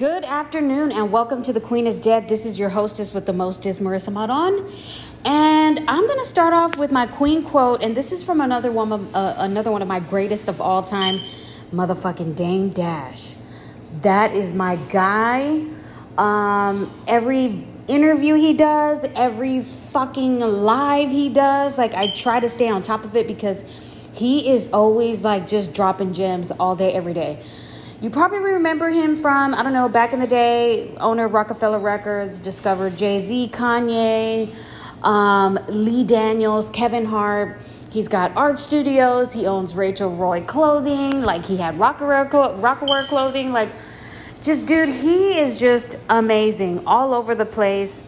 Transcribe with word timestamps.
Good 0.00 0.24
afternoon 0.24 0.92
and 0.92 1.12
welcome 1.12 1.42
to 1.42 1.52
The 1.52 1.60
Queen 1.60 1.86
is 1.86 2.00
Dead. 2.00 2.26
This 2.26 2.46
is 2.46 2.58
your 2.58 2.70
hostess 2.70 3.12
with 3.12 3.26
the 3.26 3.34
mostest, 3.34 3.82
Marissa 3.82 4.10
Maron. 4.10 4.72
And 5.26 5.78
I'm 5.80 6.06
going 6.06 6.18
to 6.18 6.24
start 6.24 6.54
off 6.54 6.78
with 6.78 6.90
my 6.90 7.04
queen 7.04 7.44
quote, 7.44 7.82
and 7.82 7.94
this 7.94 8.10
is 8.10 8.22
from 8.22 8.40
another 8.40 8.72
one 8.72 8.94
of, 8.94 9.14
uh, 9.14 9.34
another 9.36 9.70
one 9.70 9.82
of 9.82 9.88
my 9.88 10.00
greatest 10.00 10.48
of 10.48 10.58
all 10.58 10.82
time, 10.82 11.20
motherfucking 11.70 12.34
Dame 12.34 12.70
Dash. 12.70 13.34
That 14.00 14.34
is 14.34 14.54
my 14.54 14.76
guy. 14.76 15.66
Um, 16.16 16.90
every 17.06 17.66
interview 17.86 18.36
he 18.36 18.54
does, 18.54 19.04
every 19.14 19.60
fucking 19.60 20.38
live 20.38 21.10
he 21.10 21.28
does, 21.28 21.76
like 21.76 21.92
I 21.92 22.10
try 22.14 22.40
to 22.40 22.48
stay 22.48 22.70
on 22.70 22.82
top 22.82 23.04
of 23.04 23.16
it 23.16 23.26
because 23.26 23.66
he 24.14 24.48
is 24.48 24.70
always 24.72 25.24
like 25.24 25.46
just 25.46 25.74
dropping 25.74 26.14
gems 26.14 26.50
all 26.52 26.74
day, 26.74 26.90
every 26.94 27.12
day. 27.12 27.42
You 28.00 28.08
probably 28.08 28.38
remember 28.38 28.88
him 28.88 29.20
from, 29.20 29.52
I 29.52 29.62
don't 29.62 29.74
know, 29.74 29.86
back 29.86 30.14
in 30.14 30.20
the 30.20 30.26
day, 30.26 30.94
owner 30.96 31.26
of 31.26 31.34
Roc-A-Fella 31.34 31.78
Records, 31.80 32.38
discovered 32.38 32.96
Jay 32.96 33.20
Z, 33.20 33.50
Kanye, 33.52 34.54
um, 35.02 35.58
Lee 35.68 36.02
Daniels, 36.02 36.70
Kevin 36.70 37.04
Hart. 37.04 37.60
He's 37.90 38.08
got 38.08 38.34
art 38.34 38.58
studios. 38.58 39.34
He 39.34 39.44
owns 39.46 39.74
Rachel 39.74 40.16
Roy 40.16 40.40
clothing. 40.40 41.20
Like 41.22 41.44
he 41.44 41.58
had 41.58 41.76
Rocawear 41.76 43.06
clothing. 43.06 43.52
Like, 43.52 43.68
just 44.42 44.64
dude, 44.64 44.88
he 44.88 45.38
is 45.38 45.60
just 45.60 45.96
amazing 46.08 46.82
all 46.86 47.12
over 47.12 47.34
the 47.34 47.44
place. 47.44 48.02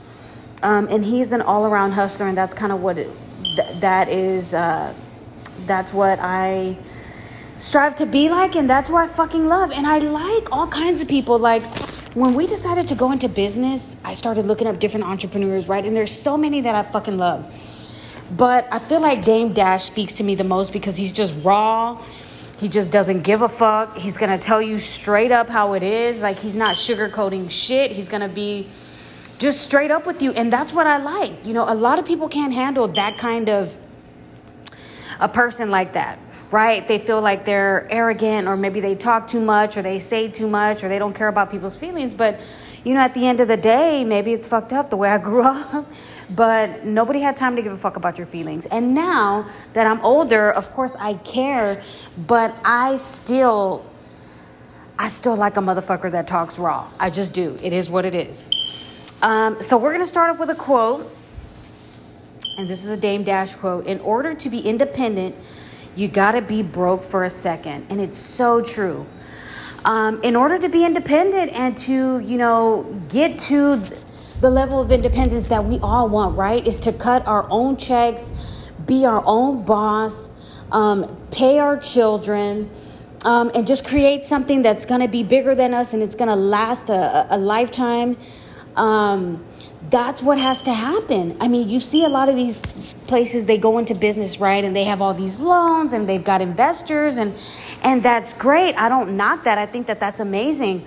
Um, 0.62 0.88
and 0.88 1.04
he's 1.04 1.32
an 1.32 1.42
all 1.42 1.66
around 1.66 1.92
hustler, 1.92 2.28
and 2.28 2.38
that's 2.38 2.54
kind 2.54 2.72
of 2.72 2.80
what 2.80 2.96
it, 2.96 3.10
th- 3.56 3.80
that 3.80 4.08
is. 4.08 4.54
Uh, 4.54 4.94
that's 5.66 5.92
what 5.92 6.18
I 6.18 6.78
strive 7.62 7.94
to 7.94 8.06
be 8.06 8.28
like, 8.28 8.56
and 8.56 8.68
that's 8.68 8.90
what 8.90 9.04
I 9.04 9.06
fucking 9.06 9.46
love. 9.46 9.70
And 9.70 9.86
I 9.86 9.98
like 9.98 10.50
all 10.50 10.66
kinds 10.66 11.00
of 11.00 11.06
people. 11.06 11.38
Like 11.38 11.62
when 12.14 12.34
we 12.34 12.46
decided 12.48 12.88
to 12.88 12.96
go 12.96 13.12
into 13.12 13.28
business, 13.28 13.96
I 14.04 14.14
started 14.14 14.46
looking 14.46 14.66
up 14.66 14.80
different 14.80 15.06
entrepreneurs, 15.06 15.68
right? 15.68 15.84
And 15.84 15.96
there's 15.96 16.10
so 16.10 16.36
many 16.36 16.62
that 16.62 16.74
I 16.74 16.82
fucking 16.82 17.16
love. 17.16 17.48
But 18.36 18.66
I 18.72 18.80
feel 18.80 19.00
like 19.00 19.24
Dame 19.24 19.52
Dash 19.52 19.84
speaks 19.84 20.16
to 20.16 20.24
me 20.24 20.34
the 20.34 20.44
most 20.44 20.72
because 20.72 20.96
he's 20.96 21.12
just 21.12 21.34
raw. 21.44 22.02
He 22.58 22.68
just 22.68 22.90
doesn't 22.90 23.22
give 23.22 23.42
a 23.42 23.48
fuck. 23.48 23.96
He's 23.96 24.16
gonna 24.16 24.38
tell 24.38 24.60
you 24.60 24.76
straight 24.78 25.30
up 25.30 25.48
how 25.48 25.74
it 25.74 25.84
is. 25.84 26.20
Like 26.20 26.40
he's 26.40 26.56
not 26.56 26.74
sugarcoating 26.74 27.48
shit. 27.48 27.92
He's 27.92 28.08
gonna 28.08 28.28
be 28.28 28.68
just 29.38 29.60
straight 29.60 29.92
up 29.92 30.04
with 30.04 30.20
you. 30.20 30.32
And 30.32 30.52
that's 30.52 30.72
what 30.72 30.88
I 30.88 30.96
like. 30.96 31.46
You 31.46 31.54
know, 31.54 31.64
a 31.68 31.74
lot 31.74 32.00
of 32.00 32.06
people 32.06 32.28
can't 32.28 32.52
handle 32.52 32.88
that 32.88 33.18
kind 33.18 33.48
of 33.48 33.76
a 35.20 35.28
person 35.28 35.70
like 35.70 35.92
that 35.92 36.18
right? 36.52 36.86
They 36.86 36.98
feel 36.98 37.20
like 37.20 37.46
they're 37.46 37.90
arrogant 37.90 38.46
or 38.46 38.56
maybe 38.56 38.80
they 38.80 38.94
talk 38.94 39.26
too 39.26 39.40
much 39.40 39.78
or 39.78 39.82
they 39.82 39.98
say 39.98 40.28
too 40.28 40.48
much 40.48 40.84
or 40.84 40.88
they 40.88 40.98
don't 40.98 41.14
care 41.14 41.28
about 41.28 41.50
people's 41.50 41.76
feelings. 41.76 42.12
But, 42.12 42.40
you 42.84 42.92
know, 42.92 43.00
at 43.00 43.14
the 43.14 43.26
end 43.26 43.40
of 43.40 43.48
the 43.48 43.56
day, 43.56 44.04
maybe 44.04 44.34
it's 44.34 44.46
fucked 44.46 44.72
up 44.72 44.90
the 44.90 44.96
way 44.96 45.08
I 45.08 45.16
grew 45.16 45.42
up, 45.46 45.90
but 46.28 46.84
nobody 46.84 47.20
had 47.20 47.38
time 47.38 47.56
to 47.56 47.62
give 47.62 47.72
a 47.72 47.78
fuck 47.78 47.96
about 47.96 48.18
your 48.18 48.26
feelings. 48.26 48.66
And 48.66 48.94
now 48.94 49.48
that 49.72 49.86
I'm 49.86 50.04
older, 50.04 50.50
of 50.50 50.70
course 50.72 50.94
I 51.00 51.14
care, 51.14 51.82
but 52.16 52.54
I 52.64 52.96
still. 52.96 53.86
I 54.98 55.08
still 55.08 55.34
like 55.34 55.56
a 55.56 55.60
motherfucker 55.60 56.12
that 56.12 56.28
talks 56.28 56.58
raw. 56.58 56.88
I 57.00 57.10
just 57.10 57.32
do. 57.32 57.56
It 57.60 57.72
is 57.72 57.88
what 57.88 58.04
it 58.04 58.14
is. 58.14 58.44
Um, 59.22 59.60
so 59.60 59.76
we're 59.76 59.90
going 59.90 60.04
to 60.04 60.06
start 60.06 60.30
off 60.30 60.38
with 60.38 60.50
a 60.50 60.54
quote. 60.54 61.10
And 62.58 62.68
this 62.68 62.84
is 62.84 62.90
a 62.90 62.96
Dame 62.96 63.24
Dash 63.24 63.56
quote. 63.56 63.86
In 63.86 63.98
order 64.00 64.34
to 64.34 64.50
be 64.50 64.60
independent, 64.60 65.34
you 65.94 66.08
got 66.08 66.32
to 66.32 66.42
be 66.42 66.62
broke 66.62 67.02
for 67.02 67.24
a 67.24 67.30
second. 67.30 67.86
And 67.90 68.00
it's 68.00 68.18
so 68.18 68.60
true. 68.60 69.06
Um, 69.84 70.22
in 70.22 70.36
order 70.36 70.58
to 70.58 70.68
be 70.68 70.84
independent 70.84 71.52
and 71.52 71.76
to, 71.78 72.20
you 72.20 72.38
know, 72.38 73.02
get 73.08 73.38
to 73.40 73.82
the 74.40 74.50
level 74.50 74.80
of 74.80 74.92
independence 74.92 75.48
that 75.48 75.64
we 75.64 75.78
all 75.80 76.08
want, 76.08 76.36
right? 76.36 76.66
Is 76.66 76.80
to 76.80 76.92
cut 76.92 77.26
our 77.26 77.46
own 77.50 77.76
checks, 77.76 78.32
be 78.86 79.04
our 79.04 79.22
own 79.24 79.64
boss, 79.64 80.32
um, 80.70 81.16
pay 81.30 81.58
our 81.58 81.76
children. 81.76 82.70
Um, 83.24 83.52
and 83.54 83.68
just 83.68 83.84
create 83.84 84.24
something 84.24 84.62
that's 84.62 84.84
going 84.84 85.00
to 85.00 85.06
be 85.06 85.22
bigger 85.22 85.54
than 85.54 85.74
us 85.74 85.94
and 85.94 86.02
it's 86.02 86.16
going 86.16 86.28
to 86.28 86.34
last 86.34 86.90
a, 86.90 87.28
a 87.30 87.38
lifetime. 87.38 88.16
Um, 88.74 89.44
that's 89.92 90.22
what 90.22 90.38
has 90.38 90.62
to 90.62 90.72
happen. 90.72 91.36
I 91.38 91.48
mean, 91.48 91.68
you 91.68 91.78
see 91.78 92.02
a 92.02 92.08
lot 92.08 92.30
of 92.30 92.34
these 92.34 92.58
places 93.06 93.44
they 93.44 93.58
go 93.58 93.76
into 93.76 93.94
business, 93.94 94.40
right? 94.40 94.64
And 94.64 94.74
they 94.74 94.84
have 94.84 95.02
all 95.02 95.12
these 95.12 95.38
loans 95.38 95.92
and 95.92 96.08
they've 96.08 96.24
got 96.24 96.40
investors 96.40 97.18
and 97.18 97.34
and 97.82 98.02
that's 98.02 98.32
great. 98.32 98.74
I 98.76 98.88
don't 98.88 99.18
knock 99.18 99.44
that. 99.44 99.58
I 99.58 99.66
think 99.66 99.86
that 99.88 100.00
that's 100.00 100.18
amazing. 100.18 100.86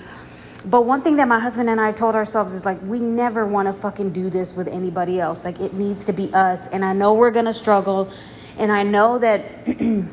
But 0.65 0.85
one 0.85 1.03
thing 1.03 1.17
that 1.17 1.27
my 1.27 1.39
husband 1.39 1.69
and 1.69 1.79
I 1.79 1.91
told 1.91 2.15
ourselves 2.15 2.55
is 2.55 2.65
like 2.65 2.81
we 2.81 2.99
never 2.99 3.45
want 3.45 3.67
to 3.67 3.73
fucking 3.73 4.09
do 4.09 4.31
this 4.31 4.55
with 4.55 4.67
anybody 4.67 5.19
else. 5.19 5.45
Like 5.45 5.59
it 5.59 5.73
needs 5.75 6.05
to 6.05 6.13
be 6.13 6.33
us. 6.33 6.67
And 6.69 6.83
I 6.83 6.94
know 6.94 7.13
we're 7.13 7.29
going 7.29 7.45
to 7.45 7.53
struggle 7.53 8.11
and 8.57 8.71
I 8.71 8.81
know 8.81 9.19
that 9.19 9.67
you 9.67 10.09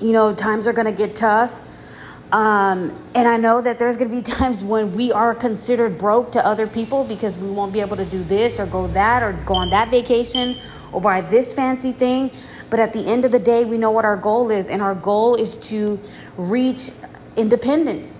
know, 0.00 0.34
times 0.34 0.66
are 0.66 0.72
going 0.72 0.86
to 0.86 1.06
get 1.06 1.14
tough 1.14 1.60
um, 2.32 2.98
and 3.14 3.28
I 3.28 3.36
know 3.36 3.60
that 3.60 3.78
there's 3.78 3.98
going 3.98 4.10
to 4.10 4.16
be 4.16 4.22
times 4.38 4.64
when 4.64 4.94
we 4.94 5.12
are 5.12 5.34
considered 5.34 5.98
broke 5.98 6.32
to 6.32 6.44
other 6.44 6.66
people 6.66 7.04
because 7.04 7.36
we 7.36 7.50
won't 7.50 7.74
be 7.74 7.80
able 7.80 7.96
to 7.98 8.06
do 8.06 8.24
this 8.24 8.58
or 8.58 8.64
go 8.64 8.86
that 8.88 9.22
or 9.22 9.34
go 9.44 9.54
on 9.54 9.68
that 9.70 9.90
vacation 9.90 10.58
or 10.92 11.00
buy 11.00 11.20
this 11.20 11.52
fancy 11.52 11.92
thing. 11.92 12.30
But 12.70 12.80
at 12.80 12.94
the 12.94 13.06
end 13.06 13.26
of 13.26 13.32
the 13.32 13.38
day, 13.38 13.64
we 13.66 13.76
know 13.76 13.90
what 13.90 14.06
our 14.06 14.16
goal 14.16 14.50
is, 14.50 14.70
and 14.70 14.80
our 14.80 14.94
goal 14.94 15.34
is 15.34 15.58
to 15.68 16.00
reach 16.38 16.90
independence, 17.36 18.18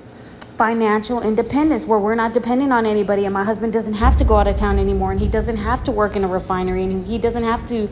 financial 0.59 1.22
independence, 1.22 1.87
where 1.87 1.99
we're 1.99 2.15
not 2.15 2.34
dependent 2.34 2.71
on 2.71 2.84
anybody. 2.84 3.25
And 3.25 3.33
my 3.33 3.45
husband 3.45 3.72
doesn't 3.72 3.95
have 3.95 4.19
to 4.19 4.25
go 4.25 4.37
out 4.37 4.47
of 4.47 4.56
town 4.56 4.78
anymore, 4.78 5.12
and 5.12 5.21
he 5.21 5.28
doesn't 5.28 5.56
have 5.56 5.83
to 5.84 5.91
work 5.91 6.17
in 6.17 6.25
a 6.25 6.28
refinery, 6.28 6.84
and 6.84 7.06
he 7.06 7.17
doesn't 7.17 7.45
have 7.45 7.67
to 7.69 7.89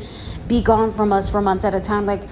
be 0.49 0.61
gone 0.61 0.91
from 0.91 1.15
us 1.15 1.31
for 1.31 1.41
months 1.41 1.65
at 1.65 1.75
a 1.75 1.81
time. 1.81 2.05
Like, 2.05 2.23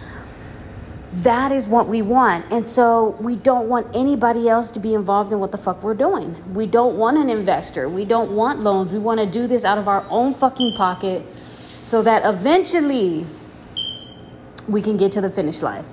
that 1.13 1.53
is 1.53 1.69
what 1.69 1.89
we 1.89 2.03
want. 2.03 2.45
And 2.53 2.69
so 2.69 3.17
we 3.21 3.37
don't 3.37 3.69
want 3.69 3.95
anybody 3.97 4.49
else 4.49 4.71
to 4.73 4.81
be 4.81 4.95
involved 4.95 5.33
in 5.33 5.41
what 5.41 5.53
the 5.53 5.59
fuck 5.59 5.83
we're 5.83 5.95
doing. 5.95 6.55
We 6.55 6.67
don't 6.67 6.97
want 6.97 7.17
an 7.17 7.31
investor. 7.31 7.89
We 7.89 8.05
don't 8.05 8.33
want 8.33 8.61
loans. 8.61 8.93
We 8.93 8.99
want 8.99 9.21
to 9.21 9.27
do 9.27 9.47
this 9.47 9.65
out 9.65 9.79
of 9.79 9.89
our 9.89 10.07
own 10.11 10.35
fucking 10.35 10.77
pocket 10.77 11.25
so 11.83 12.03
that 12.03 12.27
eventually 12.27 13.27
we 14.69 14.83
can 14.83 14.97
get 14.97 15.13
to 15.13 15.21
the 15.21 15.31
finish 15.31 15.63
line. 15.63 15.85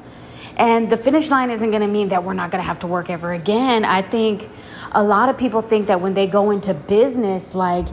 And 0.58 0.90
the 0.90 0.98
finish 0.98 1.30
line 1.30 1.50
isn't 1.50 1.70
going 1.70 1.82
to 1.82 1.88
mean 1.88 2.10
that 2.10 2.24
we're 2.24 2.34
not 2.34 2.52
going 2.52 2.62
to 2.62 2.68
have 2.68 2.80
to 2.80 2.88
work 2.88 3.10
ever 3.10 3.34
again. 3.34 3.86
I 3.86 4.02
think 4.02 4.50
a 4.92 5.04
lot 5.04 5.30
of 5.30 5.38
people 5.38 5.62
think 5.62 5.88
that 5.88 6.00
when 6.02 6.14
they 6.14 6.28
go 6.28 6.52
into 6.52 6.74
business, 6.74 7.56
like, 7.56 7.88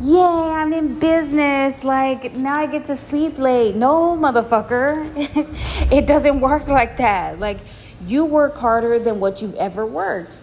yay, 0.00 0.20
I'm 0.20 0.72
in 0.72 0.98
business. 0.98 1.84
Like, 1.84 2.34
now 2.34 2.56
I 2.56 2.66
get 2.66 2.84
to 2.86 2.96
sleep 2.96 3.38
late. 3.38 3.74
No, 3.76 4.16
motherfucker. 4.16 5.10
it 5.92 6.06
doesn't 6.06 6.40
work 6.40 6.68
like 6.68 6.96
that. 6.98 7.38
Like, 7.40 7.58
you 8.06 8.24
work 8.24 8.56
harder 8.56 8.98
than 8.98 9.20
what 9.20 9.40
you've 9.40 9.54
ever 9.54 9.86
worked. 9.86 10.38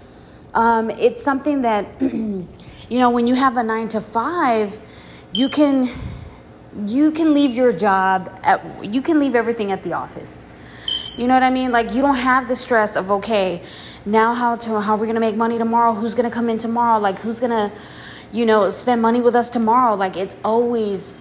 Um, 0.54 0.90
it's 0.90 1.24
something 1.24 1.62
that, 1.62 1.88
you 2.02 2.48
know, 2.90 3.10
when 3.10 3.28
you 3.28 3.36
have 3.36 3.58
a 3.58 3.64
nine 3.64 3.90
to 3.90 4.02
five, 4.02 4.80
you 5.32 5.50
can 5.50 5.92
you 6.86 7.12
can 7.12 7.34
leave 7.34 7.54
your 7.54 7.72
job 7.72 8.40
at 8.44 8.84
you 8.84 9.02
can 9.02 9.20
leave 9.20 9.36
everything 9.36 9.72
at 9.72 9.84
the 9.84 9.94
office 9.94 10.44
you 11.18 11.28
know 11.28 11.34
what 11.34 11.44
i 11.44 11.50
mean 11.50 11.72
like 11.72 11.92
you 11.94 12.02
don't 12.02 12.16
have 12.16 12.48
the 12.48 12.56
stress 12.56 12.96
of 12.96 13.12
okay 13.12 13.62
now 14.06 14.34
how 14.34 14.56
to 14.56 14.80
how 14.80 14.96
are 14.96 14.98
we 14.98 15.06
gonna 15.06 15.20
make 15.20 15.36
money 15.36 15.58
tomorrow 15.58 15.94
who's 15.94 16.14
gonna 16.16 16.32
come 16.32 16.50
in 16.50 16.58
tomorrow 16.58 17.00
like 17.00 17.20
who's 17.20 17.40
gonna 17.40 17.72
you 18.34 18.46
know, 18.46 18.70
spend 18.72 19.02
money 19.02 19.22
with 19.22 19.36
us 19.36 19.50
tomorrow. 19.50 19.96
Like 19.96 20.18
it's 20.18 20.36
always, 20.44 21.18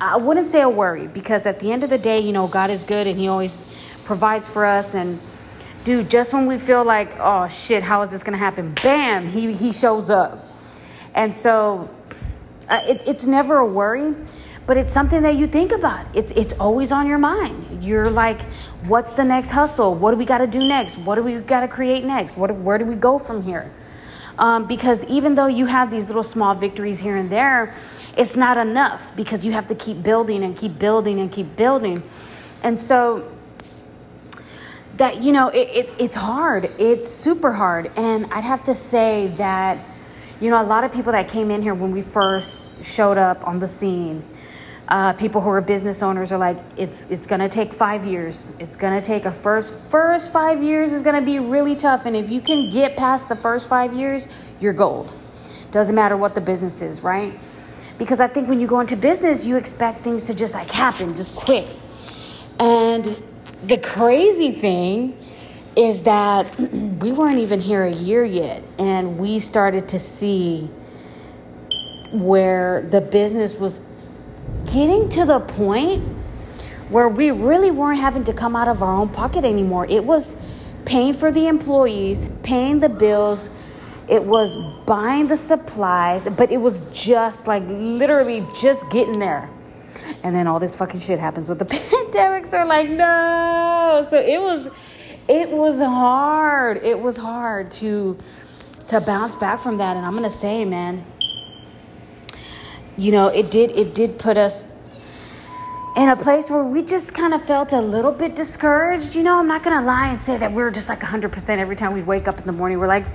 I 0.00 0.18
wouldn't 0.18 0.48
say 0.48 0.60
a 0.60 0.68
worry 0.68 1.08
because 1.08 1.46
at 1.46 1.58
the 1.58 1.72
end 1.72 1.82
of 1.82 1.90
the 1.90 1.98
day, 1.98 2.20
you 2.20 2.32
know, 2.32 2.46
God 2.46 2.70
is 2.70 2.84
good 2.84 3.08
and 3.08 3.18
He 3.18 3.26
always 3.26 3.64
provides 4.04 4.46
for 4.46 4.64
us. 4.64 4.94
And 4.94 5.18
dude, 5.84 6.10
just 6.10 6.32
when 6.32 6.46
we 6.46 6.58
feel 6.58 6.84
like, 6.84 7.18
oh 7.18 7.48
shit, 7.48 7.82
how 7.82 8.02
is 8.02 8.10
this 8.12 8.22
gonna 8.22 8.36
happen? 8.36 8.74
Bam, 8.74 9.28
He 9.28 9.52
He 9.52 9.72
shows 9.72 10.10
up. 10.10 10.46
And 11.14 11.34
so, 11.34 11.90
uh, 12.68 12.82
it, 12.86 13.02
it's 13.08 13.26
never 13.26 13.56
a 13.56 13.66
worry 13.66 14.14
but 14.70 14.76
it's 14.76 14.92
something 14.92 15.22
that 15.22 15.34
you 15.34 15.48
think 15.48 15.72
about. 15.72 16.06
It's 16.14 16.30
it's 16.36 16.54
always 16.60 16.92
on 16.92 17.08
your 17.08 17.18
mind. 17.18 17.82
You're 17.82 18.08
like, 18.08 18.40
what's 18.84 19.10
the 19.12 19.24
next 19.24 19.50
hustle? 19.50 19.96
What 19.96 20.12
do 20.12 20.16
we 20.16 20.24
got 20.24 20.38
to 20.38 20.46
do 20.46 20.64
next? 20.64 20.96
What 20.96 21.16
do 21.16 21.24
we 21.24 21.34
got 21.40 21.62
to 21.62 21.66
create 21.66 22.04
next? 22.04 22.36
What 22.36 22.54
where 22.54 22.78
do 22.78 22.84
we 22.84 22.94
go 22.94 23.18
from 23.18 23.42
here? 23.42 23.74
Um, 24.40 24.66
because 24.66 25.04
even 25.04 25.34
though 25.34 25.48
you 25.48 25.66
have 25.66 25.90
these 25.90 26.08
little 26.08 26.22
small 26.22 26.54
victories 26.54 26.98
here 26.98 27.16
and 27.16 27.28
there, 27.30 27.74
it's 28.16 28.36
not 28.36 28.56
enough 28.56 29.14
because 29.14 29.44
you 29.44 29.52
have 29.52 29.66
to 29.66 29.74
keep 29.74 30.02
building 30.02 30.42
and 30.42 30.56
keep 30.56 30.78
building 30.78 31.20
and 31.20 31.30
keep 31.30 31.54
building. 31.56 32.02
And 32.62 32.80
so 32.80 33.30
that, 34.96 35.22
you 35.22 35.32
know, 35.32 35.48
it, 35.48 35.68
it, 35.68 35.90
it's 35.98 36.16
hard. 36.16 36.72
It's 36.78 37.06
super 37.06 37.52
hard. 37.52 37.92
And 37.96 38.32
I'd 38.32 38.44
have 38.44 38.64
to 38.64 38.74
say 38.74 39.28
that, 39.36 39.78
you 40.40 40.48
know, 40.48 40.60
a 40.60 40.64
lot 40.64 40.84
of 40.84 40.92
people 40.92 41.12
that 41.12 41.28
came 41.28 41.50
in 41.50 41.60
here 41.60 41.74
when 41.74 41.92
we 41.92 42.00
first 42.00 42.82
showed 42.82 43.18
up 43.18 43.46
on 43.46 43.58
the 43.58 43.68
scene, 43.68 44.24
Uh, 44.90 45.12
people 45.12 45.40
who 45.40 45.48
are 45.48 45.60
business 45.60 46.02
owners 46.02 46.32
are 46.32 46.38
like, 46.38 46.58
it's 46.76 47.08
it's 47.10 47.24
gonna 47.24 47.48
take 47.48 47.72
five 47.72 48.04
years. 48.04 48.52
It's 48.58 48.74
gonna 48.74 49.00
take 49.00 49.24
a 49.24 49.30
first 49.30 49.72
first 49.88 50.32
five 50.32 50.64
years 50.64 50.92
is 50.92 51.02
gonna 51.02 51.22
be 51.22 51.38
really 51.38 51.76
tough, 51.76 52.06
and 52.06 52.16
if 52.16 52.28
you 52.28 52.40
can 52.40 52.70
get 52.70 52.96
past 52.96 53.28
the 53.28 53.36
first 53.36 53.68
five 53.68 53.94
years, 53.94 54.28
you're 54.58 54.72
gold. 54.72 55.14
Doesn't 55.70 55.94
matter 55.94 56.16
what 56.16 56.34
the 56.34 56.40
business 56.40 56.82
is, 56.82 57.04
right? 57.04 57.38
Because 57.98 58.18
I 58.18 58.26
think 58.26 58.48
when 58.48 58.58
you 58.58 58.66
go 58.66 58.80
into 58.80 58.96
business, 58.96 59.46
you 59.46 59.56
expect 59.56 60.02
things 60.02 60.26
to 60.26 60.34
just 60.34 60.54
like 60.54 60.70
happen, 60.72 61.14
just 61.14 61.36
quick. 61.36 61.68
And 62.58 63.22
the 63.62 63.78
crazy 63.78 64.50
thing 64.50 65.16
is 65.76 66.02
that 66.02 66.58
we 66.58 67.12
weren't 67.12 67.38
even 67.38 67.60
here 67.60 67.84
a 67.84 67.92
year 67.92 68.24
yet, 68.24 68.64
and 68.76 69.18
we 69.18 69.38
started 69.38 69.88
to 69.90 70.00
see 70.00 70.68
where 72.10 72.82
the 72.90 73.00
business 73.00 73.54
was 73.54 73.80
getting 74.64 75.08
to 75.10 75.24
the 75.24 75.40
point 75.40 76.02
where 76.88 77.08
we 77.08 77.30
really 77.30 77.70
weren't 77.70 78.00
having 78.00 78.24
to 78.24 78.32
come 78.32 78.56
out 78.56 78.68
of 78.68 78.82
our 78.82 78.94
own 78.94 79.08
pocket 79.08 79.44
anymore. 79.44 79.86
It 79.88 80.04
was 80.04 80.34
paying 80.84 81.14
for 81.14 81.30
the 81.30 81.46
employees, 81.46 82.28
paying 82.42 82.80
the 82.80 82.88
bills, 82.88 83.48
it 84.10 84.24
was 84.24 84.56
buying 84.86 85.28
the 85.28 85.36
supplies, 85.36 86.28
but 86.28 86.50
it 86.50 86.56
was 86.56 86.80
just 86.90 87.46
like 87.46 87.62
literally 87.68 88.44
just 88.60 88.90
getting 88.90 89.20
there. 89.20 89.48
And 90.24 90.34
then 90.34 90.48
all 90.48 90.58
this 90.58 90.74
fucking 90.74 90.98
shit 90.98 91.20
happens 91.20 91.48
with 91.48 91.60
the 91.60 91.64
pandemic. 92.10 92.46
So 92.46 92.64
like, 92.64 92.88
no. 92.88 94.04
So 94.08 94.18
it 94.18 94.40
was 94.40 94.68
it 95.28 95.48
was 95.48 95.80
hard. 95.80 96.78
It 96.78 96.98
was 97.00 97.16
hard 97.16 97.70
to 97.72 98.18
to 98.88 99.00
bounce 99.00 99.36
back 99.36 99.60
from 99.60 99.78
that. 99.78 99.96
And 99.96 100.04
I'm 100.04 100.14
gonna 100.14 100.28
say, 100.28 100.64
man, 100.64 101.04
you 102.96 103.12
know, 103.12 103.28
it 103.28 103.50
did 103.50 103.70
it 103.72 103.94
did 103.94 104.18
put 104.18 104.36
us 104.36 104.66
in 105.96 106.08
a 106.08 106.16
place 106.16 106.48
where 106.48 106.62
we 106.62 106.82
just 106.82 107.14
kind 107.14 107.34
of 107.34 107.44
felt 107.44 107.72
a 107.72 107.80
little 107.80 108.12
bit 108.12 108.36
discouraged. 108.36 109.14
You 109.14 109.22
know, 109.22 109.38
I'm 109.38 109.48
not 109.48 109.62
gonna 109.62 109.84
lie 109.84 110.08
and 110.08 110.22
say 110.22 110.36
that 110.36 110.52
we 110.52 110.62
are 110.62 110.70
just 110.70 110.88
like 110.88 111.00
100% 111.00 111.58
every 111.58 111.76
time 111.76 111.92
we 111.92 112.02
wake 112.02 112.28
up 112.28 112.38
in 112.38 112.46
the 112.46 112.52
morning. 112.52 112.78
We're 112.78 112.86
like, 112.86 113.06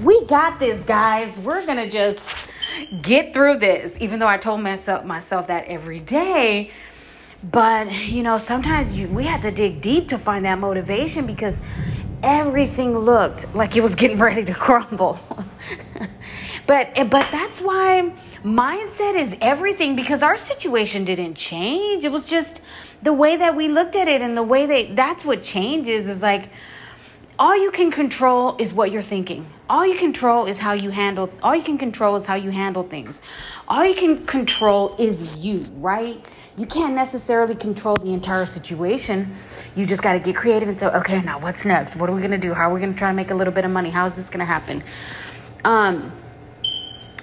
we 0.00 0.24
got 0.26 0.58
this, 0.58 0.82
guys. 0.84 1.38
We're 1.40 1.64
gonna 1.66 1.90
just 1.90 2.18
get 3.02 3.34
through 3.34 3.58
this. 3.58 3.94
Even 4.00 4.18
though 4.18 4.26
I 4.26 4.38
told 4.38 4.60
myself 4.60 5.04
myself 5.04 5.46
that 5.48 5.66
every 5.66 6.00
day, 6.00 6.70
but 7.42 7.92
you 7.92 8.22
know, 8.22 8.38
sometimes 8.38 8.92
you, 8.92 9.08
we 9.08 9.24
had 9.24 9.42
to 9.42 9.50
dig 9.50 9.80
deep 9.80 10.08
to 10.08 10.18
find 10.18 10.44
that 10.44 10.58
motivation 10.58 11.26
because 11.26 11.56
everything 12.22 12.96
looked 12.96 13.54
like 13.54 13.76
it 13.76 13.82
was 13.82 13.94
getting 13.94 14.18
ready 14.28 14.44
to 14.44 14.54
crumble. 14.54 15.18
but 16.66 16.94
but 17.10 17.26
that's 17.30 17.60
why 17.60 18.12
mindset 18.44 19.16
is 19.16 19.36
everything 19.40 19.96
because 19.96 20.22
our 20.22 20.36
situation 20.36 21.04
didn't 21.04 21.34
change. 21.34 22.04
It 22.04 22.12
was 22.12 22.28
just 22.28 22.60
the 23.02 23.12
way 23.12 23.36
that 23.36 23.56
we 23.56 23.68
looked 23.68 23.96
at 23.96 24.08
it 24.08 24.22
and 24.22 24.36
the 24.36 24.42
way 24.42 24.66
that 24.66 24.96
that's 24.96 25.24
what 25.24 25.42
changes 25.42 26.08
is 26.08 26.22
like 26.22 26.50
all 27.38 27.56
you 27.56 27.70
can 27.70 27.90
control 27.90 28.56
is 28.58 28.72
what 28.72 28.92
you're 28.92 29.02
thinking. 29.02 29.46
All 29.68 29.86
you 29.86 29.96
control 29.96 30.46
is 30.46 30.58
how 30.58 30.74
you 30.74 30.90
handle 30.90 31.30
all 31.42 31.56
you 31.56 31.62
can 31.62 31.78
control 31.78 32.14
is 32.16 32.26
how 32.26 32.34
you 32.34 32.50
handle 32.50 32.82
things. 32.82 33.20
All 33.66 33.84
you 33.84 33.94
can 33.94 34.24
control 34.26 34.94
is 34.98 35.44
you, 35.44 35.66
right? 35.76 36.24
You 36.56 36.66
can't 36.66 36.94
necessarily 36.94 37.54
control 37.54 37.96
the 37.96 38.12
entire 38.12 38.44
situation. 38.44 39.34
You 39.74 39.86
just 39.86 40.02
got 40.02 40.12
to 40.12 40.18
get 40.18 40.36
creative 40.36 40.68
and 40.68 40.78
say, 40.78 40.86
okay, 40.86 41.22
now 41.22 41.38
what's 41.38 41.64
next? 41.64 41.96
What 41.96 42.10
are 42.10 42.12
we 42.12 42.20
going 42.20 42.32
to 42.32 42.36
do? 42.36 42.52
How 42.52 42.70
are 42.70 42.74
we 42.74 42.80
going 42.80 42.92
to 42.92 42.98
try 42.98 43.08
to 43.08 43.14
make 43.14 43.30
a 43.30 43.34
little 43.34 43.54
bit 43.54 43.64
of 43.64 43.70
money? 43.70 43.88
How 43.88 44.04
is 44.04 44.14
this 44.14 44.28
going 44.28 44.40
to 44.40 44.44
happen? 44.44 44.84
Um, 45.64 46.12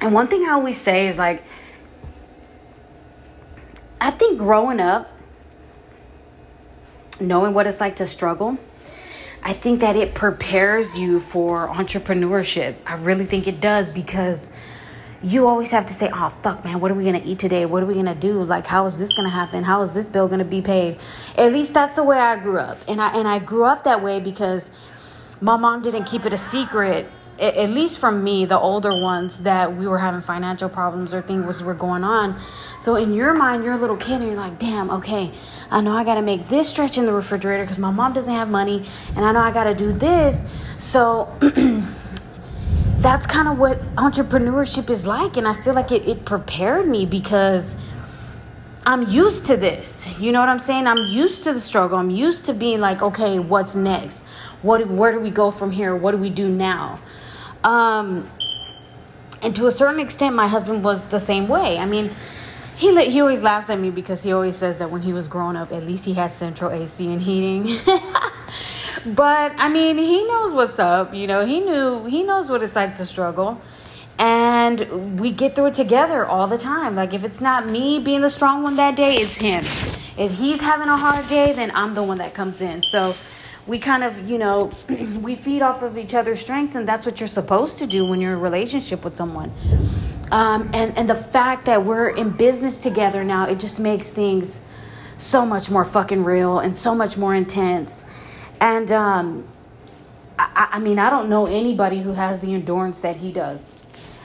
and 0.01 0.13
one 0.13 0.27
thing 0.27 0.45
I 0.45 0.51
always 0.51 0.79
say 0.79 1.07
is 1.07 1.17
like, 1.17 1.43
I 4.01 4.11
think 4.11 4.37
growing 4.37 4.79
up, 4.79 5.11
knowing 7.19 7.53
what 7.53 7.67
it's 7.67 7.81
like 7.81 7.97
to 7.97 8.07
struggle, 8.07 8.57
I 9.43 9.53
think 9.53 9.81
that 9.81 9.95
it 9.95 10.13
prepares 10.13 10.97
you 10.97 11.19
for 11.19 11.67
entrepreneurship. 11.67 12.75
I 12.85 12.95
really 12.95 13.25
think 13.25 13.47
it 13.47 13.59
does 13.59 13.89
because 13.89 14.51
you 15.21 15.47
always 15.47 15.71
have 15.71 15.85
to 15.87 15.93
say, 15.93 16.09
oh, 16.13 16.33
fuck, 16.43 16.63
man, 16.63 16.79
what 16.79 16.91
are 16.91 16.93
we 16.93 17.03
going 17.03 17.21
to 17.21 17.27
eat 17.27 17.39
today? 17.39 17.65
What 17.65 17.83
are 17.83 17.85
we 17.85 17.93
going 17.93 18.05
to 18.05 18.15
do? 18.15 18.41
Like, 18.43 18.67
how 18.67 18.85
is 18.85 18.97
this 18.97 19.11
going 19.13 19.25
to 19.25 19.29
happen? 19.29 19.63
How 19.63 19.81
is 19.81 19.93
this 19.93 20.07
bill 20.07 20.27
going 20.27 20.39
to 20.39 20.45
be 20.45 20.61
paid? 20.61 20.97
At 21.37 21.51
least 21.51 21.73
that's 21.73 21.95
the 21.95 22.03
way 22.03 22.17
I 22.17 22.37
grew 22.37 22.57
up. 22.57 22.77
And 22.87 23.01
I, 23.01 23.17
and 23.17 23.27
I 23.27 23.39
grew 23.39 23.65
up 23.65 23.83
that 23.83 24.01
way 24.01 24.21
because 24.21 24.71
my 25.41 25.57
mom 25.57 25.81
didn't 25.81 26.05
keep 26.05 26.25
it 26.25 26.31
a 26.31 26.37
secret 26.37 27.09
at 27.39 27.69
least 27.69 27.99
from 27.99 28.23
me, 28.23 28.45
the 28.45 28.59
older 28.59 28.99
ones, 28.99 29.39
that 29.39 29.75
we 29.75 29.87
were 29.87 29.97
having 29.97 30.21
financial 30.21 30.69
problems 30.69 31.13
or 31.13 31.21
things 31.21 31.63
were 31.63 31.73
going 31.73 32.03
on. 32.03 32.39
So 32.81 32.95
in 32.95 33.13
your 33.13 33.33
mind, 33.33 33.63
you're 33.63 33.73
a 33.73 33.77
little 33.77 33.97
kid 33.97 34.21
and 34.21 34.27
you're 34.27 34.35
like, 34.35 34.59
damn, 34.59 34.89
okay, 34.89 35.31
I 35.71 35.81
know 35.81 35.93
I 35.93 36.03
got 36.03 36.15
to 36.15 36.21
make 36.21 36.47
this 36.49 36.69
stretch 36.69 36.97
in 36.97 37.05
the 37.05 37.13
refrigerator 37.13 37.63
because 37.63 37.77
my 37.77 37.91
mom 37.91 38.13
doesn't 38.13 38.33
have 38.33 38.49
money, 38.49 38.85
and 39.15 39.23
I 39.23 39.31
know 39.31 39.39
I 39.39 39.51
got 39.51 39.65
to 39.65 39.75
do 39.75 39.93
this. 39.93 40.49
So 40.77 41.33
that's 42.99 43.25
kind 43.25 43.47
of 43.47 43.57
what 43.57 43.79
entrepreneurship 43.95 44.89
is 44.89 45.05
like. 45.07 45.37
And 45.37 45.47
I 45.47 45.59
feel 45.61 45.73
like 45.73 45.91
it, 45.91 46.07
it 46.07 46.25
prepared 46.25 46.87
me 46.87 47.05
because 47.05 47.77
I'm 48.85 49.07
used 49.07 49.45
to 49.45 49.57
this. 49.57 50.07
You 50.19 50.31
know 50.31 50.39
what 50.39 50.49
I'm 50.49 50.59
saying? 50.59 50.87
I'm 50.87 50.97
used 50.97 51.43
to 51.43 51.53
the 51.53 51.61
struggle. 51.61 51.97
I'm 51.97 52.09
used 52.09 52.45
to 52.45 52.53
being 52.53 52.79
like, 52.79 53.01
okay, 53.01 53.39
what's 53.39 53.75
next? 53.75 54.23
What, 54.61 54.85
where 54.87 55.11
do 55.11 55.19
we 55.19 55.29
go 55.29 55.51
from 55.51 55.71
here? 55.71 55.95
What 55.95 56.11
do 56.11 56.17
we 56.17 56.29
do 56.29 56.49
now? 56.49 56.99
Um, 57.63 58.29
and 59.41 59.55
to 59.55 59.67
a 59.67 59.71
certain 59.71 59.99
extent, 59.99 60.35
my 60.35 60.47
husband 60.47 60.83
was 60.83 61.05
the 61.05 61.19
same 61.19 61.47
way. 61.47 61.77
I 61.77 61.85
mean, 61.85 62.11
he 62.75 63.09
he 63.09 63.21
always 63.21 63.41
laughs 63.41 63.69
at 63.69 63.79
me 63.79 63.89
because 63.89 64.23
he 64.23 64.31
always 64.31 64.55
says 64.55 64.79
that 64.79 64.89
when 64.89 65.01
he 65.01 65.13
was 65.13 65.27
growing 65.27 65.55
up, 65.55 65.71
at 65.71 65.83
least 65.83 66.05
he 66.05 66.13
had 66.13 66.31
central 66.33 66.71
AC 66.71 67.05
and 67.11 67.21
heating. 67.21 67.77
but 69.05 69.53
I 69.57 69.69
mean, 69.69 69.97
he 69.97 70.23
knows 70.25 70.53
what's 70.53 70.79
up. 70.79 71.13
You 71.13 71.27
know, 71.27 71.45
he 71.45 71.59
knew 71.59 72.05
he 72.05 72.23
knows 72.23 72.49
what 72.49 72.63
it's 72.63 72.75
like 72.75 72.97
to 72.97 73.05
struggle, 73.05 73.61
and 74.17 75.19
we 75.19 75.31
get 75.31 75.55
through 75.55 75.67
it 75.67 75.75
together 75.75 76.25
all 76.25 76.47
the 76.47 76.57
time. 76.57 76.95
Like 76.95 77.13
if 77.13 77.23
it's 77.23 77.41
not 77.41 77.69
me 77.69 77.99
being 77.99 78.21
the 78.21 78.29
strong 78.29 78.63
one 78.63 78.77
that 78.77 78.95
day, 78.95 79.17
it's 79.17 79.35
him. 79.35 79.63
If 80.17 80.31
he's 80.33 80.59
having 80.59 80.89
a 80.89 80.97
hard 80.97 81.27
day, 81.29 81.53
then 81.53 81.71
I'm 81.73 81.95
the 81.95 82.03
one 82.03 82.17
that 82.17 82.33
comes 82.33 82.61
in. 82.61 82.83
So 82.83 83.13
we 83.69 83.77
kind 83.77 84.03
of, 84.03 84.27
you 84.27 84.39
know, 84.39 84.71
we 85.21 85.35
feed 85.35 85.61
off 85.61 85.83
of 85.83 85.95
each 85.97 86.15
other's 86.15 86.39
strengths, 86.39 86.73
and 86.73 86.89
that's 86.89 87.05
what 87.05 87.19
you're 87.19 87.27
supposed 87.27 87.77
to 87.77 87.85
do 87.85 88.03
when 88.03 88.19
you're 88.19 88.31
in 88.33 88.37
a 88.39 88.41
relationship 88.41 89.05
with 89.05 89.15
someone. 89.15 89.53
Um, 90.31 90.71
and 90.73 90.97
and 90.97 91.07
the 91.07 91.15
fact 91.15 91.65
that 91.65 91.85
we're 91.85 92.09
in 92.09 92.31
business 92.31 92.79
together 92.79 93.23
now, 93.23 93.47
it 93.47 93.59
just 93.59 93.79
makes 93.79 94.09
things 94.09 94.61
so 95.17 95.45
much 95.45 95.69
more 95.69 95.85
fucking 95.85 96.23
real 96.23 96.57
and 96.57 96.75
so 96.75 96.95
much 96.95 97.15
more 97.15 97.35
intense. 97.35 98.03
And 98.59 98.91
um, 98.91 99.47
I, 100.39 100.69
I 100.73 100.79
mean, 100.79 100.97
I 100.97 101.11
don't 101.11 101.29
know 101.29 101.45
anybody 101.45 101.99
who 101.99 102.13
has 102.13 102.39
the 102.39 102.53
endurance 102.55 103.01
that 103.01 103.17
he 103.17 103.31
does. 103.31 103.75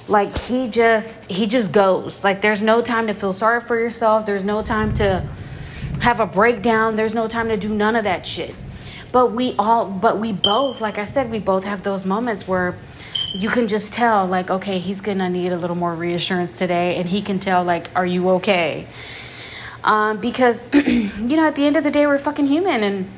Like 0.08 0.34
he 0.34 0.68
just 0.68 1.30
he 1.30 1.46
just 1.46 1.70
goes. 1.70 2.24
Like 2.24 2.40
there's 2.40 2.62
no 2.62 2.80
time 2.80 3.08
to 3.08 3.14
feel 3.14 3.34
sorry 3.34 3.60
for 3.60 3.78
yourself. 3.78 4.24
There's 4.24 4.44
no 4.44 4.62
time 4.62 4.94
to 4.94 5.28
have 6.00 6.20
a 6.20 6.26
breakdown. 6.26 6.94
There's 6.94 7.14
no 7.14 7.28
time 7.28 7.48
to 7.48 7.58
do 7.58 7.68
none 7.68 7.94
of 7.94 8.04
that 8.04 8.26
shit 8.26 8.54
but 9.14 9.30
we 9.30 9.54
all 9.60 9.86
but 9.86 10.18
we 10.18 10.32
both 10.32 10.80
like 10.80 10.98
i 10.98 11.04
said 11.04 11.30
we 11.30 11.38
both 11.38 11.62
have 11.62 11.84
those 11.84 12.04
moments 12.04 12.48
where 12.48 12.76
you 13.32 13.48
can 13.48 13.68
just 13.68 13.94
tell 13.94 14.26
like 14.26 14.50
okay 14.50 14.80
he's 14.80 15.00
gonna 15.00 15.30
need 15.30 15.52
a 15.52 15.56
little 15.56 15.76
more 15.76 15.94
reassurance 15.94 16.58
today 16.58 16.96
and 16.96 17.08
he 17.08 17.22
can 17.22 17.38
tell 17.38 17.62
like 17.62 17.88
are 17.94 18.04
you 18.04 18.28
okay? 18.30 18.86
Um, 19.84 20.20
because 20.20 20.66
you 20.74 21.36
know 21.36 21.46
at 21.46 21.54
the 21.54 21.64
end 21.64 21.76
of 21.76 21.84
the 21.84 21.92
day 21.92 22.08
we're 22.08 22.18
fucking 22.18 22.46
human 22.46 22.82
and 22.82 23.08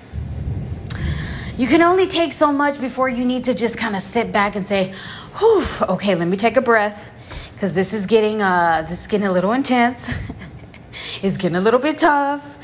you 1.57 1.67
can 1.67 1.81
only 1.81 2.07
take 2.07 2.35
so 2.35 2.53
much 2.53 2.79
before 2.79 3.09
you 3.09 3.25
need 3.25 3.45
to 3.45 3.55
just 3.55 3.79
kind 3.79 3.97
of 3.97 4.03
sit 4.03 4.31
back 4.31 4.55
and 4.55 4.67
say 4.67 4.93
Whew, 5.38 5.67
okay 5.83 6.15
let 6.15 6.29
me 6.29 6.37
take 6.37 6.59
a 6.59 6.62
breath 6.62 7.03
because 7.55 7.73
this 7.73 7.95
is 7.95 8.05
getting 8.05 8.43
uh 8.43 8.85
this 8.87 9.00
is 9.00 9.07
getting 9.07 9.26
a 9.26 9.33
little 9.33 9.53
intense 9.53 10.11
it's 11.23 11.38
getting 11.38 11.57
a 11.57 11.61
little 11.62 11.81
bit 11.81 11.97
tough. 11.97 12.59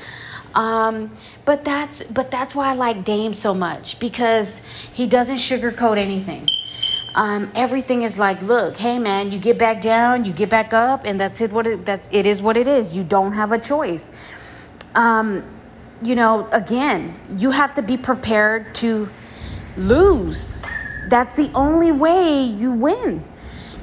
Um, 0.55 1.11
but 1.45 1.65
that's 1.65 2.03
but 2.05 2.31
that's 2.31 2.55
why 2.55 2.71
I 2.71 2.75
like 2.75 3.05
Dame 3.05 3.35
so 3.35 3.55
much 3.55 3.99
because 3.99 4.61
he 4.93 5.07
doesn't 5.07 5.39
sugarcoat 5.39 5.99
anything. 5.99 6.49
Um, 7.15 7.53
everything 7.55 8.05
is 8.05 8.17
like, 8.17 8.41
look, 8.43 8.77
hey 8.77 8.99
man, 8.99 9.33
you 9.33 9.39
get 9.39 9.59
back 9.59 9.81
down, 9.81 10.25
you 10.25 10.33
get 10.33 10.49
back 10.49 10.73
up, 10.73 11.05
and 11.05 11.21
that's 11.21 11.41
it. 11.41 11.53
What 11.53 11.67
it, 11.67 11.85
that's 11.85 12.09
it 12.13 12.27
is 12.27 12.41
what 12.41 12.57
it 12.57 12.69
is. 12.69 12.95
You 12.95 13.05
don't 13.05 13.33
have 13.33 13.53
a 13.53 13.59
choice. 13.59 14.09
Um, 14.95 15.45
you 16.01 16.15
know, 16.15 16.49
again, 16.53 17.19
you 17.39 17.51
have 17.51 17.75
to 17.75 17.83
be 17.83 17.97
prepared 17.97 18.75
to 18.77 19.09
lose. 19.77 20.59
That's 21.09 21.35
the 21.35 21.51
only 21.55 21.93
way 21.93 22.43
you 22.45 22.71
win. 22.73 23.25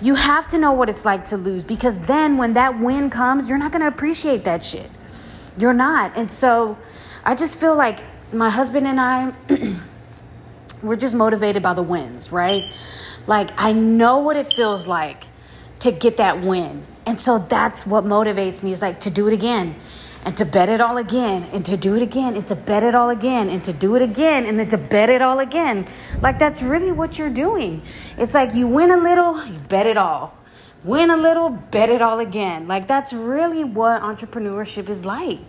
You 0.02 0.16
have 0.16 0.48
to 0.50 0.58
know 0.58 0.72
what 0.72 0.90
it's 0.90 1.06
like 1.06 1.28
to 1.28 1.38
lose 1.38 1.64
because 1.64 1.98
then 2.00 2.38
when 2.38 2.54
that 2.54 2.80
win 2.80 3.10
comes, 3.10 3.48
you're 3.48 3.58
not 3.58 3.72
going 3.72 3.82
to 3.82 3.88
appreciate 3.88 4.46
that 4.46 4.64
shit. 4.64 4.90
You're 5.58 5.74
not. 5.74 6.16
And 6.16 6.32
so 6.32 6.78
I 7.24 7.36
just 7.36 7.58
feel 7.58 7.76
like 7.76 8.04
my 8.32 8.50
husband 8.50 8.88
and 8.88 9.00
I, 9.00 9.34
we're 10.84 10.96
just 10.96 11.16
motivated 11.16 11.64
by 11.64 11.74
the 11.74 11.84
wins, 11.84 12.32
right? 12.32 12.72
Like, 13.28 13.50
I 13.58 13.72
know 13.72 14.20
what 14.20 14.38
it 14.38 14.54
feels 14.54 14.88
like 14.88 15.26
to 15.80 15.92
get 15.92 16.18
that 16.18 16.42
win. 16.42 16.86
And 17.06 17.20
so 17.20 17.40
that's 17.40 17.86
what 17.86 18.04
motivates 18.04 18.62
me 18.62 18.72
is 18.72 18.82
like 18.82 19.00
to 19.02 19.10
do 19.10 19.28
it 19.28 19.34
again 19.34 19.76
and 20.24 20.36
to 20.38 20.46
bet 20.46 20.70
it 20.70 20.82
all 20.82 20.98
again 20.98 21.50
and 21.54 21.66
to 21.66 21.78
do 21.78 21.96
it 21.96 22.02
again 22.02 22.36
and 22.36 22.48
to 22.48 22.56
bet 22.56 22.84
it 22.84 22.94
all 22.94 23.10
again 23.10 23.50
and 23.50 23.64
to 23.64 23.74
do 23.74 23.96
it 23.96 24.02
again 24.02 24.46
and 24.46 24.60
then 24.60 24.68
to 24.70 24.78
bet 24.78 25.10
it 25.10 25.22
all 25.22 25.40
again. 25.40 25.88
Like 26.22 26.40
that's 26.40 26.62
really 26.62 26.92
what 26.92 27.18
you're 27.18 27.30
doing. 27.30 27.82
It's 28.18 28.34
like 28.34 28.54
you 28.54 28.68
win 28.68 28.92
a 28.92 28.98
little, 28.98 29.46
you 29.46 29.60
bet 29.60 29.86
it 29.86 29.98
all. 29.98 30.36
Win 30.84 31.10
a 31.10 31.18
little, 31.18 31.50
bet 31.50 31.90
it 31.90 32.02
all 32.02 32.20
again. 32.20 32.68
Like 32.68 32.88
that's 32.88 33.14
really 33.14 33.64
what 33.64 34.02
entrepreneurship 34.02 34.90
is 34.90 35.06
like. 35.06 35.40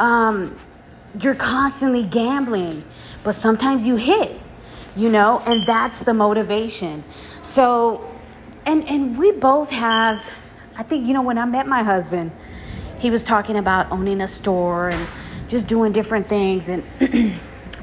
Um, 0.00 0.58
you're 1.20 1.34
constantly 1.34 2.04
gambling, 2.04 2.84
but 3.22 3.32
sometimes 3.32 3.86
you 3.86 3.96
hit, 3.96 4.40
you 4.96 5.10
know, 5.10 5.40
and 5.46 5.66
that's 5.66 6.00
the 6.00 6.14
motivation. 6.14 7.04
So, 7.42 8.10
and 8.64 8.88
and 8.88 9.18
we 9.18 9.32
both 9.32 9.70
have. 9.70 10.24
I 10.78 10.82
think 10.82 11.06
you 11.06 11.12
know 11.12 11.22
when 11.22 11.36
I 11.36 11.44
met 11.44 11.66
my 11.66 11.82
husband 11.82 12.32
he 13.02 13.10
was 13.10 13.24
talking 13.24 13.56
about 13.56 13.90
owning 13.90 14.20
a 14.20 14.28
store 14.28 14.90
and 14.90 15.08
just 15.48 15.66
doing 15.66 15.90
different 15.90 16.28
things. 16.28 16.68
And 16.68 16.84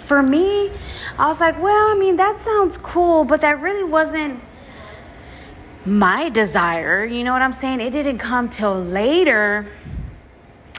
for 0.06 0.24
me, 0.24 0.72
I 1.18 1.27
was 1.27 1.41
like, 1.41 1.62
well, 1.62 1.91
I 1.91 1.96
mean, 1.96 2.15
that 2.15 2.39
sounds 2.39 2.77
cool, 2.77 3.25
but 3.25 3.41
that 3.41 3.62
really 3.62 3.84
wasn't 3.84 4.39
my 5.86 6.30
desire. 6.30 7.06
You 7.06 7.24
know 7.24 7.34
what 7.34 7.42
I'm 7.42 7.54
saying? 7.54 7.82
It 7.82 7.92
didn't 7.92 8.18
come 8.18 8.50
till 8.50 8.82
later 8.82 9.68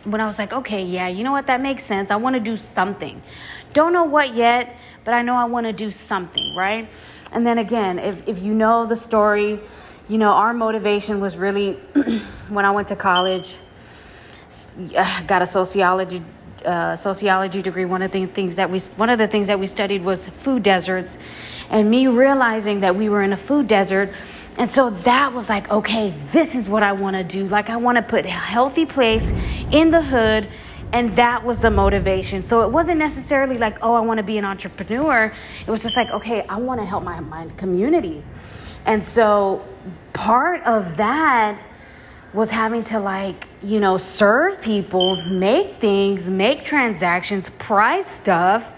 when 0.05 0.21
I 0.21 0.27
was 0.27 0.39
like, 0.39 0.53
okay, 0.53 0.83
yeah, 0.83 1.09
you 1.09 1.25
know 1.25 1.33
what? 1.33 1.47
That 1.47 1.61
makes 1.61 1.85
sense. 1.85 2.11
I 2.11 2.17
want 2.17 2.35
to 2.35 2.41
do 2.41 2.57
something. 2.57 3.23
Don't 3.73 3.93
know 3.93 4.05
what 4.05 4.35
yet, 4.35 4.79
but 5.05 5.15
I 5.15 5.23
know 5.23 5.35
I 5.35 5.45
want 5.45 5.67
to 5.67 5.73
do 5.73 5.91
something, 5.91 6.55
right? 6.55 6.89
And 7.33 7.47
then 7.47 7.59
again, 7.59 7.99
if, 7.99 8.27
if 8.27 8.43
you 8.43 8.55
know 8.55 8.87
the 8.87 8.97
story, 8.97 9.61
you 10.09 10.19
know, 10.19 10.33
our 10.33 10.53
motivation 10.53 11.21
was 11.21 11.37
really 11.37 11.73
when 12.49 12.65
I 12.65 12.71
went 12.71 12.89
to 12.89 12.97
college 12.97 13.57
got 15.27 15.43
a 15.43 15.47
sociology 15.47 16.23
uh, 16.65 16.95
sociology 16.95 17.63
degree. 17.63 17.85
One 17.87 18.03
of 18.03 18.13
the 18.13 18.27
things 18.27 18.57
that 18.57 18.71
we 18.71 18.81
one 18.97 19.11
of 19.11 19.19
the 19.19 19.29
things 19.29 19.47
that 19.47 19.59
we 19.59 19.67
studied 19.67 20.05
was 20.05 20.27
food 20.43 20.63
deserts, 20.63 21.17
and 21.71 21.91
me 21.91 22.07
realizing 22.07 22.81
that 22.81 22.95
we 22.95 23.09
were 23.09 23.23
in 23.23 23.33
a 23.33 23.37
food 23.37 23.67
desert. 23.67 24.13
And 24.57 24.73
so 24.73 24.91
that 24.91 25.33
was 25.33 25.49
like, 25.49 25.71
okay, 25.71 26.15
this 26.33 26.55
is 26.55 26.69
what 26.69 26.83
I 26.83 26.93
want 26.93 27.17
to 27.17 27.25
do. 27.25 27.47
Like, 27.47 27.71
I 27.71 27.77
want 27.77 27.97
to 27.97 28.03
put 28.03 28.27
a 28.27 28.31
healthy 28.31 28.85
place 28.85 29.27
in 29.71 29.91
the 29.91 30.03
hood. 30.03 30.49
And 30.93 31.15
that 31.17 31.45
was 31.45 31.61
the 31.61 31.71
motivation. 31.71 32.43
So 32.43 32.63
it 32.63 32.71
wasn't 32.71 32.99
necessarily 32.99 33.57
like, 33.57 33.79
oh, 33.81 33.95
I 33.95 34.01
want 34.01 34.19
to 34.19 34.25
be 34.25 34.39
an 34.39 34.45
entrepreneur. 34.45 35.33
It 35.67 35.71
was 35.71 35.83
just 35.83 35.97
like, 35.97 36.11
okay, 36.11 36.45
I 36.49 36.59
want 36.59 36.81
to 36.81 36.85
help 36.85 37.05
my, 37.05 37.21
my 37.21 37.47
community. 37.57 38.25
And 38.85 39.07
so 39.07 39.65
part 40.13 40.63
of 40.65 40.97
that 40.97 41.61
was 42.33 42.51
having 42.51 42.85
to 42.85 43.01
like 43.01 43.49
you 43.63 43.81
know 43.81 43.97
serve 43.97 44.61
people 44.61 45.17
make 45.23 45.81
things 45.81 46.29
make 46.29 46.65
transactions 46.65 47.51
price 47.59 48.07
stuff 48.07 48.71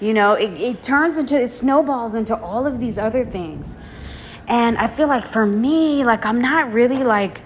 you 0.00 0.12
know 0.12 0.32
it, 0.32 0.50
it 0.60 0.82
turns 0.82 1.16
into 1.16 1.40
it 1.40 1.48
snowballs 1.48 2.14
into 2.14 2.36
all 2.36 2.66
of 2.66 2.80
these 2.80 2.98
other 2.98 3.24
things 3.24 3.74
and 4.46 4.78
i 4.78 4.86
feel 4.86 5.08
like 5.08 5.26
for 5.26 5.46
me 5.46 6.04
like 6.04 6.24
i'm 6.24 6.40
not 6.40 6.72
really 6.72 7.02
like 7.02 7.40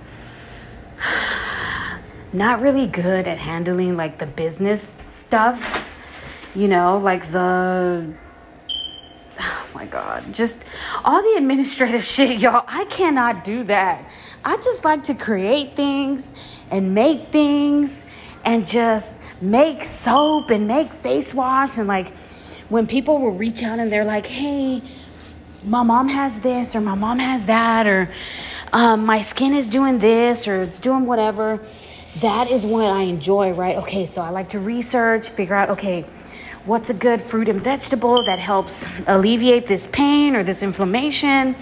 not 2.32 2.60
really 2.60 2.86
good 2.86 3.26
at 3.26 3.38
handling 3.38 3.96
like 3.96 4.18
the 4.18 4.26
business 4.26 4.98
stuff 5.08 5.86
you 6.54 6.68
know 6.68 6.98
like 6.98 7.32
the 7.32 8.12
oh 9.40 9.68
my 9.74 9.86
god 9.86 10.32
just 10.32 10.62
all 11.04 11.22
the 11.22 11.36
administrative 11.36 12.04
shit 12.16 12.40
y'all. 12.40 12.64
I 12.66 12.84
cannot 12.86 13.44
do 13.44 13.64
that. 13.64 14.10
I 14.44 14.56
just 14.56 14.84
like 14.84 15.04
to 15.04 15.14
create 15.14 15.76
things 15.76 16.34
and 16.70 16.94
make 16.94 17.28
things 17.28 18.04
and 18.44 18.66
just 18.66 19.20
make 19.40 19.84
soap 19.84 20.50
and 20.50 20.66
make 20.66 20.92
face 20.92 21.34
wash 21.34 21.78
and 21.78 21.86
like 21.86 22.16
when 22.68 22.86
people 22.86 23.20
will 23.20 23.32
reach 23.32 23.62
out 23.62 23.78
and 23.78 23.90
they're 23.92 24.04
like 24.04 24.26
hey 24.26 24.82
my 25.64 25.82
mom 25.82 26.08
has 26.08 26.40
this 26.40 26.74
or 26.74 26.80
my 26.80 26.94
mom 26.94 27.18
has 27.18 27.46
that 27.46 27.86
or 27.86 28.10
um, 28.72 29.04
my 29.04 29.20
skin 29.20 29.52
is 29.52 29.68
doing 29.68 29.98
this 29.98 30.48
or 30.48 30.62
it's 30.62 30.80
doing 30.80 31.04
whatever. 31.04 31.60
That 32.20 32.50
is 32.50 32.64
what 32.64 32.86
i 32.86 33.02
enjoy 33.02 33.52
right? 33.52 33.76
Okay 33.76 34.06
so 34.06 34.22
i 34.22 34.30
like 34.30 34.48
to 34.50 34.58
research 34.58 35.28
figure 35.28 35.54
out 35.54 35.70
okay 35.70 36.02
what's 36.64 36.90
a 36.90 36.94
good 36.94 37.20
fruit 37.22 37.48
and 37.48 37.60
vegetable 37.60 38.24
that 38.24 38.38
helps 38.38 38.84
alleviate 39.06 39.66
this 39.66 39.86
pain 39.86 40.34
or 40.34 40.42
this 40.42 40.62
inflammation? 40.62 41.54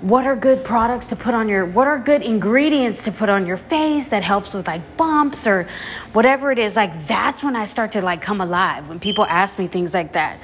What 0.00 0.26
are 0.26 0.34
good 0.34 0.64
products 0.64 1.06
to 1.08 1.16
put 1.16 1.34
on 1.34 1.48
your 1.48 1.64
what 1.64 1.88
are 1.88 1.98
good 1.98 2.22
ingredients 2.22 3.02
to 3.04 3.12
put 3.12 3.28
on 3.28 3.46
your 3.46 3.56
face 3.56 4.08
that 4.08 4.22
helps 4.22 4.52
with 4.52 4.66
like 4.66 4.96
bumps 4.96 5.46
or 5.46 5.68
whatever 6.12 6.52
it 6.52 6.58
is? 6.58 6.76
Like 6.76 7.06
that's 7.06 7.42
when 7.42 7.56
i 7.56 7.64
start 7.64 7.92
to 7.92 8.02
like 8.02 8.22
come 8.22 8.40
alive 8.40 8.88
when 8.88 9.00
people 9.00 9.24
ask 9.26 9.58
me 9.58 9.66
things 9.66 9.92
like 9.92 10.12
that 10.12 10.38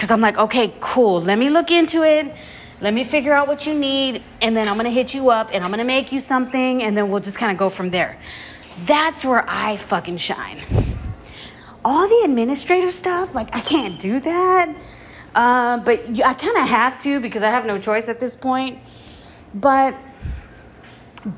because 0.00 0.10
i'm 0.10 0.22
like 0.22 0.38
okay 0.38 0.72
cool 0.80 1.20
let 1.20 1.38
me 1.38 1.50
look 1.50 1.70
into 1.70 2.02
it 2.02 2.34
let 2.80 2.94
me 2.94 3.04
figure 3.04 3.34
out 3.34 3.46
what 3.46 3.66
you 3.66 3.74
need 3.74 4.22
and 4.40 4.56
then 4.56 4.66
i'm 4.66 4.76
gonna 4.76 4.90
hit 4.90 5.12
you 5.12 5.30
up 5.30 5.50
and 5.52 5.62
i'm 5.62 5.70
gonna 5.70 5.84
make 5.84 6.10
you 6.10 6.20
something 6.20 6.82
and 6.82 6.96
then 6.96 7.10
we'll 7.10 7.20
just 7.20 7.38
kind 7.38 7.52
of 7.52 7.58
go 7.58 7.68
from 7.68 7.90
there 7.90 8.18
that's 8.86 9.24
where 9.24 9.44
i 9.46 9.76
fucking 9.76 10.16
shine 10.16 10.58
all 11.84 12.08
the 12.08 12.22
administrative 12.24 12.92
stuff, 12.92 13.34
like 13.34 13.54
I 13.54 13.60
can't 13.60 13.98
do 13.98 14.20
that. 14.20 14.74
Uh, 15.34 15.78
but 15.78 16.00
I 16.20 16.34
kind 16.34 16.56
of 16.58 16.68
have 16.68 17.00
to 17.02 17.20
because 17.20 17.42
I 17.42 17.50
have 17.50 17.64
no 17.64 17.78
choice 17.78 18.08
at 18.08 18.20
this 18.20 18.36
point. 18.36 18.78
But 19.54 19.94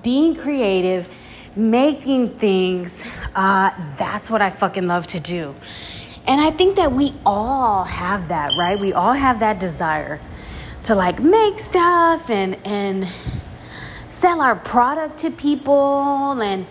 being 0.03 0.35
creative, 0.35 1.09
making 1.55 2.39
things, 2.39 3.03
uh, 3.35 3.71
that's 3.97 4.31
what 4.31 4.43
I 4.43 4.51
fucking 4.51 4.87
love 4.87 5.07
to 5.09 5.21
do. 5.21 5.55
And 6.27 6.41
I 6.41 6.51
think 6.51 6.77
that 6.77 6.93
we 6.93 7.15
all 7.27 7.85
have 7.85 8.29
that, 8.29 8.53
right? 8.59 8.79
We 8.79 8.93
all 8.93 9.13
have 9.13 9.41
that 9.41 9.59
desire 9.59 10.21
to 10.85 10.95
like 10.95 11.21
make 11.21 11.61
stuff 11.61 12.31
and 12.31 12.57
and 12.67 13.09
sell 14.09 14.41
our 14.41 14.55
product 14.55 15.21
to 15.21 15.31
people 15.31 16.41
and 16.41 16.67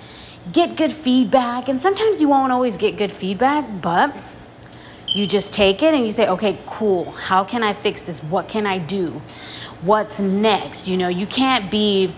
get 0.54 0.78
good 0.78 0.94
feedback. 0.94 1.68
And 1.68 1.82
sometimes 1.82 2.22
you 2.22 2.30
won't 2.30 2.52
always 2.52 2.78
get 2.78 2.98
good 2.98 3.12
feedback, 3.12 3.82
but 3.82 4.16
you 5.14 5.28
just 5.28 5.54
take 5.54 5.84
it 5.84 5.94
and 5.94 6.06
you 6.06 6.12
say, 6.12 6.28
okay, 6.28 6.58
cool. 6.66 7.12
How 7.12 7.44
can 7.44 7.64
I 7.64 7.74
fix 7.74 8.04
this? 8.04 8.24
What 8.24 8.48
can 8.48 8.66
I 8.66 8.78
do? 8.78 9.22
What's 9.82 10.20
next? 10.20 10.88
You 10.88 10.96
know, 10.96 11.10
you 11.10 11.28
can't 11.28 11.70
be, 11.70 12.14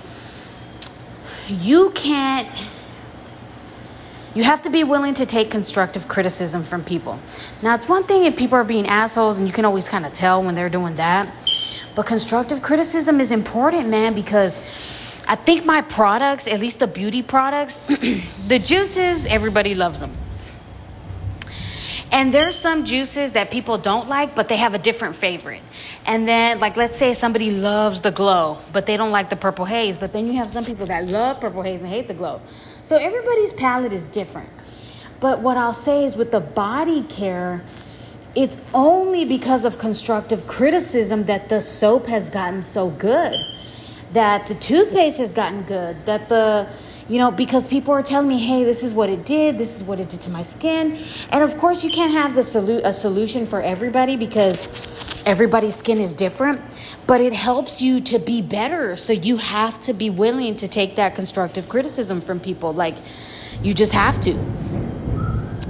you 1.47 1.89
can't, 1.91 2.47
you 4.35 4.43
have 4.43 4.63
to 4.63 4.69
be 4.69 4.83
willing 4.83 5.13
to 5.15 5.25
take 5.25 5.51
constructive 5.51 6.07
criticism 6.07 6.63
from 6.63 6.83
people. 6.83 7.19
Now, 7.61 7.75
it's 7.75 7.87
one 7.87 8.03
thing 8.05 8.25
if 8.25 8.35
people 8.35 8.57
are 8.57 8.63
being 8.63 8.87
assholes 8.87 9.37
and 9.37 9.47
you 9.47 9.53
can 9.53 9.65
always 9.65 9.87
kind 9.87 10.05
of 10.05 10.13
tell 10.13 10.43
when 10.43 10.55
they're 10.55 10.69
doing 10.69 10.95
that. 10.95 11.31
But 11.95 12.07
constructive 12.07 12.63
criticism 12.63 13.21
is 13.21 13.31
important, 13.31 13.89
man, 13.89 14.15
because 14.15 14.59
I 15.27 15.35
think 15.35 15.65
my 15.65 15.81
products, 15.81 16.47
at 16.47 16.59
least 16.59 16.79
the 16.79 16.87
beauty 16.87 17.21
products, 17.21 17.77
the 18.47 18.59
juices, 18.59 19.25
everybody 19.27 19.75
loves 19.75 19.99
them. 19.99 20.17
And 22.11 22.31
there's 22.31 22.55
some 22.55 22.85
juices 22.85 23.31
that 23.31 23.49
people 23.49 23.77
don't 23.77 24.07
like, 24.07 24.35
but 24.35 24.47
they 24.47 24.57
have 24.57 24.75
a 24.75 24.77
different 24.77 25.15
favorite. 25.15 25.61
And 26.05 26.27
then, 26.27 26.59
like, 26.59 26.77
let's 26.77 26.97
say 26.97 27.13
somebody 27.13 27.49
loves 27.49 28.01
the 28.01 28.11
glow, 28.11 28.59
but 28.71 28.85
they 28.85 28.97
don't 28.97 29.11
like 29.11 29.31
the 29.31 29.35
purple 29.35 29.65
haze. 29.65 29.97
But 29.97 30.13
then 30.13 30.27
you 30.27 30.33
have 30.33 30.51
some 30.51 30.63
people 30.63 30.85
that 30.87 31.07
love 31.07 31.41
purple 31.41 31.63
haze 31.63 31.81
and 31.81 31.89
hate 31.89 32.07
the 32.07 32.13
glow. 32.13 32.41
So 32.83 32.97
everybody's 32.97 33.53
palate 33.53 33.93
is 33.93 34.07
different. 34.07 34.49
But 35.19 35.39
what 35.39 35.55
I'll 35.55 35.73
say 35.73 36.05
is 36.05 36.15
with 36.15 36.31
the 36.31 36.41
body 36.41 37.03
care, 37.03 37.63
it's 38.35 38.57
only 38.73 39.23
because 39.25 39.63
of 39.63 39.79
constructive 39.79 40.47
criticism 40.47 41.25
that 41.25 41.49
the 41.49 41.61
soap 41.61 42.07
has 42.07 42.29
gotten 42.29 42.61
so 42.63 42.89
good 42.89 43.37
that 44.13 44.45
the 44.45 44.55
toothpaste 44.55 45.19
has 45.19 45.33
gotten 45.33 45.63
good, 45.63 46.05
that 46.05 46.29
the 46.29 46.67
you 47.09 47.17
know, 47.17 47.31
because 47.31 47.67
people 47.67 47.93
are 47.93 48.03
telling 48.03 48.27
me, 48.27 48.39
hey, 48.39 48.63
this 48.63 48.83
is 48.83 48.93
what 48.93 49.09
it 49.09 49.25
did, 49.25 49.57
this 49.57 49.75
is 49.75 49.83
what 49.83 49.99
it 49.99 50.09
did 50.09 50.21
to 50.21 50.29
my 50.29 50.41
skin. 50.41 50.97
And 51.31 51.43
of 51.43 51.57
course, 51.57 51.83
you 51.83 51.91
can't 51.91 52.13
have 52.13 52.35
the 52.35 52.41
solu- 52.41 52.81
a 52.83 52.93
solution 52.93 53.45
for 53.45 53.61
everybody 53.61 54.15
because 54.15 54.67
everybody's 55.25 55.75
skin 55.75 55.99
is 55.99 56.13
different, 56.13 56.61
but 57.07 57.21
it 57.21 57.33
helps 57.33 57.81
you 57.81 57.99
to 57.99 58.19
be 58.19 58.41
better. 58.41 58.95
So 58.95 59.13
you 59.13 59.37
have 59.37 59.79
to 59.81 59.93
be 59.93 60.09
willing 60.09 60.55
to 60.57 60.67
take 60.67 60.95
that 60.95 61.15
constructive 61.15 61.67
criticism 61.67 62.21
from 62.21 62.39
people. 62.39 62.73
Like, 62.73 62.97
you 63.61 63.73
just 63.73 63.93
have 63.93 64.19
to, 64.21 64.37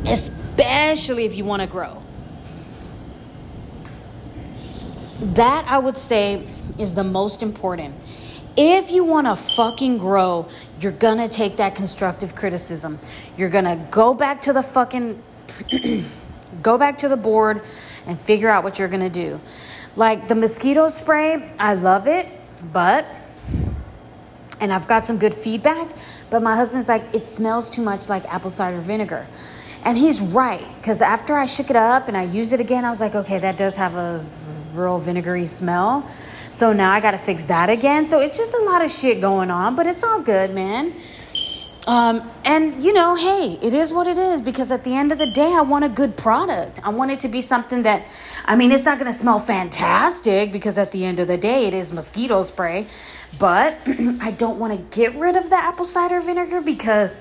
especially 0.08 1.26
if 1.26 1.36
you 1.36 1.46
want 1.46 1.62
to 1.62 1.68
grow. 1.68 2.02
That 5.20 5.66
I 5.68 5.80
would 5.80 5.98
say 5.98 6.46
is 6.78 6.96
the 6.96 7.04
most 7.04 7.42
important 7.42 7.96
if 8.56 8.92
you 8.92 9.04
want 9.04 9.28
to 9.28 9.36
fucking 9.36 9.98
grow, 9.98 10.48
you're 10.80 10.92
going 10.92 11.18
to 11.18 11.28
take 11.28 11.58
that 11.58 11.76
constructive 11.76 12.36
criticism. 12.36 13.00
You're 13.38 13.50
going 13.50 13.66
to 13.66 13.80
go 13.92 14.14
back 14.14 14.42
to 14.44 14.54
the 14.54 14.64
fucking 14.64 15.22
go 16.62 16.78
back 16.78 16.98
to 17.00 17.08
the 17.08 17.18
board 17.18 17.62
and 18.06 18.20
figure 18.20 18.50
out 18.50 18.64
what 18.64 18.80
you're 18.80 18.88
going 18.88 19.02
to 19.02 19.10
do. 19.10 19.42
Like 19.96 20.28
the 20.28 20.36
mosquito 20.36 20.88
spray, 20.90 21.52
I 21.60 21.76
love 21.76 22.08
it, 22.08 22.28
but 22.72 23.06
and 24.60 24.72
I've 24.72 24.88
got 24.88 25.06
some 25.06 25.18
good 25.18 25.34
feedback. 25.34 25.90
But 26.30 26.42
my 26.42 26.56
husband's 26.56 26.88
like, 26.88 27.04
it 27.14 27.28
smells 27.28 27.70
too 27.70 27.82
much 27.82 28.08
like 28.10 28.26
apple 28.34 28.50
cider 28.50 28.80
vinegar. 28.80 29.28
And 29.84 29.98
he's 29.98 30.22
right, 30.22 30.66
because 30.78 31.02
after 31.02 31.36
I 31.36 31.46
shook 31.46 31.70
it 31.70 31.76
up 31.76 32.08
and 32.08 32.16
I 32.16 32.24
used 32.24 32.54
it 32.54 32.62
again, 32.62 32.86
I 32.86 32.90
was 32.90 33.02
like, 33.02 33.16
okay, 33.16 33.40
that 33.40 33.58
does 33.58 33.76
have 33.76 33.96
a 33.96 34.26
real 34.74 35.00
vinegary 35.00 35.46
smell. 35.46 36.10
So 36.54 36.72
now 36.72 36.92
I 36.92 37.00
got 37.00 37.12
to 37.12 37.18
fix 37.18 37.46
that 37.46 37.72
again. 37.72 38.06
So 38.06 38.20
it's 38.20 38.38
just 38.38 38.54
a 38.54 38.62
lot 38.62 38.84
of 38.84 38.92
shit 38.92 39.20
going 39.20 39.50
on, 39.50 39.76
but 39.76 39.88
it's 39.88 40.04
all 40.04 40.22
good, 40.22 40.54
man. 40.54 40.94
Um, 41.88 42.30
and 42.46 42.84
you 42.84 42.94
know, 42.94 43.16
hey, 43.16 43.58
it 43.60 43.74
is 43.74 43.92
what 43.92 44.06
it 44.06 44.20
is 44.20 44.40
because 44.40 44.72
at 44.72 44.84
the 44.84 44.94
end 44.94 45.12
of 45.12 45.18
the 45.18 45.26
day, 45.26 45.52
I 45.52 45.62
want 45.62 45.84
a 45.84 45.90
good 45.90 46.16
product. 46.16 46.80
I 46.86 46.90
want 46.90 47.10
it 47.10 47.20
to 47.22 47.28
be 47.28 47.42
something 47.42 47.82
that, 47.82 48.06
I 48.46 48.56
mean, 48.56 48.72
it's 48.72 48.86
not 48.86 49.00
going 49.00 49.12
to 49.12 49.18
smell 49.18 49.40
fantastic 49.40 50.52
because 50.52 50.78
at 50.78 50.92
the 50.92 51.04
end 51.06 51.20
of 51.20 51.28
the 51.28 51.38
day, 51.38 51.66
it 51.66 51.74
is 51.74 51.92
mosquito 51.92 52.44
spray. 52.44 52.86
But 53.40 53.76
I 54.22 54.30
don't 54.38 54.60
want 54.60 54.74
to 54.74 54.98
get 54.98 55.16
rid 55.16 55.36
of 55.36 55.50
the 55.50 55.58
apple 55.58 55.86
cider 55.86 56.22
vinegar 56.22 56.62
because 56.62 57.20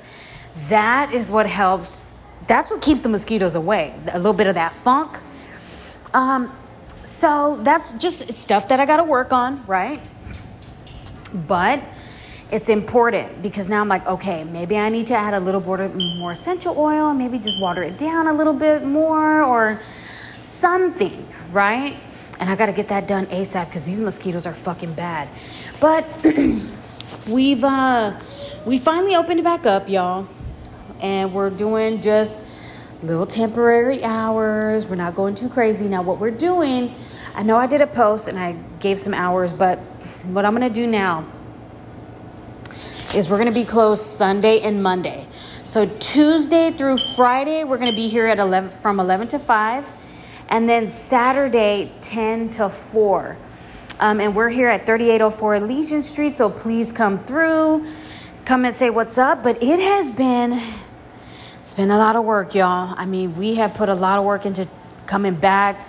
that 0.69 1.15
is 1.15 1.31
what 1.31 1.47
helps. 1.47 2.13
That's 2.49 2.71
what 2.71 2.83
keeps 2.83 3.01
the 3.01 3.09
mosquitoes 3.09 3.55
away. 3.55 3.99
A 4.13 4.19
little 4.19 4.35
bit 4.35 4.47
of 4.47 4.57
that 4.57 4.75
funk. 4.75 5.19
Um, 6.13 6.53
so 7.03 7.59
that's 7.63 7.95
just 7.95 8.33
stuff 8.33 8.69
that 8.69 8.81
I 8.81 8.87
got 8.87 8.99
to 8.99 9.05
work 9.05 9.33
on, 9.33 9.65
right? 9.67 10.01
But 11.35 11.83
it's 12.51 12.69
important 12.69 13.43
because 13.43 13.69
now 13.69 13.81
I'm 13.81 13.89
like, 13.89 14.07
okay, 14.07 14.45
maybe 14.45 14.77
I 14.77 14.89
need 14.91 15.07
to 15.09 15.15
add 15.15 15.35
a 15.35 15.41
little 15.41 15.61
more 15.61 16.33
essential 16.33 16.79
oil, 16.79 17.15
maybe 17.15 17.39
just 17.39 17.59
water 17.61 17.83
it 17.83 17.97
down 17.97 18.27
a 18.27 18.33
little 18.33 18.53
bit 18.53 18.85
more 18.85 19.43
or 19.43 19.81
something, 20.43 21.27
right? 21.51 21.97
And 22.39 22.51
I 22.51 22.57
got 22.57 22.67
to 22.67 22.73
get 22.73 22.89
that 22.89 23.09
done 23.09 23.27
ASAP 23.27 23.67
because 23.67 23.87
these 23.87 24.01
mosquitoes 24.01 24.47
are 24.47 24.55
fucking 24.55 24.95
bad. 24.95 25.29
But 25.81 26.07
we've 27.29 27.65
uh 27.65 28.19
we 28.67 28.79
finally 28.79 29.17
opened 29.17 29.41
it 29.41 29.45
back 29.45 29.67
up, 29.67 29.89
y'all. 29.89 30.29
And 31.01 31.33
we're 31.33 31.51
doing 31.51 32.01
just 32.01 32.43
little 33.03 33.27
temporary 33.27 34.05
hours. 34.05 34.87
We're 34.87 34.97
not 34.97 35.15
going 35.15 35.35
too 35.35 35.49
crazy. 35.49 35.89
Now 35.89 36.03
what 36.03 36.19
we're 36.19 36.31
doing, 36.31 36.95
I 37.35 37.43
know 37.43 37.57
I 37.57 37.67
did 37.67 37.81
a 37.81 37.87
post 37.87 38.29
and 38.29 38.39
I 38.39 38.53
gave 38.79 39.01
some 39.01 39.13
hours, 39.13 39.53
but 39.53 39.79
what 40.25 40.45
I'm 40.45 40.55
going 40.57 40.73
to 40.73 40.81
do 40.81 40.87
now 40.87 41.27
is 43.15 43.29
we're 43.29 43.39
going 43.39 43.53
to 43.53 43.59
be 43.59 43.67
closed 43.67 44.03
Sunday 44.03 44.61
and 44.61 44.83
Monday. 44.83 45.27
So 45.65 45.87
Tuesday 45.87 46.71
through 46.71 46.99
Friday, 47.17 47.65
we're 47.65 47.79
going 47.79 47.91
to 47.91 47.97
be 47.97 48.09
here 48.09 48.27
at 48.27 48.39
11 48.39 48.71
from 48.71 49.01
11 49.01 49.29
to 49.29 49.39
5, 49.39 49.93
and 50.49 50.69
then 50.69 50.91
Saturday 50.91 51.93
10 52.03 52.51
to 52.51 52.69
4. 52.69 53.37
Um, 54.01 54.21
and 54.21 54.35
we're 54.35 54.49
here 54.49 54.69
at 54.69 54.87
3804 54.87 55.61
Legion 55.61 56.03
Street, 56.03 56.37
so 56.37 56.51
please 56.51 56.93
come 56.93 57.25
through, 57.25 57.87
come 58.45 58.65
and 58.65 58.75
say 58.75 58.91
what's 58.91 59.19
up. 59.19 59.43
But 59.43 59.63
it 59.63 59.79
has 59.79 60.11
been 60.11 60.61
it's 61.73 61.79
been 61.79 61.91
a 61.91 61.97
lot 61.97 62.17
of 62.17 62.27
work, 62.27 62.55
y'all. 62.55 62.95
I 62.99 63.07
mean, 63.07 63.35
we 63.35 63.55
have 63.55 63.73
put 63.73 63.89
a 63.89 63.95
lot 63.95 64.19
of 64.19 64.27
work 64.27 64.45
into 64.45 64.69
coming 65.07 65.35
back, 65.35 65.89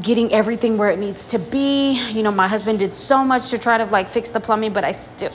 getting 0.00 0.32
everything 0.32 0.78
where 0.78 0.88
it 0.88 0.98
needs 0.98 1.26
to 1.26 1.38
be. 1.38 2.00
You 2.10 2.22
know, 2.22 2.30
my 2.30 2.48
husband 2.48 2.78
did 2.78 2.94
so 2.94 3.22
much 3.22 3.50
to 3.50 3.58
try 3.58 3.76
to 3.76 3.84
like 3.84 4.08
fix 4.08 4.30
the 4.30 4.40
plumbing, 4.40 4.72
but 4.72 4.84
I 4.84 4.92
still 4.92 5.30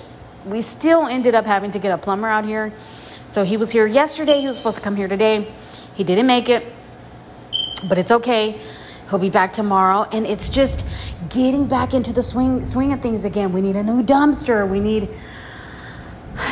we 0.47 0.59
still 0.61 1.05
ended 1.05 1.35
up 1.35 1.45
having 1.45 1.69
to 1.69 1.77
get 1.77 1.91
a 1.91 1.99
plumber 1.99 2.27
out 2.27 2.45
here. 2.45 2.73
So 3.27 3.43
he 3.43 3.57
was 3.57 3.69
here 3.69 3.85
yesterday. 3.85 4.41
He 4.41 4.47
was 4.47 4.57
supposed 4.57 4.77
to 4.77 4.81
come 4.81 4.95
here 4.95 5.07
today. 5.07 5.53
He 5.93 6.03
didn't 6.03 6.25
make 6.25 6.49
it, 6.49 6.65
but 7.87 7.99
it's 7.99 8.09
okay. 8.09 8.59
He'll 9.07 9.19
be 9.19 9.29
back 9.29 9.53
tomorrow, 9.53 10.09
and 10.11 10.25
it's 10.25 10.49
just 10.49 10.83
getting 11.29 11.67
back 11.67 11.93
into 11.93 12.11
the 12.11 12.23
swing 12.23 12.65
swing 12.65 12.91
of 12.91 13.03
things 13.03 13.23
again. 13.23 13.51
We 13.53 13.61
need 13.61 13.75
a 13.75 13.83
new 13.83 14.01
dumpster. 14.01 14.67
We 14.67 14.79
need. 14.79 15.09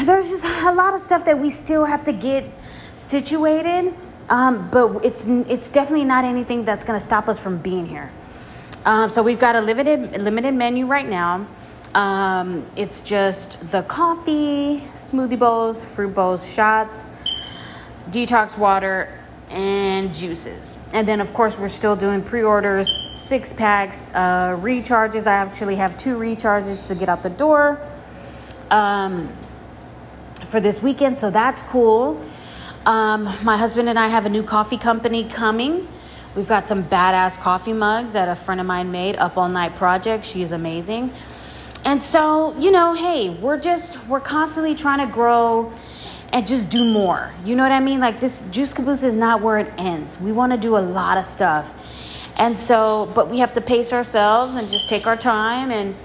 There's 0.06 0.30
just 0.30 0.46
a 0.66 0.72
lot 0.72 0.94
of 0.94 1.02
stuff 1.02 1.26
that 1.26 1.40
we 1.40 1.50
still 1.50 1.86
have 1.86 2.04
to 2.04 2.14
get 2.14 2.61
situated, 3.02 3.94
um, 4.30 4.70
but 4.72 5.04
it's 5.04 5.28
it's 5.28 5.70
definitely 5.70 6.06
not 6.06 6.24
anything 6.24 6.66
that's 6.66 6.84
going 6.84 7.00
to 7.00 7.06
stop 7.06 7.28
us 7.28 7.42
from 7.42 7.58
being 7.58 7.88
here. 7.88 8.12
Um, 8.86 9.10
so 9.10 9.22
we've 9.22 9.40
got 9.40 9.56
a 9.56 9.62
limited 9.62 10.22
limited 10.22 10.54
menu 10.54 10.86
right 10.86 11.08
now. 11.08 11.48
Um, 11.94 12.66
it's 12.78 13.02
just 13.02 13.60
the 13.72 13.84
coffee, 13.84 14.84
smoothie 14.96 15.38
bowls, 15.38 15.84
fruit 15.84 16.16
bowls, 16.16 16.52
shots, 16.52 17.06
detox 18.10 18.58
water, 18.58 19.20
and 19.50 20.14
juices. 20.14 20.78
And 20.94 21.06
then, 21.08 21.20
of 21.20 21.34
course, 21.34 21.58
we're 21.58 21.68
still 21.68 21.98
doing 21.98 22.24
pre 22.24 22.44
orders, 22.44 22.90
six 23.20 23.52
packs, 23.52 24.10
uh, 24.14 24.58
recharges. 24.62 25.28
I 25.28 25.34
actually 25.34 25.76
have 25.76 25.98
two 25.98 26.16
recharges 26.18 26.88
to 26.88 26.96
get 26.96 27.10
out 27.10 27.24
the 27.24 27.30
door 27.30 27.80
um, 28.70 29.30
for 30.46 30.62
this 30.62 30.82
weekend, 30.82 31.20
so 31.20 31.30
that's 31.30 31.62
cool. 31.64 32.24
Um, 32.86 33.26
my 33.44 33.58
husband 33.58 33.90
and 33.90 34.00
I 34.00 34.08
have 34.08 34.26
a 34.26 34.30
new 34.30 34.42
coffee 34.42 34.78
company 34.78 35.24
coming. 35.26 35.88
We've 36.36 36.48
got 36.48 36.68
some 36.68 36.84
badass 36.84 37.40
coffee 37.40 37.74
mugs 37.74 38.14
that 38.14 38.28
a 38.28 38.36
friend 38.36 38.60
of 38.60 38.66
mine 38.66 38.92
made, 38.92 39.18
Up 39.18 39.38
All 39.38 39.50
Night 39.50 39.76
Project. 39.76 40.26
She's 40.26 40.52
amazing. 40.52 41.14
And 41.86 42.04
so, 42.04 42.58
you 42.58 42.72
know, 42.72 42.94
hey, 42.94 43.30
we're 43.30 43.60
just, 43.60 44.04
we're 44.08 44.20
constantly 44.20 44.74
trying 44.74 45.06
to 45.06 45.14
grow 45.14 45.72
and 46.34 46.48
just 46.48 46.70
do 46.70 46.84
more. 46.84 47.32
You 47.46 47.56
know 47.56 47.62
what 47.62 47.72
I 47.72 47.80
mean? 47.80 48.00
Like 48.00 48.20
this 48.20 48.46
Juice 48.50 48.74
Caboose 48.74 49.04
is 49.04 49.14
not 49.14 49.42
where 49.42 49.60
it 49.60 49.72
ends. 49.78 50.20
We 50.20 50.32
want 50.32 50.52
to 50.52 50.58
do 50.58 50.76
a 50.78 50.80
lot 50.80 51.20
of 51.20 51.26
stuff. 51.28 51.72
And 52.36 52.58
so, 52.58 53.12
but 53.14 53.30
we 53.30 53.40
have 53.40 53.54
to 53.54 53.62
pace 53.62 53.94
ourselves 53.94 54.56
and 54.56 54.70
just 54.70 54.90
take 54.90 55.06
our 55.06 55.18
time 55.18 55.70
and, 55.70 55.96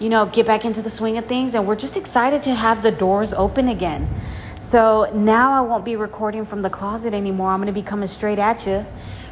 you 0.00 0.08
know, 0.08 0.26
get 0.26 0.46
back 0.46 0.64
into 0.64 0.82
the 0.82 0.90
swing 0.90 1.16
of 1.16 1.26
things. 1.26 1.54
And 1.54 1.64
we're 1.64 1.76
just 1.76 1.96
excited 1.96 2.42
to 2.44 2.54
have 2.54 2.82
the 2.82 2.90
doors 2.90 3.32
open 3.34 3.68
again. 3.68 4.08
So 4.64 5.10
now 5.12 5.52
I 5.52 5.60
won't 5.60 5.84
be 5.84 5.94
recording 5.94 6.46
from 6.46 6.62
the 6.62 6.70
closet 6.70 7.12
anymore. 7.12 7.50
I'm 7.50 7.58
going 7.58 7.66
to 7.66 7.72
be 7.78 7.82
coming 7.82 8.08
straight 8.08 8.38
at 8.38 8.66
you 8.66 8.86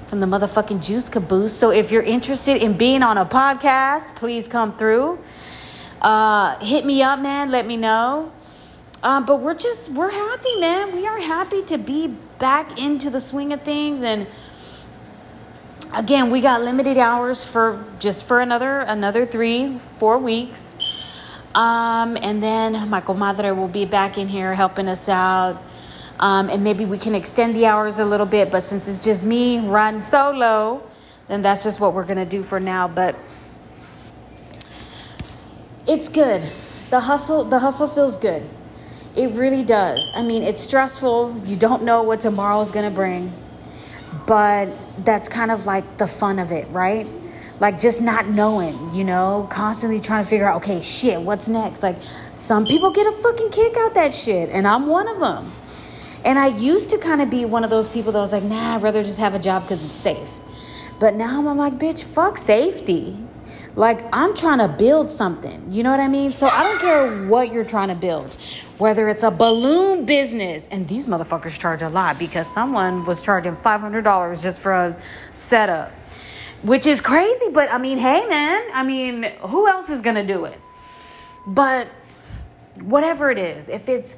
from 0.08 0.20
the 0.20 0.26
motherfucking 0.26 0.84
Juice 0.84 1.08
Caboose. 1.08 1.56
So 1.56 1.70
if 1.70 1.90
you're 1.90 2.02
interested 2.02 2.62
in 2.62 2.76
being 2.76 3.02
on 3.02 3.16
a 3.16 3.24
podcast, 3.24 4.14
please 4.14 4.46
come 4.46 4.76
through. 4.76 5.18
Uh, 6.02 6.62
hit 6.62 6.84
me 6.84 7.02
up, 7.02 7.18
man. 7.20 7.50
Let 7.50 7.66
me 7.66 7.78
know. 7.78 8.30
Um, 9.02 9.24
but 9.24 9.40
we're 9.40 9.54
just 9.54 9.88
we're 9.92 10.10
happy, 10.10 10.54
man. 10.56 10.94
We 10.94 11.06
are 11.06 11.18
happy 11.18 11.62
to 11.62 11.78
be 11.78 12.08
back 12.38 12.78
into 12.78 13.08
the 13.08 13.20
swing 13.20 13.54
of 13.54 13.62
things, 13.62 14.02
and 14.02 14.26
again, 15.94 16.30
we 16.30 16.42
got 16.42 16.60
limited 16.60 16.98
hours 16.98 17.42
for 17.42 17.82
just 17.98 18.24
for 18.24 18.40
another 18.42 18.80
another 18.80 19.24
three 19.24 19.78
four 19.96 20.18
weeks. 20.18 20.71
Um, 21.54 22.16
and 22.16 22.42
then 22.42 22.88
my 22.88 23.00
comadre 23.00 23.54
will 23.56 23.68
be 23.68 23.84
back 23.84 24.18
in 24.18 24.28
here 24.28 24.54
helping 24.54 24.88
us 24.88 25.08
out. 25.08 25.62
Um, 26.18 26.48
and 26.48 26.62
maybe 26.62 26.84
we 26.84 26.98
can 26.98 27.14
extend 27.14 27.56
the 27.56 27.66
hours 27.66 27.98
a 27.98 28.04
little 28.04 28.26
bit, 28.26 28.50
but 28.50 28.62
since 28.62 28.86
it's 28.88 29.00
just 29.00 29.24
me 29.24 29.58
run 29.58 30.00
solo, 30.00 30.82
then 31.28 31.42
that's 31.42 31.64
just 31.64 31.80
what 31.80 31.94
we're 31.94 32.04
gonna 32.04 32.26
do 32.26 32.42
for 32.42 32.60
now. 32.60 32.86
But 32.86 33.16
it's 35.86 36.08
good. 36.08 36.44
The 36.90 37.00
hustle, 37.00 37.44
the 37.44 37.58
hustle 37.58 37.88
feels 37.88 38.16
good. 38.16 38.48
It 39.16 39.32
really 39.32 39.62
does. 39.62 40.10
I 40.14 40.22
mean, 40.22 40.42
it's 40.42 40.62
stressful. 40.62 41.42
You 41.44 41.56
don't 41.56 41.82
know 41.82 42.02
what 42.02 42.20
tomorrow 42.20 42.60
is 42.60 42.70
going 42.70 42.88
to 42.88 42.94
bring. 42.94 43.32
But 44.26 44.68
that's 45.04 45.28
kind 45.28 45.50
of 45.50 45.66
like 45.66 45.98
the 45.98 46.06
fun 46.06 46.38
of 46.38 46.52
it, 46.52 46.68
right? 46.70 47.06
Like 47.60 47.78
just 47.78 48.00
not 48.00 48.28
knowing, 48.28 48.94
you 48.94 49.04
know, 49.04 49.46
constantly 49.50 50.00
trying 50.00 50.24
to 50.24 50.28
figure 50.28 50.48
out, 50.48 50.56
okay, 50.56 50.80
shit, 50.80 51.20
what's 51.20 51.48
next? 51.48 51.82
Like 51.82 51.96
some 52.32 52.66
people 52.66 52.90
get 52.90 53.06
a 53.06 53.12
fucking 53.12 53.50
kick 53.50 53.76
out 53.76 53.94
that 53.94 54.14
shit, 54.14 54.50
and 54.50 54.66
I'm 54.66 54.86
one 54.86 55.08
of 55.08 55.20
them. 55.20 55.52
And 56.24 56.38
I 56.38 56.48
used 56.48 56.90
to 56.90 56.98
kind 56.98 57.20
of 57.20 57.30
be 57.30 57.44
one 57.44 57.64
of 57.64 57.70
those 57.70 57.88
people 57.88 58.12
that 58.12 58.18
was 58.18 58.32
like, 58.32 58.44
nah, 58.44 58.76
I'd 58.76 58.82
rather 58.82 59.02
just 59.02 59.18
have 59.18 59.34
a 59.34 59.38
job 59.38 59.62
because 59.62 59.84
it's 59.84 60.00
safe. 60.00 60.28
But 61.00 61.14
now 61.14 61.48
I'm 61.48 61.56
like, 61.56 61.74
bitch, 61.74 62.04
fuck 62.04 62.38
safety. 62.38 63.18
Like, 63.74 64.04
I'm 64.12 64.34
trying 64.34 64.58
to 64.58 64.68
build 64.68 65.10
something. 65.10 65.72
You 65.72 65.82
know 65.82 65.90
what 65.90 66.00
I 66.00 66.06
mean? 66.06 66.34
So 66.34 66.46
I 66.46 66.62
don't 66.62 66.78
care 66.78 67.26
what 67.26 67.52
you're 67.52 67.64
trying 67.64 67.88
to 67.88 67.94
build, 67.94 68.34
whether 68.78 69.08
it's 69.08 69.22
a 69.22 69.30
balloon 69.30 70.04
business, 70.04 70.68
and 70.70 70.86
these 70.86 71.06
motherfuckers 71.06 71.58
charge 71.58 71.80
a 71.82 71.88
lot 71.88 72.18
because 72.18 72.52
someone 72.52 73.04
was 73.04 73.22
charging 73.22 73.56
$500 73.56 74.42
just 74.42 74.60
for 74.60 74.72
a 74.72 74.96
setup, 75.32 75.90
which 76.62 76.86
is 76.86 77.00
crazy. 77.00 77.50
But 77.52 77.70
I 77.70 77.78
mean, 77.78 77.98
hey, 77.98 78.26
man, 78.26 78.62
I 78.72 78.82
mean, 78.82 79.24
who 79.40 79.68
else 79.68 79.90
is 79.90 80.00
going 80.00 80.16
to 80.16 80.26
do 80.26 80.44
it? 80.44 80.58
But 81.46 81.88
whatever 82.80 83.30
it 83.30 83.38
is, 83.38 83.68
if 83.68 83.88
it's 83.88 84.16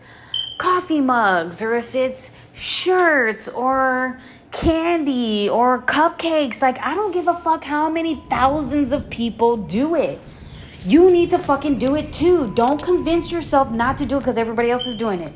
coffee 0.58 1.00
mugs 1.00 1.60
or 1.60 1.74
if 1.74 1.94
it's 1.94 2.30
shirts 2.54 3.48
or 3.48 4.20
candy 4.54 5.48
or 5.48 5.82
cupcakes. 5.82 6.62
Like, 6.62 6.78
I 6.78 6.94
don't 6.94 7.12
give 7.12 7.28
a 7.28 7.34
fuck 7.34 7.64
how 7.64 7.90
many 7.90 8.22
thousands 8.30 8.92
of 8.92 9.10
people 9.10 9.56
do 9.56 9.94
it. 9.94 10.20
You 10.86 11.10
need 11.10 11.30
to 11.30 11.38
fucking 11.38 11.78
do 11.78 11.94
it 11.96 12.12
too. 12.12 12.52
Don't 12.54 12.82
convince 12.82 13.32
yourself 13.32 13.70
not 13.70 13.98
to 13.98 14.06
do 14.06 14.16
it 14.16 14.20
because 14.20 14.38
everybody 14.38 14.70
else 14.70 14.86
is 14.86 14.96
doing 14.96 15.20
it. 15.20 15.32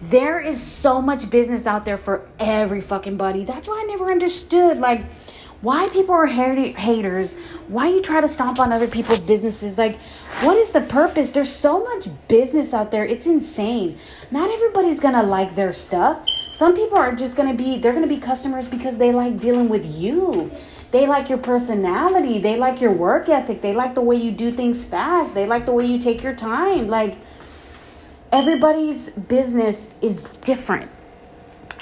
There 0.00 0.40
is 0.40 0.62
so 0.62 1.00
much 1.00 1.30
business 1.30 1.66
out 1.66 1.84
there 1.84 1.98
for 1.98 2.28
every 2.38 2.80
fucking 2.80 3.16
buddy. 3.16 3.44
That's 3.44 3.68
why 3.68 3.82
I 3.82 3.86
never 3.86 4.10
understood. 4.10 4.78
Like, 4.78 5.04
why 5.62 5.88
people 5.90 6.14
are 6.14 6.26
haters, 6.26 7.34
why 7.68 7.88
you 7.88 8.00
try 8.00 8.20
to 8.20 8.28
stomp 8.28 8.58
on 8.58 8.72
other 8.72 8.88
people's 8.88 9.20
businesses. 9.20 9.76
Like, 9.76 9.98
what 10.42 10.56
is 10.56 10.72
the 10.72 10.80
purpose? 10.80 11.30
There's 11.30 11.52
so 11.52 11.84
much 11.84 12.08
business 12.28 12.72
out 12.72 12.90
there. 12.90 13.04
It's 13.04 13.26
insane. 13.26 13.98
Not 14.30 14.50
everybody's 14.50 15.00
gonna 15.00 15.22
like 15.22 15.54
their 15.54 15.72
stuff. 15.72 16.26
Some 16.52 16.74
people 16.74 16.96
are 16.96 17.14
just 17.14 17.36
gonna 17.36 17.54
be, 17.54 17.76
they're 17.78 17.92
gonna 17.92 18.06
be 18.06 18.18
customers 18.18 18.66
because 18.66 18.98
they 18.98 19.12
like 19.12 19.38
dealing 19.38 19.68
with 19.68 19.84
you. 19.84 20.50
They 20.92 21.06
like 21.06 21.28
your 21.28 21.38
personality. 21.38 22.38
They 22.38 22.56
like 22.56 22.80
your 22.80 22.92
work 22.92 23.28
ethic. 23.28 23.60
They 23.60 23.72
like 23.72 23.94
the 23.94 24.00
way 24.00 24.16
you 24.16 24.32
do 24.32 24.50
things 24.50 24.82
fast. 24.84 25.34
They 25.34 25.46
like 25.46 25.66
the 25.66 25.72
way 25.72 25.86
you 25.86 25.98
take 25.98 26.22
your 26.22 26.34
time. 26.34 26.88
Like, 26.88 27.16
everybody's 28.32 29.10
business 29.10 29.90
is 30.00 30.22
different 30.42 30.90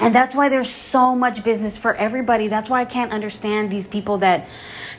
and 0.00 0.14
that's 0.14 0.34
why 0.34 0.48
there's 0.48 0.70
so 0.70 1.14
much 1.14 1.42
business 1.42 1.76
for 1.76 1.94
everybody. 1.96 2.48
That's 2.48 2.68
why 2.68 2.80
I 2.80 2.84
can't 2.84 3.12
understand 3.12 3.70
these 3.70 3.86
people 3.86 4.18
that 4.18 4.48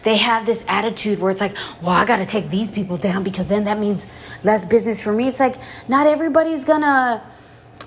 they 0.03 0.17
have 0.17 0.45
this 0.45 0.63
attitude 0.67 1.19
where 1.19 1.31
it's 1.31 1.41
like, 1.41 1.55
well, 1.81 1.91
I 1.91 2.05
got 2.05 2.17
to 2.17 2.25
take 2.25 2.49
these 2.49 2.71
people 2.71 2.97
down 2.97 3.23
because 3.23 3.47
then 3.47 3.63
that 3.65 3.79
means 3.79 4.07
less 4.43 4.65
business 4.65 5.01
for 5.01 5.13
me. 5.13 5.27
It's 5.27 5.39
like, 5.39 5.55
not 5.87 6.07
everybody's 6.07 6.65
going 6.65 6.81
to 6.81 7.21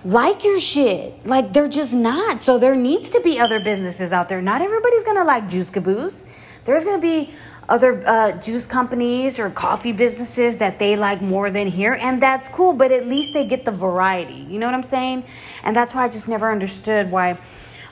like 0.04 0.44
your 0.44 0.60
shit. 0.60 1.26
Like, 1.26 1.52
they're 1.52 1.68
just 1.68 1.94
not. 1.94 2.40
So 2.40 2.58
there 2.58 2.74
needs 2.74 3.10
to 3.10 3.20
be 3.20 3.38
other 3.38 3.60
businesses 3.60 4.12
out 4.12 4.28
there. 4.28 4.42
Not 4.42 4.62
everybody's 4.62 5.04
going 5.04 5.16
to 5.18 5.24
like 5.24 5.48
Juice 5.48 5.70
Caboose. 5.70 6.26
There's 6.64 6.84
going 6.84 7.00
to 7.00 7.02
be 7.02 7.32
other 7.68 8.02
uh, 8.06 8.32
juice 8.32 8.66
companies 8.66 9.38
or 9.38 9.48
coffee 9.50 9.92
businesses 9.92 10.58
that 10.58 10.78
they 10.78 10.96
like 10.96 11.22
more 11.22 11.50
than 11.50 11.68
here, 11.68 11.94
and 11.94 12.22
that's 12.22 12.48
cool, 12.48 12.72
but 12.72 12.90
at 12.90 13.06
least 13.06 13.32
they 13.32 13.46
get 13.46 13.64
the 13.64 13.70
variety. 13.70 14.46
You 14.48 14.58
know 14.58 14.66
what 14.66 14.74
I'm 14.74 14.82
saying? 14.82 15.24
And 15.62 15.74
that's 15.74 15.94
why 15.94 16.04
I 16.04 16.08
just 16.08 16.28
never 16.28 16.50
understood 16.50 17.10
why 17.10 17.38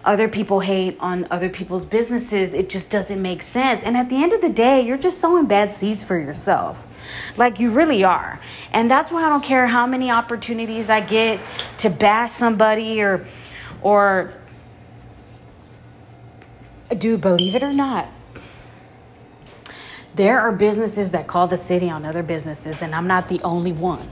other 0.04 0.28
people 0.28 0.60
hate 0.60 0.96
on 0.98 1.26
other 1.30 1.48
people's 1.48 1.84
businesses. 1.84 2.54
It 2.54 2.70
just 2.70 2.90
doesn't 2.90 3.20
make 3.20 3.42
sense. 3.42 3.82
And 3.84 3.96
at 3.96 4.08
the 4.08 4.22
end 4.22 4.32
of 4.32 4.40
the 4.40 4.48
day, 4.48 4.80
you're 4.80 4.98
just 4.98 5.18
sowing 5.18 5.46
bad 5.46 5.74
seeds 5.74 6.02
for 6.02 6.18
yourself. 6.18 6.86
Like 7.36 7.60
you 7.60 7.70
really 7.70 8.02
are. 8.02 8.40
And 8.72 8.90
that's 8.90 9.10
why 9.10 9.24
I 9.24 9.28
don't 9.28 9.44
care 9.44 9.66
how 9.66 9.86
many 9.86 10.10
opportunities 10.10 10.88
I 10.88 11.00
get 11.00 11.38
to 11.78 11.90
bash 11.90 12.32
somebody 12.32 13.00
or 13.00 13.26
or 13.82 14.34
do 16.96 17.16
believe 17.16 17.54
it 17.54 17.62
or 17.62 17.72
not 17.72 18.08
there 20.14 20.40
are 20.40 20.52
businesses 20.52 21.10
that 21.12 21.26
call 21.26 21.46
the 21.46 21.56
city 21.56 21.88
on 21.90 22.04
other 22.04 22.22
businesses, 22.22 22.82
and 22.82 22.94
I'm 22.94 23.06
not 23.06 23.28
the 23.28 23.40
only 23.42 23.72
one. 23.72 24.06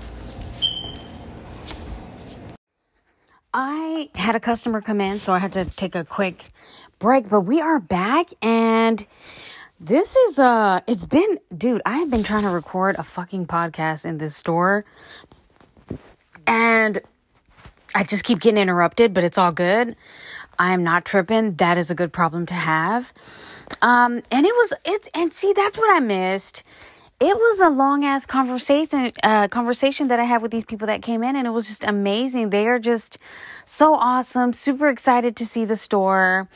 I 3.53 4.11
had 4.15 4.37
a 4.37 4.41
customer 4.41 4.81
come 4.81 5.01
in, 5.01 5.19
so 5.19 5.33
I 5.33 5.39
had 5.39 5.53
to 5.55 5.65
take 5.65 5.95
a 5.95 6.05
quick 6.05 6.47
break, 6.99 7.29
but 7.29 7.41
we 7.41 7.61
are 7.61 7.81
back 7.81 8.29
and 8.43 9.07
this 9.81 10.17
is 10.17 10.39
uh 10.41 10.81
it's 10.89 11.05
been 11.05 11.39
dude, 11.57 11.81
I 11.87 11.99
have 11.99 12.11
been 12.11 12.25
trying 12.25 12.43
to 12.43 12.51
record 12.51 12.97
a 12.99 13.05
fucking 13.05 13.47
podcast 13.47 14.05
in 14.05 14.19
this 14.19 14.35
store 14.37 14.85
and 16.47 17.01
I 17.95 18.05
just 18.05 18.25
keep 18.25 18.41
getting 18.41 18.61
interrupted, 18.61 19.15
but 19.15 19.25
it's 19.25 19.39
all 19.39 19.53
good. 19.53 19.97
I 20.59 20.73
am 20.73 20.83
not 20.83 21.05
tripping. 21.05 21.55
That 21.57 21.79
is 21.79 21.91
a 21.91 21.95
good 21.95 22.13
problem 22.13 22.47
to 22.47 22.55
have. 22.55 23.13
Um, 23.83 24.23
and 24.31 24.47
it 24.47 24.55
was 24.55 24.73
it's 24.85 25.09
and 25.15 25.33
see 25.33 25.53
that's 25.53 25.79
what 25.79 25.95
I 25.95 26.01
missed. 26.01 26.63
It 27.21 27.37
was 27.37 27.59
a 27.61 27.69
long 27.69 28.05
ass 28.05 28.27
conversation 28.27 29.13
uh, 29.23 29.49
conversation 29.49 30.09
that 30.09 30.21
I 30.21 30.25
had 30.25 30.43
with 30.43 30.51
these 30.51 30.65
people 30.65 30.87
that 30.87 31.03
came 31.03 31.23
in, 31.23 31.37
and 31.37 31.47
it 31.47 31.51
was 31.51 31.67
just 31.67 31.85
amazing. 31.85 32.51
They 32.51 32.67
are 32.67 32.79
just 32.79 33.19
so 33.67 33.95
awesome. 33.95 34.53
Super 34.53 34.89
excited 34.89 35.37
to 35.37 35.47
see 35.47 35.65
the 35.65 35.77
store. 35.77 36.49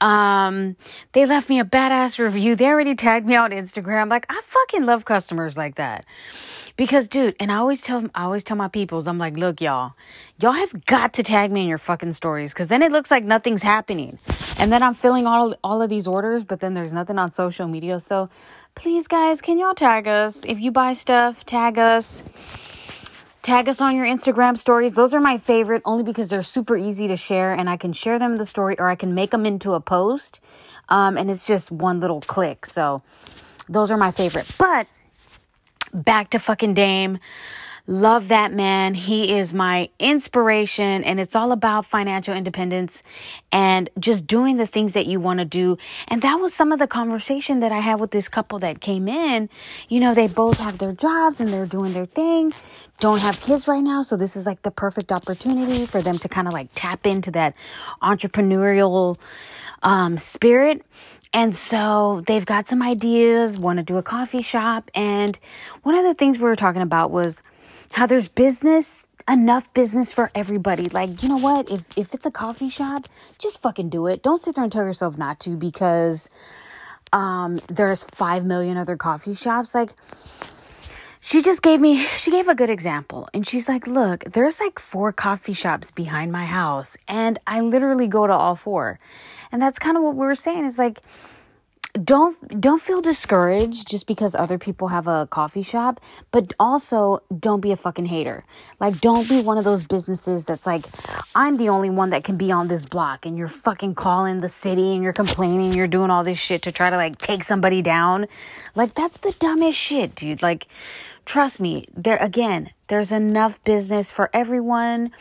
Um, 0.00 0.76
they 1.12 1.24
left 1.24 1.48
me 1.48 1.58
a 1.58 1.64
badass 1.64 2.18
review. 2.18 2.54
They 2.54 2.66
already 2.66 2.94
tagged 2.94 3.26
me 3.26 3.36
on 3.36 3.50
Instagram. 3.50 4.10
Like 4.10 4.26
I 4.28 4.40
fucking 4.46 4.84
love 4.84 5.04
customers 5.04 5.56
like 5.56 5.76
that. 5.76 6.04
Because, 6.76 7.08
dude, 7.08 7.34
and 7.40 7.50
I 7.50 7.56
always 7.56 7.80
tell, 7.80 8.06
I 8.14 8.24
always 8.24 8.44
tell 8.44 8.56
my 8.56 8.68
peoples, 8.68 9.08
I'm 9.08 9.16
like, 9.16 9.36
look, 9.36 9.62
y'all, 9.62 9.94
y'all 10.38 10.52
have 10.52 10.84
got 10.84 11.14
to 11.14 11.22
tag 11.22 11.50
me 11.50 11.62
in 11.62 11.68
your 11.68 11.78
fucking 11.78 12.12
stories, 12.12 12.52
because 12.52 12.68
then 12.68 12.82
it 12.82 12.92
looks 12.92 13.10
like 13.10 13.24
nothing's 13.24 13.62
happening, 13.62 14.18
and 14.58 14.70
then 14.70 14.82
I'm 14.82 14.92
filling 14.92 15.26
all 15.26 15.54
all 15.64 15.80
of 15.80 15.88
these 15.88 16.06
orders, 16.06 16.44
but 16.44 16.60
then 16.60 16.74
there's 16.74 16.92
nothing 16.92 17.18
on 17.18 17.30
social 17.30 17.66
media. 17.66 17.98
So, 17.98 18.28
please, 18.74 19.08
guys, 19.08 19.40
can 19.40 19.58
y'all 19.58 19.74
tag 19.74 20.06
us 20.06 20.44
if 20.44 20.60
you 20.60 20.70
buy 20.70 20.92
stuff? 20.92 21.46
Tag 21.46 21.78
us. 21.78 22.22
Tag 23.40 23.68
us 23.68 23.80
on 23.80 23.94
your 23.94 24.04
Instagram 24.04 24.58
stories. 24.58 24.94
Those 24.94 25.14
are 25.14 25.20
my 25.20 25.38
favorite 25.38 25.80
only 25.84 26.02
because 26.02 26.28
they're 26.28 26.42
super 26.42 26.76
easy 26.76 27.06
to 27.06 27.14
share 27.14 27.52
and 27.54 27.70
I 27.70 27.76
can 27.76 27.92
share 27.92 28.18
them 28.18 28.38
the 28.38 28.44
story 28.44 28.76
or 28.76 28.88
I 28.88 28.96
can 28.96 29.14
make 29.14 29.30
them 29.30 29.46
into 29.46 29.74
a 29.74 29.80
post. 29.80 30.40
Um, 30.88 31.16
and 31.16 31.30
it's 31.30 31.46
just 31.46 31.70
one 31.70 32.00
little 32.00 32.20
click. 32.20 32.66
So 32.66 33.02
those 33.68 33.92
are 33.92 33.96
my 33.96 34.10
favorite. 34.10 34.52
But 34.58 34.88
back 35.96 36.30
to 36.30 36.38
fucking 36.38 36.74
Dame. 36.74 37.18
Love 37.88 38.28
that 38.28 38.52
man. 38.52 38.94
He 38.94 39.32
is 39.32 39.54
my 39.54 39.88
inspiration 40.00 41.04
and 41.04 41.20
it's 41.20 41.36
all 41.36 41.52
about 41.52 41.86
financial 41.86 42.34
independence 42.34 43.04
and 43.52 43.88
just 44.00 44.26
doing 44.26 44.56
the 44.56 44.66
things 44.66 44.94
that 44.94 45.06
you 45.06 45.20
want 45.20 45.38
to 45.38 45.44
do. 45.44 45.78
And 46.08 46.20
that 46.22 46.34
was 46.40 46.52
some 46.52 46.72
of 46.72 46.80
the 46.80 46.88
conversation 46.88 47.60
that 47.60 47.70
I 47.70 47.78
had 47.78 48.00
with 48.00 48.10
this 48.10 48.28
couple 48.28 48.58
that 48.58 48.80
came 48.80 49.06
in. 49.06 49.48
You 49.88 50.00
know, 50.00 50.14
they 50.14 50.26
both 50.26 50.58
have 50.58 50.78
their 50.78 50.92
jobs 50.92 51.40
and 51.40 51.52
they're 51.52 51.64
doing 51.64 51.92
their 51.92 52.06
thing. 52.06 52.52
Don't 52.98 53.20
have 53.20 53.40
kids 53.40 53.68
right 53.68 53.84
now. 53.84 54.02
So 54.02 54.16
this 54.16 54.34
is 54.34 54.46
like 54.46 54.62
the 54.62 54.72
perfect 54.72 55.12
opportunity 55.12 55.86
for 55.86 56.02
them 56.02 56.18
to 56.18 56.28
kind 56.28 56.48
of 56.48 56.54
like 56.54 56.70
tap 56.74 57.06
into 57.06 57.30
that 57.32 57.54
entrepreneurial 58.02 59.16
um, 59.84 60.18
spirit. 60.18 60.84
And 61.32 61.54
so 61.54 62.22
they've 62.26 62.46
got 62.46 62.66
some 62.66 62.82
ideas, 62.82 63.58
want 63.58 63.78
to 63.78 63.84
do 63.84 63.96
a 63.96 64.02
coffee 64.02 64.42
shop. 64.42 64.90
And 64.94 65.38
one 65.82 65.94
of 65.94 66.04
the 66.04 66.14
things 66.14 66.38
we 66.38 66.44
were 66.44 66.56
talking 66.56 66.82
about 66.82 67.10
was 67.10 67.42
how 67.92 68.06
there's 68.06 68.28
business, 68.28 69.06
enough 69.28 69.72
business 69.74 70.12
for 70.12 70.30
everybody. 70.34 70.88
Like, 70.88 71.22
you 71.22 71.28
know 71.28 71.38
what? 71.38 71.70
If, 71.70 71.96
if 71.96 72.14
it's 72.14 72.26
a 72.26 72.30
coffee 72.30 72.68
shop, 72.68 73.06
just 73.38 73.60
fucking 73.60 73.90
do 73.90 74.06
it. 74.06 74.22
Don't 74.22 74.38
sit 74.38 74.54
there 74.54 74.64
and 74.64 74.72
tell 74.72 74.84
yourself 74.84 75.18
not 75.18 75.40
to 75.40 75.56
because 75.56 76.30
um, 77.12 77.58
there's 77.68 78.02
5 78.04 78.44
million 78.44 78.76
other 78.76 78.96
coffee 78.96 79.34
shops. 79.34 79.74
Like, 79.74 79.90
she 81.20 81.42
just 81.42 81.60
gave 81.60 81.80
me 81.80 82.06
she 82.18 82.30
gave 82.30 82.46
a 82.46 82.54
good 82.54 82.70
example 82.70 83.28
and 83.34 83.48
she's 83.48 83.66
like 83.66 83.84
look 83.88 84.22
there's 84.32 84.60
like 84.60 84.78
four 84.78 85.12
coffee 85.12 85.54
shops 85.54 85.90
behind 85.90 86.30
my 86.30 86.46
house 86.46 86.96
and 87.08 87.36
i 87.48 87.60
literally 87.60 88.06
go 88.06 88.28
to 88.28 88.32
all 88.32 88.54
four 88.54 89.00
and 89.56 89.62
that's 89.62 89.78
kind 89.78 89.96
of 89.96 90.02
what 90.02 90.14
we 90.14 90.26
were 90.26 90.34
saying 90.34 90.66
is 90.66 90.78
like 90.78 91.00
don't 92.04 92.60
don't 92.60 92.82
feel 92.82 93.00
discouraged 93.00 93.88
just 93.88 94.06
because 94.06 94.34
other 94.34 94.58
people 94.58 94.88
have 94.88 95.06
a 95.06 95.26
coffee 95.30 95.62
shop 95.62 95.98
but 96.30 96.52
also 96.60 97.20
don't 97.38 97.62
be 97.62 97.72
a 97.72 97.76
fucking 97.76 98.04
hater. 98.04 98.44
Like 98.80 99.00
don't 99.00 99.26
be 99.26 99.40
one 99.40 99.56
of 99.56 99.64
those 99.64 99.84
businesses 99.84 100.44
that's 100.44 100.66
like 100.66 100.84
i'm 101.34 101.56
the 101.56 101.70
only 101.70 101.88
one 101.88 102.10
that 102.10 102.22
can 102.22 102.36
be 102.36 102.52
on 102.52 102.68
this 102.68 102.84
block 102.84 103.24
and 103.24 103.38
you're 103.38 103.48
fucking 103.48 103.94
calling 103.94 104.42
the 104.42 104.48
city 104.50 104.92
and 104.92 105.02
you're 105.02 105.14
complaining 105.14 105.72
you're 105.72 105.86
doing 105.86 106.10
all 106.10 106.22
this 106.22 106.38
shit 106.38 106.60
to 106.60 106.70
try 106.70 106.90
to 106.90 106.96
like 106.96 107.16
take 107.16 107.42
somebody 107.42 107.80
down. 107.80 108.26
Like 108.74 108.92
that's 108.92 109.16
the 109.16 109.34
dumbest 109.38 109.78
shit 109.78 110.14
dude. 110.14 110.42
Like 110.42 110.66
trust 111.24 111.60
me 111.60 111.86
there 111.96 112.18
again 112.18 112.72
there's 112.88 113.10
enough 113.10 113.64
business 113.64 114.12
for 114.12 114.28
everyone 114.34 115.12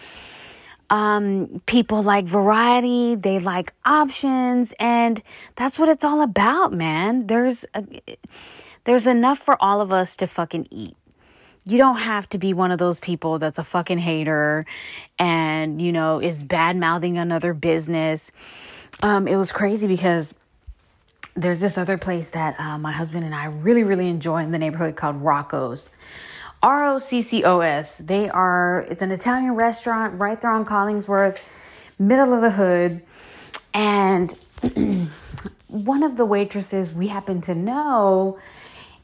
um, 0.89 1.61
people 1.65 2.03
like 2.03 2.25
variety, 2.25 3.15
they 3.15 3.39
like 3.39 3.73
options, 3.85 4.73
and 4.79 5.21
that's 5.55 5.79
what 5.79 5.89
it's 5.89 6.03
all 6.03 6.21
about, 6.21 6.73
man. 6.73 7.27
There's 7.27 7.65
a, 7.73 7.83
there's 8.85 9.07
enough 9.07 9.39
for 9.39 9.61
all 9.61 9.81
of 9.81 9.91
us 9.91 10.15
to 10.17 10.27
fucking 10.27 10.67
eat. 10.71 10.95
You 11.65 11.79
don't 11.79 11.97
have 11.97 12.29
to 12.29 12.37
be 12.37 12.53
one 12.53 12.71
of 12.71 12.77
those 12.77 12.99
people 12.99 13.39
that's 13.39 13.57
a 13.57 13.63
fucking 13.63 13.97
hater 13.97 14.63
and, 15.17 15.81
you 15.81 15.91
know, 15.91 16.21
is 16.21 16.43
bad 16.43 16.77
mouthing 16.77 17.17
another 17.17 17.55
business. 17.55 18.31
Um, 19.01 19.27
it 19.27 19.35
was 19.35 19.51
crazy 19.51 19.87
because 19.87 20.35
there's 21.35 21.59
this 21.59 21.79
other 21.79 21.97
place 21.97 22.29
that 22.29 22.59
uh, 22.59 22.77
my 22.77 22.91
husband 22.91 23.25
and 23.25 23.33
I 23.33 23.45
really, 23.45 23.83
really 23.83 24.07
enjoy 24.07 24.43
in 24.43 24.51
the 24.51 24.59
neighborhood 24.59 24.95
called 24.95 25.15
Rocco's. 25.17 25.89
R 26.65 26.83
O 26.83 26.97
C 26.97 27.21
C 27.21 27.43
O 27.43 27.59
S. 27.59 27.99
They 27.99 28.27
are, 28.27 28.87
it's 28.89 29.03
an 29.03 29.11
Italian 29.11 29.51
restaurant 29.51 30.19
right 30.19 30.39
there 30.41 30.49
on 30.49 30.65
Collingsworth, 30.65 31.39
middle 31.99 32.33
of 32.33 32.41
the 32.41 32.49
hood. 32.49 33.03
And 33.71 34.33
one 35.67 36.01
of 36.01 36.17
the 36.17 36.25
waitresses 36.25 36.91
we 36.91 37.07
happen 37.09 37.39
to 37.41 37.53
know, 37.53 38.39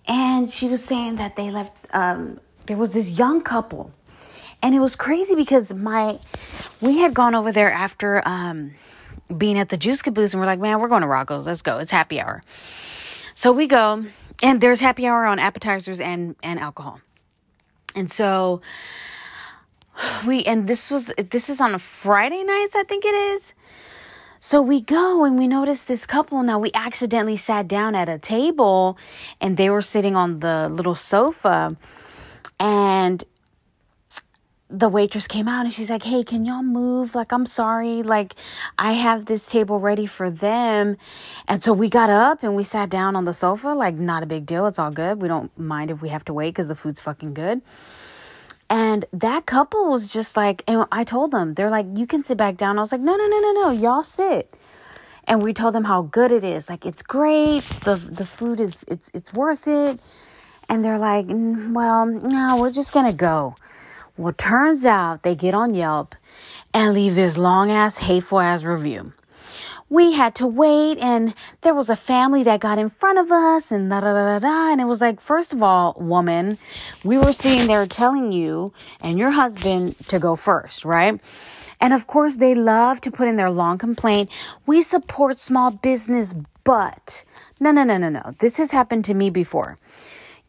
and 0.07 0.51
she 0.51 0.69
was 0.69 0.83
saying 0.83 1.15
that 1.17 1.35
they 1.35 1.51
left, 1.51 1.87
um, 1.93 2.39
there 2.65 2.77
was 2.77 2.93
this 2.93 3.11
young 3.11 3.43
couple. 3.43 3.91
And 4.63 4.73
it 4.73 4.79
was 4.79 4.95
crazy 4.95 5.35
because 5.35 5.71
my, 5.71 6.17
we 6.81 6.97
had 6.97 7.13
gone 7.13 7.35
over 7.35 7.51
there 7.51 7.71
after 7.71 8.27
um, 8.27 8.71
being 9.37 9.59
at 9.59 9.69
the 9.69 9.77
Juice 9.77 10.01
Caboose, 10.01 10.33
and 10.33 10.41
we're 10.41 10.47
like, 10.47 10.59
man, 10.59 10.79
we're 10.79 10.87
going 10.87 11.01
to 11.01 11.07
Rocco's. 11.07 11.45
Let's 11.45 11.61
go. 11.61 11.77
It's 11.77 11.91
happy 11.91 12.19
hour. 12.19 12.41
So 13.35 13.51
we 13.51 13.67
go, 13.67 14.03
and 14.41 14.61
there's 14.61 14.79
happy 14.79 15.05
hour 15.05 15.25
on 15.25 15.37
appetizers 15.37 16.01
and, 16.01 16.35
and 16.41 16.59
alcohol. 16.59 17.01
And 17.95 18.11
so 18.11 18.61
we 20.25 20.43
and 20.43 20.67
this 20.67 20.89
was 20.89 21.11
this 21.17 21.49
is 21.49 21.61
on 21.61 21.73
a 21.73 21.79
Friday 21.79 22.43
nights, 22.43 22.75
I 22.75 22.83
think 22.83 23.05
it 23.05 23.15
is. 23.15 23.53
So 24.39 24.59
we 24.61 24.81
go 24.81 25.23
and 25.23 25.37
we 25.37 25.47
notice 25.47 25.83
this 25.83 26.07
couple. 26.07 26.41
Now 26.41 26.57
we 26.57 26.71
accidentally 26.73 27.37
sat 27.37 27.67
down 27.67 27.93
at 27.93 28.09
a 28.09 28.17
table 28.17 28.97
and 29.39 29.55
they 29.55 29.69
were 29.69 29.83
sitting 29.83 30.15
on 30.15 30.39
the 30.39 30.67
little 30.69 30.95
sofa. 30.95 31.77
And 32.59 33.23
the 34.71 34.89
waitress 34.89 35.27
came 35.27 35.47
out 35.47 35.65
and 35.65 35.73
she's 35.73 35.89
like, 35.89 36.03
Hey, 36.03 36.23
can 36.23 36.45
y'all 36.45 36.63
move? 36.63 37.13
Like, 37.13 37.31
I'm 37.31 37.45
sorry. 37.45 38.03
Like, 38.03 38.35
I 38.77 38.93
have 38.93 39.25
this 39.25 39.45
table 39.47 39.79
ready 39.79 40.05
for 40.05 40.29
them. 40.29 40.97
And 41.47 41.63
so 41.63 41.73
we 41.73 41.89
got 41.89 42.09
up 42.09 42.43
and 42.43 42.55
we 42.55 42.63
sat 42.63 42.89
down 42.89 43.15
on 43.15 43.25
the 43.25 43.33
sofa. 43.33 43.69
Like, 43.69 43.95
not 43.95 44.23
a 44.23 44.25
big 44.25 44.45
deal. 44.45 44.65
It's 44.67 44.79
all 44.79 44.91
good. 44.91 45.21
We 45.21 45.27
don't 45.27 45.55
mind 45.57 45.91
if 45.91 46.01
we 46.01 46.09
have 46.09 46.25
to 46.25 46.33
wait 46.33 46.51
because 46.51 46.67
the 46.67 46.75
food's 46.75 46.99
fucking 46.99 47.33
good. 47.33 47.61
And 48.69 49.03
that 49.11 49.45
couple 49.45 49.91
was 49.91 50.13
just 50.13 50.37
like, 50.37 50.63
and 50.65 50.85
I 50.93 51.03
told 51.03 51.31
them, 51.31 51.55
they're 51.55 51.69
like, 51.69 51.85
you 51.93 52.07
can 52.07 52.23
sit 52.23 52.37
back 52.37 52.55
down. 52.55 52.77
I 52.77 52.81
was 52.81 52.93
like, 52.93 53.01
no, 53.01 53.17
no, 53.17 53.27
no, 53.27 53.39
no, 53.39 53.51
no, 53.51 53.69
y'all 53.71 54.01
sit. 54.01 54.49
And 55.25 55.43
we 55.43 55.53
told 55.53 55.75
them 55.75 55.83
how 55.83 56.03
good 56.03 56.31
it 56.31 56.45
is. 56.45 56.69
Like, 56.69 56.85
it's 56.85 57.01
great. 57.01 57.63
The, 57.83 57.95
the 57.95 58.25
food 58.25 58.61
is, 58.61 58.85
it's, 58.87 59.11
it's 59.13 59.33
worth 59.33 59.67
it. 59.67 60.01
And 60.69 60.85
they're 60.85 60.97
like, 60.97 61.25
mm, 61.25 61.73
well, 61.73 62.05
no, 62.05 62.57
we're 62.61 62.71
just 62.71 62.93
going 62.93 63.11
to 63.11 63.15
go. 63.15 63.55
Well, 64.21 64.33
turns 64.33 64.85
out 64.85 65.23
they 65.23 65.33
get 65.33 65.55
on 65.55 65.73
Yelp 65.73 66.13
and 66.75 66.93
leave 66.93 67.15
this 67.15 67.39
long 67.39 67.71
ass, 67.71 67.97
hateful 67.97 68.39
ass 68.39 68.61
review. 68.61 69.13
We 69.89 70.11
had 70.11 70.35
to 70.35 70.45
wait, 70.45 70.99
and 70.99 71.33
there 71.61 71.73
was 71.73 71.89
a 71.89 71.95
family 71.95 72.43
that 72.43 72.59
got 72.59 72.77
in 72.77 72.91
front 72.91 73.17
of 73.17 73.31
us, 73.31 73.71
and 73.71 73.89
da 73.89 73.99
da 73.99 74.13
da 74.13 74.37
da 74.37 74.39
da. 74.39 74.71
And 74.73 74.79
it 74.79 74.85
was 74.85 75.01
like, 75.01 75.19
first 75.19 75.53
of 75.53 75.63
all, 75.63 75.97
woman, 75.99 76.59
we 77.03 77.17
were 77.17 77.33
sitting 77.33 77.65
there 77.65 77.87
telling 77.87 78.31
you 78.31 78.73
and 78.99 79.17
your 79.17 79.31
husband 79.31 79.97
to 80.09 80.19
go 80.19 80.35
first, 80.35 80.85
right? 80.85 81.19
And 81.79 81.91
of 81.91 82.05
course, 82.05 82.35
they 82.35 82.53
love 82.53 83.01
to 83.01 83.09
put 83.09 83.27
in 83.27 83.37
their 83.37 83.49
long 83.49 83.79
complaint. 83.79 84.29
We 84.67 84.83
support 84.83 85.39
small 85.39 85.71
business, 85.71 86.35
but 86.63 87.25
no, 87.59 87.71
no, 87.71 87.83
no, 87.83 87.97
no, 87.97 88.09
no. 88.09 88.33
This 88.37 88.57
has 88.57 88.69
happened 88.69 89.03
to 89.05 89.15
me 89.15 89.31
before. 89.31 89.77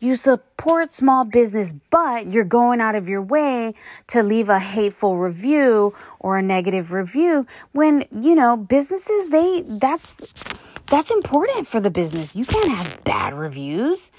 You 0.03 0.17
support 0.17 0.93
small 0.93 1.25
business, 1.25 1.73
but 1.91 2.27
you're 2.27 2.43
going 2.43 2.81
out 2.81 2.97
of 2.97 3.09
your 3.09 3.23
way 3.23 3.73
to 4.09 4.25
leave 4.25 4.49
a 4.49 4.59
hateful 4.59 5.17
review 5.17 5.95
or 6.19 6.39
a 6.39 6.43
negative 6.43 6.91
review 6.91 7.47
when, 7.71 8.07
you 8.11 8.35
know, 8.35 8.57
businesses, 8.57 9.29
they, 9.29 9.63
that's, 9.65 10.33
that's 10.87 11.13
important 11.13 11.69
for 11.69 11.79
the 11.79 11.89
business. 11.89 12.35
You 12.35 12.45
can't 12.45 12.69
have 12.69 13.05
bad 13.05 13.33
reviews. 13.33 14.11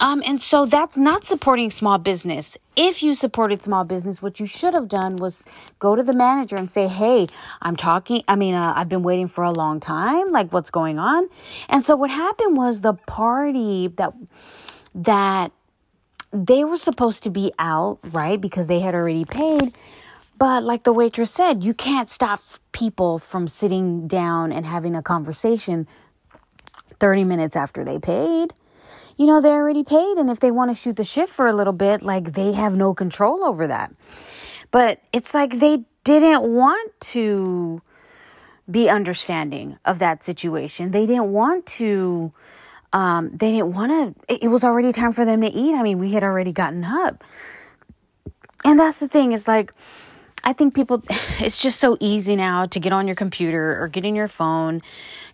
Um, 0.00 0.22
and 0.26 0.38
so 0.42 0.66
that's 0.66 0.98
not 0.98 1.24
supporting 1.24 1.70
small 1.70 1.96
business. 1.96 2.58
If 2.76 3.02
you 3.02 3.14
supported 3.14 3.62
small 3.62 3.84
business, 3.84 4.20
what 4.20 4.38
you 4.38 4.44
should 4.44 4.74
have 4.74 4.86
done 4.86 5.16
was 5.16 5.46
go 5.78 5.96
to 5.96 6.02
the 6.02 6.12
manager 6.12 6.56
and 6.56 6.70
say, 6.70 6.88
Hey, 6.88 7.28
I'm 7.62 7.76
talking. 7.76 8.22
I 8.28 8.36
mean, 8.36 8.52
uh, 8.52 8.74
I've 8.76 8.90
been 8.90 9.02
waiting 9.02 9.28
for 9.28 9.44
a 9.44 9.50
long 9.50 9.80
time. 9.80 10.30
Like, 10.30 10.52
what's 10.52 10.70
going 10.70 10.98
on? 10.98 11.30
And 11.70 11.86
so 11.86 11.96
what 11.96 12.10
happened 12.10 12.54
was 12.54 12.82
the 12.82 12.92
party 12.92 13.88
that, 13.96 14.12
that 14.96 15.52
they 16.32 16.64
were 16.64 16.78
supposed 16.78 17.22
to 17.22 17.30
be 17.30 17.52
out, 17.58 17.98
right? 18.02 18.40
Because 18.40 18.66
they 18.66 18.80
had 18.80 18.94
already 18.94 19.24
paid. 19.24 19.74
But 20.38 20.64
like 20.64 20.84
the 20.84 20.92
waitress 20.92 21.30
said, 21.30 21.62
you 21.62 21.74
can't 21.74 22.10
stop 22.10 22.42
people 22.72 23.18
from 23.18 23.48
sitting 23.48 24.08
down 24.08 24.52
and 24.52 24.66
having 24.66 24.94
a 24.94 25.02
conversation 25.02 25.86
30 26.98 27.24
minutes 27.24 27.56
after 27.56 27.84
they 27.84 27.98
paid. 27.98 28.52
You 29.16 29.26
know, 29.26 29.40
they 29.40 29.50
already 29.50 29.84
paid. 29.84 30.18
And 30.18 30.28
if 30.28 30.40
they 30.40 30.50
want 30.50 30.70
to 30.70 30.74
shoot 30.74 30.96
the 30.96 31.04
shit 31.04 31.28
for 31.28 31.46
a 31.46 31.54
little 31.54 31.72
bit, 31.72 32.02
like 32.02 32.32
they 32.32 32.52
have 32.52 32.74
no 32.74 32.92
control 32.92 33.44
over 33.44 33.66
that. 33.66 33.92
But 34.70 35.00
it's 35.12 35.32
like 35.32 35.58
they 35.58 35.84
didn't 36.04 36.42
want 36.42 36.92
to 37.00 37.80
be 38.70 38.88
understanding 38.88 39.78
of 39.84 39.98
that 40.00 40.22
situation. 40.22 40.90
They 40.90 41.06
didn't 41.06 41.32
want 41.32 41.66
to 41.66 42.32
um, 42.96 43.30
they 43.30 43.52
didn't 43.52 43.74
want 43.74 44.16
to, 44.26 44.34
it 44.42 44.48
was 44.48 44.64
already 44.64 44.90
time 44.90 45.12
for 45.12 45.26
them 45.26 45.42
to 45.42 45.48
eat. 45.48 45.74
I 45.74 45.82
mean, 45.82 45.98
we 45.98 46.12
had 46.12 46.24
already 46.24 46.50
gotten 46.50 46.82
up. 46.82 47.22
And 48.64 48.80
that's 48.80 49.00
the 49.00 49.06
thing, 49.06 49.32
is 49.32 49.46
like, 49.46 49.74
I 50.42 50.54
think 50.54 50.74
people, 50.74 51.02
it's 51.38 51.60
just 51.60 51.78
so 51.78 51.98
easy 52.00 52.36
now 52.36 52.64
to 52.64 52.80
get 52.80 52.94
on 52.94 53.06
your 53.06 53.14
computer 53.14 53.78
or 53.78 53.88
get 53.88 54.06
in 54.06 54.14
your 54.14 54.28
phone, 54.28 54.80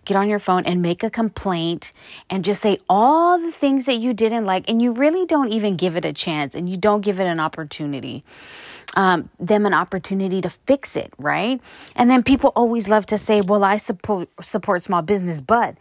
get 0.05 0.16
on 0.16 0.29
your 0.29 0.40
phone 0.40 0.66
and 0.66 0.83
make 0.83 1.05
a 1.05 1.11
complaint 1.11 1.92
and 2.29 2.44
just 2.44 2.62
say 2.62 2.79
all 2.88 3.38
the 3.38 3.53
things 3.53 3.87
that 3.87 3.98
you 3.98 4.12
didn't 4.12 4.44
like. 4.44 4.68
And 4.68 4.83
you 4.83 4.90
really 4.90 5.25
don't 5.25 5.53
even 5.53 5.77
give 5.77 5.94
it 5.94 6.05
a 6.05 6.12
chance 6.12 6.57
and 6.57 6.68
you 6.68 6.77
don't 6.77 7.03
give 7.03 7.20
it 7.20 7.27
an 7.29 7.38
opportunity. 7.38 8.25
Um, 8.94 9.31
them 9.38 9.66
an 9.66 9.72
opportunity 9.72 10.40
to 10.40 10.51
fix 10.51 10.96
it, 10.96 11.12
right? 11.16 11.61
And 11.94 12.11
then 12.11 12.25
people 12.25 12.51
always 12.57 12.88
love 12.88 13.07
to 13.07 13.16
say, 13.16 13.40
well, 13.40 13.62
I 13.62 13.77
support, 13.77 14.29
support 14.42 14.83
small 14.83 15.01
business, 15.01 15.40
but 15.40 15.77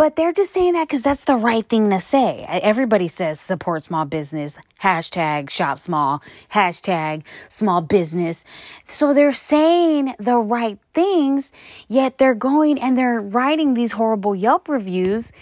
but 0.00 0.16
they're 0.16 0.32
just 0.32 0.54
saying 0.54 0.72
that 0.72 0.88
because 0.88 1.02
that's 1.02 1.24
the 1.24 1.36
right 1.36 1.68
thing 1.68 1.90
to 1.90 2.00
say. 2.00 2.46
Everybody 2.48 3.06
says 3.06 3.38
support 3.38 3.84
small 3.84 4.06
business, 4.06 4.58
hashtag 4.80 5.50
shop 5.50 5.78
small, 5.78 6.22
hashtag 6.54 7.22
small 7.50 7.82
business. 7.82 8.46
So 8.88 9.12
they're 9.12 9.30
saying 9.30 10.14
the 10.18 10.38
right 10.38 10.78
things, 10.94 11.52
yet 11.86 12.16
they're 12.16 12.34
going 12.34 12.80
and 12.80 12.96
they're 12.96 13.20
writing 13.20 13.74
these 13.74 13.92
horrible 13.92 14.34
Yelp 14.34 14.70
reviews. 14.70 15.32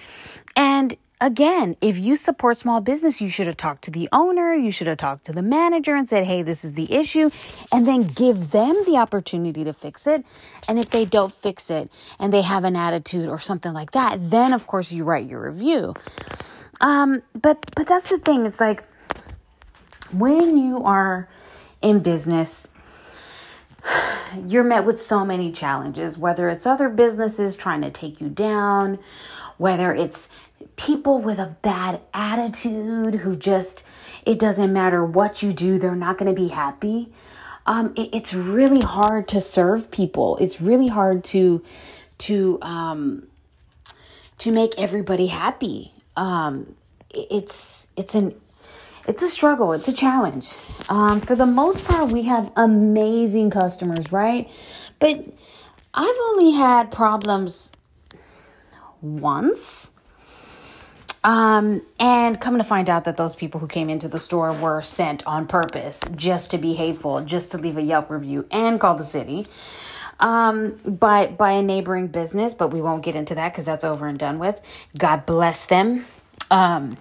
Again, 1.20 1.76
if 1.80 1.98
you 1.98 2.14
support 2.14 2.58
small 2.58 2.80
business, 2.80 3.20
you 3.20 3.28
should 3.28 3.48
have 3.48 3.56
talked 3.56 3.82
to 3.84 3.90
the 3.90 4.08
owner, 4.12 4.54
you 4.54 4.70
should 4.70 4.86
have 4.86 4.98
talked 4.98 5.26
to 5.26 5.32
the 5.32 5.42
manager 5.42 5.96
and 5.96 6.08
said, 6.08 6.24
hey, 6.24 6.42
this 6.42 6.64
is 6.64 6.74
the 6.74 6.92
issue, 6.92 7.30
and 7.72 7.88
then 7.88 8.02
give 8.02 8.52
them 8.52 8.84
the 8.86 8.96
opportunity 8.96 9.64
to 9.64 9.72
fix 9.72 10.06
it. 10.06 10.24
And 10.68 10.78
if 10.78 10.90
they 10.90 11.04
don't 11.04 11.32
fix 11.32 11.70
it 11.70 11.90
and 12.20 12.32
they 12.32 12.42
have 12.42 12.62
an 12.62 12.76
attitude 12.76 13.28
or 13.28 13.40
something 13.40 13.72
like 13.72 13.90
that, 13.92 14.30
then 14.30 14.52
of 14.52 14.68
course 14.68 14.92
you 14.92 15.02
write 15.02 15.28
your 15.28 15.50
review. 15.50 15.94
Um, 16.80 17.22
but 17.32 17.58
but 17.74 17.88
that's 17.88 18.10
the 18.10 18.18
thing, 18.18 18.46
it's 18.46 18.60
like 18.60 18.84
when 20.12 20.56
you 20.56 20.84
are 20.84 21.28
in 21.82 21.98
business, 21.98 22.68
you're 24.46 24.62
met 24.62 24.84
with 24.84 25.00
so 25.00 25.24
many 25.24 25.50
challenges, 25.50 26.16
whether 26.16 26.48
it's 26.48 26.66
other 26.66 26.88
businesses 26.88 27.56
trying 27.56 27.82
to 27.82 27.90
take 27.90 28.20
you 28.20 28.28
down, 28.28 29.00
whether 29.56 29.92
it's 29.92 30.28
people 30.78 31.20
with 31.20 31.38
a 31.38 31.56
bad 31.60 32.00
attitude 32.14 33.16
who 33.16 33.36
just, 33.36 33.84
it 34.24 34.38
doesn't 34.38 34.72
matter 34.72 35.04
what 35.04 35.42
you 35.42 35.52
do, 35.52 35.78
they're 35.78 35.94
not 35.94 36.16
going 36.16 36.34
to 36.34 36.40
be 36.40 36.48
happy. 36.48 37.12
Um, 37.66 37.92
it, 37.96 38.08
it's 38.14 38.32
really 38.32 38.80
hard 38.80 39.28
to 39.28 39.40
serve 39.42 39.90
people. 39.90 40.38
It's 40.38 40.60
really 40.60 40.86
hard 40.86 41.24
to, 41.24 41.62
to, 42.18 42.58
um, 42.62 43.26
to 44.38 44.52
make 44.52 44.72
everybody 44.78 45.26
happy. 45.26 45.92
Um, 46.16 46.74
it's, 47.10 47.88
it's 47.96 48.14
an, 48.14 48.34
it's 49.06 49.22
a 49.22 49.28
struggle. 49.28 49.72
It's 49.72 49.88
a 49.88 49.92
challenge. 49.92 50.54
Um, 50.88 51.20
for 51.20 51.34
the 51.34 51.46
most 51.46 51.84
part, 51.84 52.10
we 52.10 52.22
have 52.22 52.52
amazing 52.56 53.50
customers, 53.50 54.12
right? 54.12 54.50
But 54.98 55.26
I've 55.92 56.16
only 56.28 56.52
had 56.52 56.90
problems 56.90 57.72
once 59.00 59.90
um, 61.28 61.82
and 62.00 62.40
come 62.40 62.56
to 62.56 62.64
find 62.64 62.88
out 62.88 63.04
that 63.04 63.18
those 63.18 63.34
people 63.34 63.60
who 63.60 63.68
came 63.68 63.90
into 63.90 64.08
the 64.08 64.18
store 64.18 64.50
were 64.50 64.80
sent 64.80 65.22
on 65.26 65.46
purpose 65.46 66.00
just 66.16 66.50
to 66.52 66.56
be 66.56 66.72
hateful, 66.72 67.22
just 67.22 67.50
to 67.50 67.58
leave 67.58 67.76
a 67.76 67.82
Yelp 67.82 68.08
review 68.08 68.46
and 68.50 68.80
call 68.80 68.94
the 68.94 69.04
city 69.04 69.46
um, 70.20 70.80
by 70.86 71.26
by 71.26 71.50
a 71.52 71.60
neighboring 71.60 72.06
business, 72.06 72.54
but 72.54 72.68
we 72.68 72.80
won't 72.80 73.02
get 73.02 73.14
into 73.14 73.34
that 73.34 73.52
because 73.52 73.66
that's 73.66 73.84
over 73.84 74.06
and 74.06 74.18
done 74.18 74.38
with. 74.38 74.58
God 74.98 75.26
bless 75.26 75.66
them. 75.66 76.06
Um, 76.50 76.96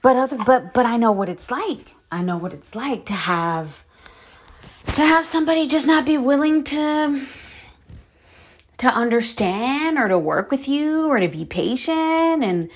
but 0.00 0.16
other 0.16 0.38
but 0.38 0.72
but 0.72 0.86
I 0.86 0.96
know 0.96 1.12
what 1.12 1.28
it's 1.28 1.50
like. 1.50 1.94
I 2.10 2.22
know 2.22 2.38
what 2.38 2.54
it's 2.54 2.74
like 2.74 3.04
to 3.04 3.12
have 3.12 3.84
to 4.86 5.04
have 5.04 5.26
somebody 5.26 5.66
just 5.66 5.86
not 5.86 6.06
be 6.06 6.16
willing 6.16 6.64
to 6.64 7.26
to 8.82 8.88
understand 8.88 9.96
or 9.96 10.08
to 10.08 10.18
work 10.18 10.50
with 10.50 10.66
you 10.66 11.06
or 11.06 11.20
to 11.20 11.28
be 11.28 11.44
patient. 11.44 12.42
And 12.42 12.68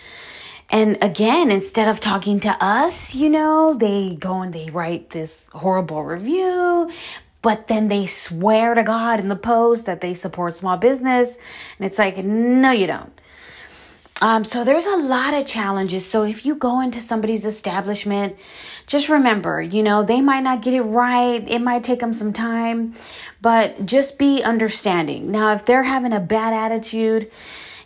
and 0.71 0.99
again 1.03 1.51
instead 1.51 1.89
of 1.89 2.01
talking 2.01 2.41
to 2.41 2.51
us 2.61 3.15
you 3.15 3.29
know 3.29 3.75
they 3.75 4.17
go 4.19 4.41
and 4.41 4.53
they 4.53 4.69
write 4.69 5.11
this 5.11 5.49
horrible 5.53 6.03
review 6.03 6.91
but 7.41 7.69
then 7.69 7.87
they 7.87 8.05
swear 8.05 8.75
to 8.75 8.83
god 8.83 9.21
in 9.21 9.29
the 9.29 9.37
post 9.37 9.87
that 9.87 10.01
they 10.01 10.13
support 10.15 10.57
small 10.57 10.77
business. 10.77 11.39
And 11.79 11.87
it's 11.87 11.99
like 11.99 12.17
no 12.19 12.71
you 12.71 12.87
don't 12.87 13.13
um, 14.23 14.45
so 14.45 14.65
there's 14.65 14.87
a 14.87 14.97
lot 14.97 15.35
of 15.35 15.47
challenges. 15.47 16.07
So 16.07 16.25
if 16.25 16.47
you 16.47 16.55
go 16.55 16.81
into 16.81 17.01
somebody's 17.01 17.45
establishment, 17.45 18.37
just 18.87 19.09
remember, 19.09 19.61
you 19.61 19.83
know, 19.83 20.05
they 20.05 20.21
might 20.21 20.43
not 20.43 20.63
get 20.63 20.73
it 20.73 20.83
right. 20.83 21.47
It 21.47 21.61
might 21.61 21.85
take 21.85 22.01
them 22.01 22.15
some 22.15 22.33
time, 22.33 22.95
but 23.43 23.85
just 23.85 24.19
be 24.19 24.43
understanding. 24.43 25.31
Now, 25.31 25.53
if 25.53 25.67
they're 25.67 25.83
having 25.83 26.13
a 26.13 26.21
bad 26.21 26.55
attitude 26.55 27.31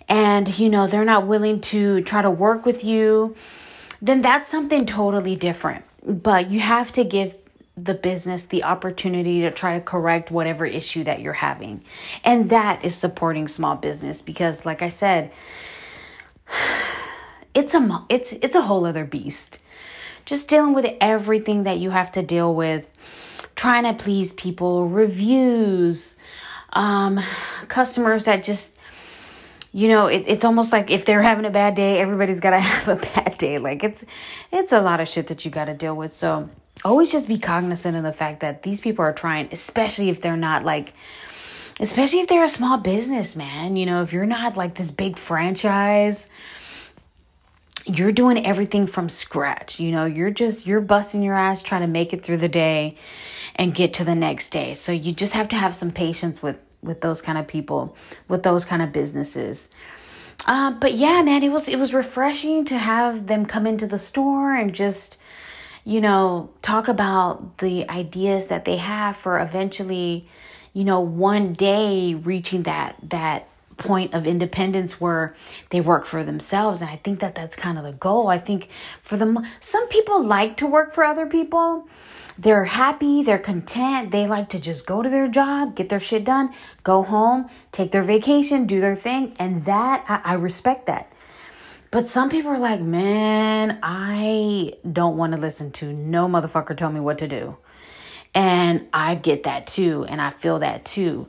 and, 0.09 0.57
you 0.59 0.69
know, 0.69 0.87
they're 0.87 1.05
not 1.05 1.27
willing 1.27 1.61
to 1.63 2.03
try 2.03 2.23
to 2.23 2.31
work 2.31 2.65
with 2.65 2.85
you, 2.85 3.35
then 4.01 4.21
that's 4.23 4.49
something 4.49 4.87
totally 4.87 5.35
different. 5.35 5.85
But 6.05 6.51
you 6.51 6.61
have 6.61 6.93
to 6.93 7.05
give 7.05 7.35
the 7.77 7.95
business 7.95 8.45
the 8.45 8.63
opportunity 8.63 9.41
to 9.41 9.51
try 9.51 9.79
to 9.79 9.85
correct 9.85 10.31
whatever 10.31 10.67
issue 10.67 11.03
that 11.05 11.21
you're 11.21 11.33
having. 11.33 11.83
And 12.23 12.51
that 12.51 12.85
is 12.85 12.95
supporting 12.95 13.49
small 13.49 13.77
business 13.77 14.23
because 14.23 14.67
like 14.67 14.83
I 14.83 14.89
said, 14.91 15.31
it's 17.55 17.75
a 17.75 18.05
it's 18.09 18.33
it's 18.33 18.55
a 18.55 18.63
whole 18.63 18.85
other 18.85 19.05
beast. 19.05 19.59
Just 20.25 20.49
dealing 20.49 20.75
with 20.75 20.87
everything 21.01 21.65
that 21.65 21.79
you 21.79 21.91
have 21.91 22.13
to 22.13 22.23
deal 22.23 22.55
with, 22.55 22.87
trying 23.57 23.85
to 23.85 23.95
please 23.95 24.33
people, 24.35 24.87
reviews, 24.89 26.15
um, 26.73 27.21
customers 27.69 28.25
that 28.25 28.45
just 28.45 28.77
you 29.73 29.89
know 29.89 30.07
it, 30.07 30.25
it's 30.27 30.45
almost 30.45 30.73
like 30.73 30.91
if 30.91 31.05
they're 31.05 31.23
having 31.23 31.45
a 31.45 31.51
bad 31.51 31.75
day 31.75 32.01
everybody's 32.01 32.41
got 32.41 32.51
to 32.51 32.61
have 32.61 32.89
a 32.89 32.97
bad 32.97 33.39
day 33.39 33.59
like 33.59 33.85
it's 33.85 34.05
it's 34.51 34.73
a 34.73 34.81
lot 34.81 35.01
of 35.01 35.09
shit 35.09 35.29
that 35.29 35.45
you 35.45 35.51
got 35.51 35.67
to 35.67 35.75
deal 35.75 35.95
with 35.95 36.13
so 36.15 36.49
always 36.85 37.13
just 37.13 37.29
be 37.29 37.39
cognizant 37.39 37.97
of 37.97 38.03
the 38.03 38.13
fact 38.13 38.41
that 38.41 38.63
these 38.63 38.81
people 38.81 39.05
are 39.05 39.13
trying 39.13 39.49
especially 39.53 40.09
if 40.09 40.21
they're 40.21 40.37
not 40.37 40.65
like 40.65 40.93
especially 41.81 42.21
if 42.21 42.29
they're 42.29 42.45
a 42.45 42.49
small 42.49 42.79
business 42.79 43.35
man. 43.35 43.75
You 43.75 43.87
know 43.87 44.03
if 44.03 44.13
you're 44.13 44.27
not 44.27 44.57
like 44.57 44.77
this 44.77 44.91
big 44.93 45.19
franchise 45.19 46.29
you're 47.87 48.13
doing 48.13 48.45
everything 48.47 48.87
from 48.87 49.09
scratch. 49.09 49.81
You 49.81 49.91
know 49.91 50.05
you're 50.05 50.31
just 50.31 50.67
you're 50.67 50.81
busting 50.81 51.23
your 51.23 51.35
ass 51.35 51.63
trying 51.63 51.81
to 51.81 51.87
make 51.89 52.13
it 52.13 52.23
through 52.23 52.39
the 52.39 52.49
day 52.49 52.97
and 53.57 53.75
get 53.75 53.95
to 53.95 54.05
the 54.05 54.15
next 54.15 54.51
day. 54.51 54.75
So 54.75 54.93
you 54.93 55.13
just 55.13 55.33
have 55.33 55.49
to 55.49 55.57
have 55.57 55.75
some 55.75 55.91
patience 55.91 56.43
with 56.43 56.57
with 56.83 57.01
those 57.01 57.21
kind 57.23 57.39
of 57.39 57.47
people, 57.47 57.97
with 58.29 58.43
those 58.43 58.65
kind 58.65 58.83
of 58.83 58.93
businesses. 58.93 59.69
Uh, 60.47 60.71
but 60.71 60.95
yeah, 60.95 61.23
man, 61.23 61.43
it 61.43 61.51
was 61.51 61.69
it 61.69 61.79
was 61.79 61.93
refreshing 61.93 62.65
to 62.67 62.79
have 62.79 63.27
them 63.27 63.45
come 63.47 63.67
into 63.67 63.87
the 63.87 63.99
store 63.99 64.55
and 64.55 64.75
just, 64.75 65.17
you 65.85 66.01
know, 66.01 66.51
talk 66.63 66.89
about 66.89 67.59
the 67.59 67.89
ideas 67.91 68.47
that 68.47 68.65
they 68.65 68.77
have 68.77 69.17
for 69.17 69.39
eventually, 69.39 70.27
you 70.73 70.85
know, 70.85 71.01
one 71.01 71.53
day 71.53 72.15
reaching 72.15 72.65
that 72.65 72.97
that 73.11 73.49
point 73.77 74.13
of 74.13 74.27
independence 74.27 75.01
where 75.01 75.35
they 75.71 75.81
work 75.81 76.05
for 76.05 76.23
themselves 76.23 76.83
and 76.83 76.91
i 76.91 76.97
think 76.97 77.19
that 77.21 77.35
that's 77.35 77.57
kind 77.57 77.79
of 77.79 77.85
the 77.85 77.95
goal 77.95 78.29
i 78.29 78.39
think 78.39 78.69
for 79.03 79.17
them 79.17 79.39
some 79.59 79.89
people 79.89 80.23
like 80.23 80.55
to 80.55 80.67
work 80.67 80.93
for 80.93 81.03
other 81.03 81.25
people 81.25 81.89
they're 82.41 82.65
happy, 82.65 83.23
they're 83.23 83.39
content, 83.39 84.13
they 84.13 84.27
like 84.27 84.49
to 84.51 84.59
just 84.59 84.87
go 84.87 85.03
to 85.03 85.11
their 85.11 85.29
job, 85.29 85.77
get 85.77 85.91
their 85.91 86.01
shit 86.01 86.25
done, 86.25 86.55
go 86.83 87.03
home, 87.03 87.51
take 87.71 87.93
their 87.93 88.03
vacation, 88.03 88.67
do 88.67 88.81
their 88.81 88.95
thing, 88.95 89.37
and 89.39 89.67
that 89.67 90.07
I, 90.09 90.33
I 90.33 90.35
respect 90.35 90.87
that. 90.87 91.13
But 91.91 92.09
some 92.09 92.31
people 92.31 92.51
are 92.51 92.59
like, 92.59 92.81
man, 92.81 93.79
I 93.83 94.75
don't 94.91 95.19
want 95.19 95.35
to 95.35 95.41
listen 95.41 95.71
to 95.73 95.93
no 95.93 96.29
motherfucker 96.29 96.75
tell 96.79 96.91
me 96.91 97.01
what 97.01 97.19
to 97.19 97.29
do. 97.29 97.59
And 98.35 98.89
I 98.93 99.17
get 99.17 99.43
that 99.43 99.67
too, 99.67 100.05
and 100.09 100.21
I 100.21 100.31
feel 100.31 100.61
that 100.61 100.85
too. 100.85 101.27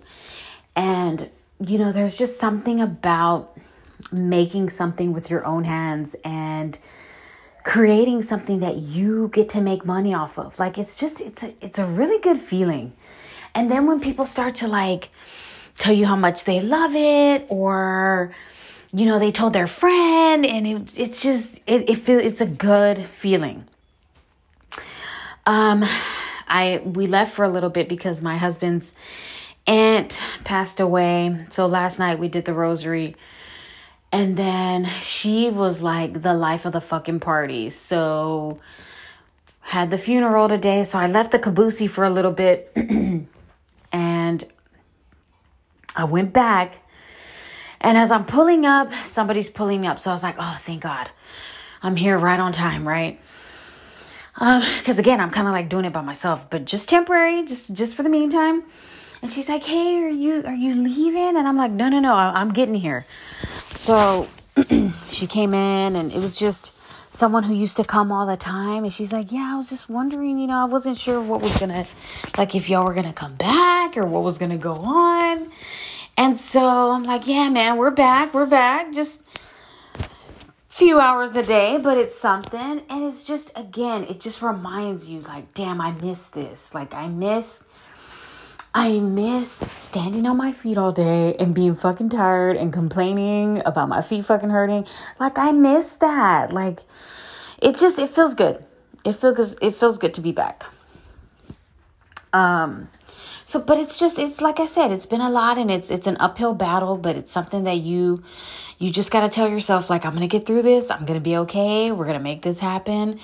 And, 0.75 1.29
you 1.59 1.77
know, 1.77 1.91
there's 1.91 2.17
just 2.17 2.39
something 2.39 2.79
about 2.79 3.57
making 4.11 4.69
something 4.69 5.13
with 5.13 5.29
your 5.29 5.45
own 5.45 5.63
hands 5.63 6.15
and 6.23 6.77
creating 7.63 8.21
something 8.23 8.59
that 8.59 8.77
you 8.77 9.29
get 9.29 9.49
to 9.49 9.61
make 9.61 9.85
money 9.85 10.13
off 10.13 10.37
of. 10.39 10.59
Like 10.59 10.77
it's 10.77 10.97
just 10.97 11.21
it's 11.21 11.43
a 11.43 11.53
it's 11.61 11.79
a 11.79 11.85
really 11.85 12.19
good 12.19 12.37
feeling. 12.37 12.93
And 13.53 13.69
then 13.69 13.85
when 13.85 13.99
people 13.99 14.25
start 14.25 14.55
to 14.57 14.67
like 14.67 15.09
tell 15.77 15.93
you 15.93 16.05
how 16.05 16.15
much 16.15 16.45
they 16.45 16.61
love 16.61 16.95
it 16.95 17.45
or 17.49 18.33
you 18.93 19.05
know 19.05 19.19
they 19.19 19.31
told 19.31 19.53
their 19.53 19.67
friend 19.67 20.45
and 20.45 20.67
it, 20.67 20.99
it's 20.99 21.21
just 21.21 21.61
it, 21.65 21.89
it 21.89 21.95
feel 21.95 22.19
it's 22.19 22.41
a 22.41 22.45
good 22.45 23.07
feeling 23.07 23.63
um 25.45 25.83
i 26.51 26.81
we 26.85 27.07
left 27.07 27.33
for 27.33 27.43
a 27.43 27.49
little 27.49 27.69
bit 27.71 27.89
because 27.89 28.21
my 28.21 28.37
husband's 28.37 28.93
aunt 29.65 30.21
passed 30.43 30.79
away 30.79 31.45
so 31.49 31.65
last 31.65 31.97
night 31.97 32.19
we 32.19 32.27
did 32.27 32.45
the 32.45 32.53
rosary 32.53 33.15
and 34.11 34.35
then 34.35 34.89
she 35.01 35.49
was 35.49 35.81
like 35.81 36.21
the 36.21 36.33
life 36.33 36.65
of 36.65 36.73
the 36.73 36.81
fucking 36.81 37.21
party. 37.21 37.69
So 37.69 38.59
had 39.61 39.89
the 39.89 39.97
funeral 39.97 40.49
today. 40.49 40.83
So 40.83 40.99
I 40.99 41.07
left 41.07 41.31
the 41.31 41.39
caboose 41.39 41.87
for 41.87 42.03
a 42.03 42.09
little 42.09 42.31
bit 42.31 42.71
and 43.91 44.45
I 45.95 46.03
went 46.03 46.33
back. 46.33 46.77
And 47.79 47.97
as 47.97 48.11
I'm 48.11 48.25
pulling 48.25 48.65
up, 48.65 48.91
somebody's 49.05 49.49
pulling 49.49 49.87
up. 49.87 49.99
So 49.99 50.09
I 50.09 50.13
was 50.13 50.23
like, 50.23 50.35
oh, 50.37 50.59
thank 50.61 50.83
God. 50.83 51.09
I'm 51.81 51.95
here 51.95 52.17
right 52.17 52.39
on 52.39 52.51
time, 52.51 52.87
right? 52.87 53.19
Because 54.41 54.97
um, 54.97 54.99
again, 54.99 55.19
I'm 55.19 55.29
kind 55.29 55.47
of 55.47 55.53
like 55.53 55.69
doing 55.69 55.85
it 55.85 55.93
by 55.93 56.01
myself, 56.01 56.49
but 56.49 56.65
just 56.65 56.89
temporary, 56.89 57.45
just 57.45 57.71
just 57.75 57.93
for 57.93 58.01
the 58.01 58.09
meantime. 58.09 58.63
And 59.21 59.29
she's 59.29 59.47
like, 59.47 59.63
"Hey, 59.63 59.97
are 59.97 60.09
you 60.09 60.43
are 60.47 60.55
you 60.55 60.73
leaving?" 60.73 61.37
And 61.37 61.47
I'm 61.47 61.57
like, 61.57 61.69
"No, 61.69 61.89
no, 61.89 61.99
no, 61.99 62.11
I'm 62.15 62.51
getting 62.51 62.73
here." 62.73 63.05
So 63.65 64.27
she 65.09 65.27
came 65.27 65.53
in 65.53 65.95
and 65.95 66.11
it 66.11 66.17
was 66.17 66.39
just 66.39 66.73
someone 67.13 67.43
who 67.43 67.53
used 67.53 67.77
to 67.77 67.83
come 67.83 68.11
all 68.11 68.25
the 68.25 68.37
time 68.37 68.85
and 68.85 68.93
she's 68.93 69.11
like 69.11 69.33
yeah 69.33 69.51
i 69.53 69.57
was 69.57 69.67
just 69.67 69.89
wondering 69.89 70.39
you 70.39 70.47
know 70.47 70.55
i 70.55 70.63
wasn't 70.63 70.97
sure 70.97 71.21
what 71.21 71.41
was 71.41 71.57
gonna 71.57 71.85
like 72.37 72.55
if 72.55 72.69
y'all 72.69 72.85
were 72.85 72.93
gonna 72.93 73.11
come 73.11 73.35
back 73.35 73.97
or 73.97 74.05
what 74.05 74.23
was 74.23 74.37
gonna 74.37 74.57
go 74.57 74.75
on 74.75 75.45
and 76.15 76.39
so 76.39 76.91
i'm 76.91 77.03
like 77.03 77.27
yeah 77.27 77.49
man 77.49 77.75
we're 77.75 77.91
back 77.91 78.33
we're 78.33 78.45
back 78.45 78.93
just 78.93 79.27
few 80.81 80.99
hours 80.99 81.35
a 81.35 81.43
day 81.43 81.77
but 81.77 81.95
it's 81.95 82.17
something 82.17 82.81
and 82.89 83.03
it's 83.03 83.23
just 83.27 83.55
again 83.55 84.03
it 84.05 84.19
just 84.19 84.41
reminds 84.41 85.07
you 85.07 85.21
like 85.21 85.53
damn 85.53 85.79
i 85.79 85.91
miss 86.01 86.23
this 86.29 86.73
like 86.73 86.91
i 86.95 87.07
miss 87.07 87.63
I 88.73 88.99
miss 88.99 89.49
standing 89.69 90.25
on 90.25 90.37
my 90.37 90.53
feet 90.53 90.77
all 90.79 90.91
day 90.93 91.35
and 91.35 91.53
being 91.53 91.75
fucking 91.75 92.09
tired 92.09 92.55
and 92.55 92.71
complaining 92.71 93.61
about 93.65 93.89
my 93.89 94.01
feet 94.01 94.23
fucking 94.23 94.49
hurting. 94.49 94.87
Like 95.19 95.37
I 95.37 95.51
miss 95.51 95.97
that. 95.97 96.53
Like 96.53 96.79
it 97.61 97.77
just 97.77 97.99
it 97.99 98.09
feels 98.09 98.33
good. 98.33 98.65
It 99.03 99.13
feels 99.13 99.57
it 99.61 99.75
feels 99.75 99.97
good 99.97 100.13
to 100.13 100.21
be 100.21 100.31
back. 100.31 100.63
Um 102.31 102.87
so 103.51 103.59
but 103.59 103.77
it's 103.77 103.99
just 103.99 104.17
it's 104.17 104.39
like 104.39 104.61
I 104.61 104.65
said, 104.65 104.93
it's 104.93 105.05
been 105.05 105.19
a 105.19 105.29
lot 105.29 105.57
and 105.57 105.69
it's 105.69 105.91
it's 105.91 106.07
an 106.07 106.15
uphill 106.21 106.53
battle, 106.53 106.95
but 106.95 107.17
it's 107.17 107.33
something 107.33 107.65
that 107.65 107.79
you 107.79 108.23
you 108.79 108.91
just 108.91 109.11
got 109.11 109.21
to 109.21 109.29
tell 109.29 109.49
yourself 109.49 109.89
like 109.89 110.05
I'm 110.05 110.13
to 110.21 110.27
get 110.27 110.45
through 110.45 110.61
this. 110.61 110.89
I'm 110.89 111.05
to 111.19 111.23
be 111.23 111.35
okay. 111.35 111.91
We're 111.91 112.05
to 112.17 112.23
make 112.23 112.43
this 112.43 112.59
happen. 112.59 113.19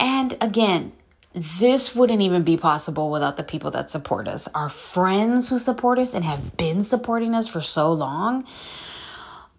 And 0.00 0.36
again, 0.40 0.90
this 1.32 1.94
wouldn't 1.94 2.22
even 2.22 2.42
be 2.42 2.56
possible 2.56 3.08
without 3.08 3.36
the 3.36 3.44
people 3.44 3.70
that 3.70 3.88
support 3.88 4.26
us. 4.26 4.48
Our 4.48 4.68
friends 4.68 5.48
who 5.48 5.60
support 5.60 6.00
us 6.00 6.12
and 6.12 6.24
have 6.24 6.56
been 6.56 6.82
supporting 6.82 7.36
us 7.36 7.46
for 7.46 7.60
so 7.60 7.92
long. 7.92 8.46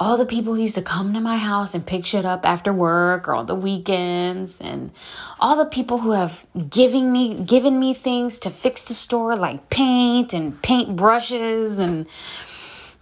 All 0.01 0.17
the 0.17 0.25
people 0.25 0.53
who 0.55 0.61
used 0.61 0.75
to 0.75 0.81
come 0.81 1.13
to 1.13 1.19
my 1.19 1.37
house 1.37 1.75
and 1.75 1.85
pick 1.85 2.05
shit 2.05 2.25
up 2.25 2.45
after 2.45 2.71
work 2.71 3.27
or 3.27 3.33
on 3.35 3.47
the 3.47 3.55
weekends, 3.55 4.61
and 4.61 4.91
all 5.39 5.57
the 5.57 5.65
people 5.65 5.99
who 5.99 6.11
have 6.11 6.45
giving 6.69 7.11
me 7.11 7.33
given 7.33 7.79
me 7.79 7.93
things 7.93 8.39
to 8.39 8.49
fix 8.49 8.83
the 8.83 8.93
store 8.93 9.35
like 9.35 9.69
paint 9.69 10.33
and 10.33 10.61
paint 10.61 10.95
brushes 10.95 11.79
and 11.79 12.07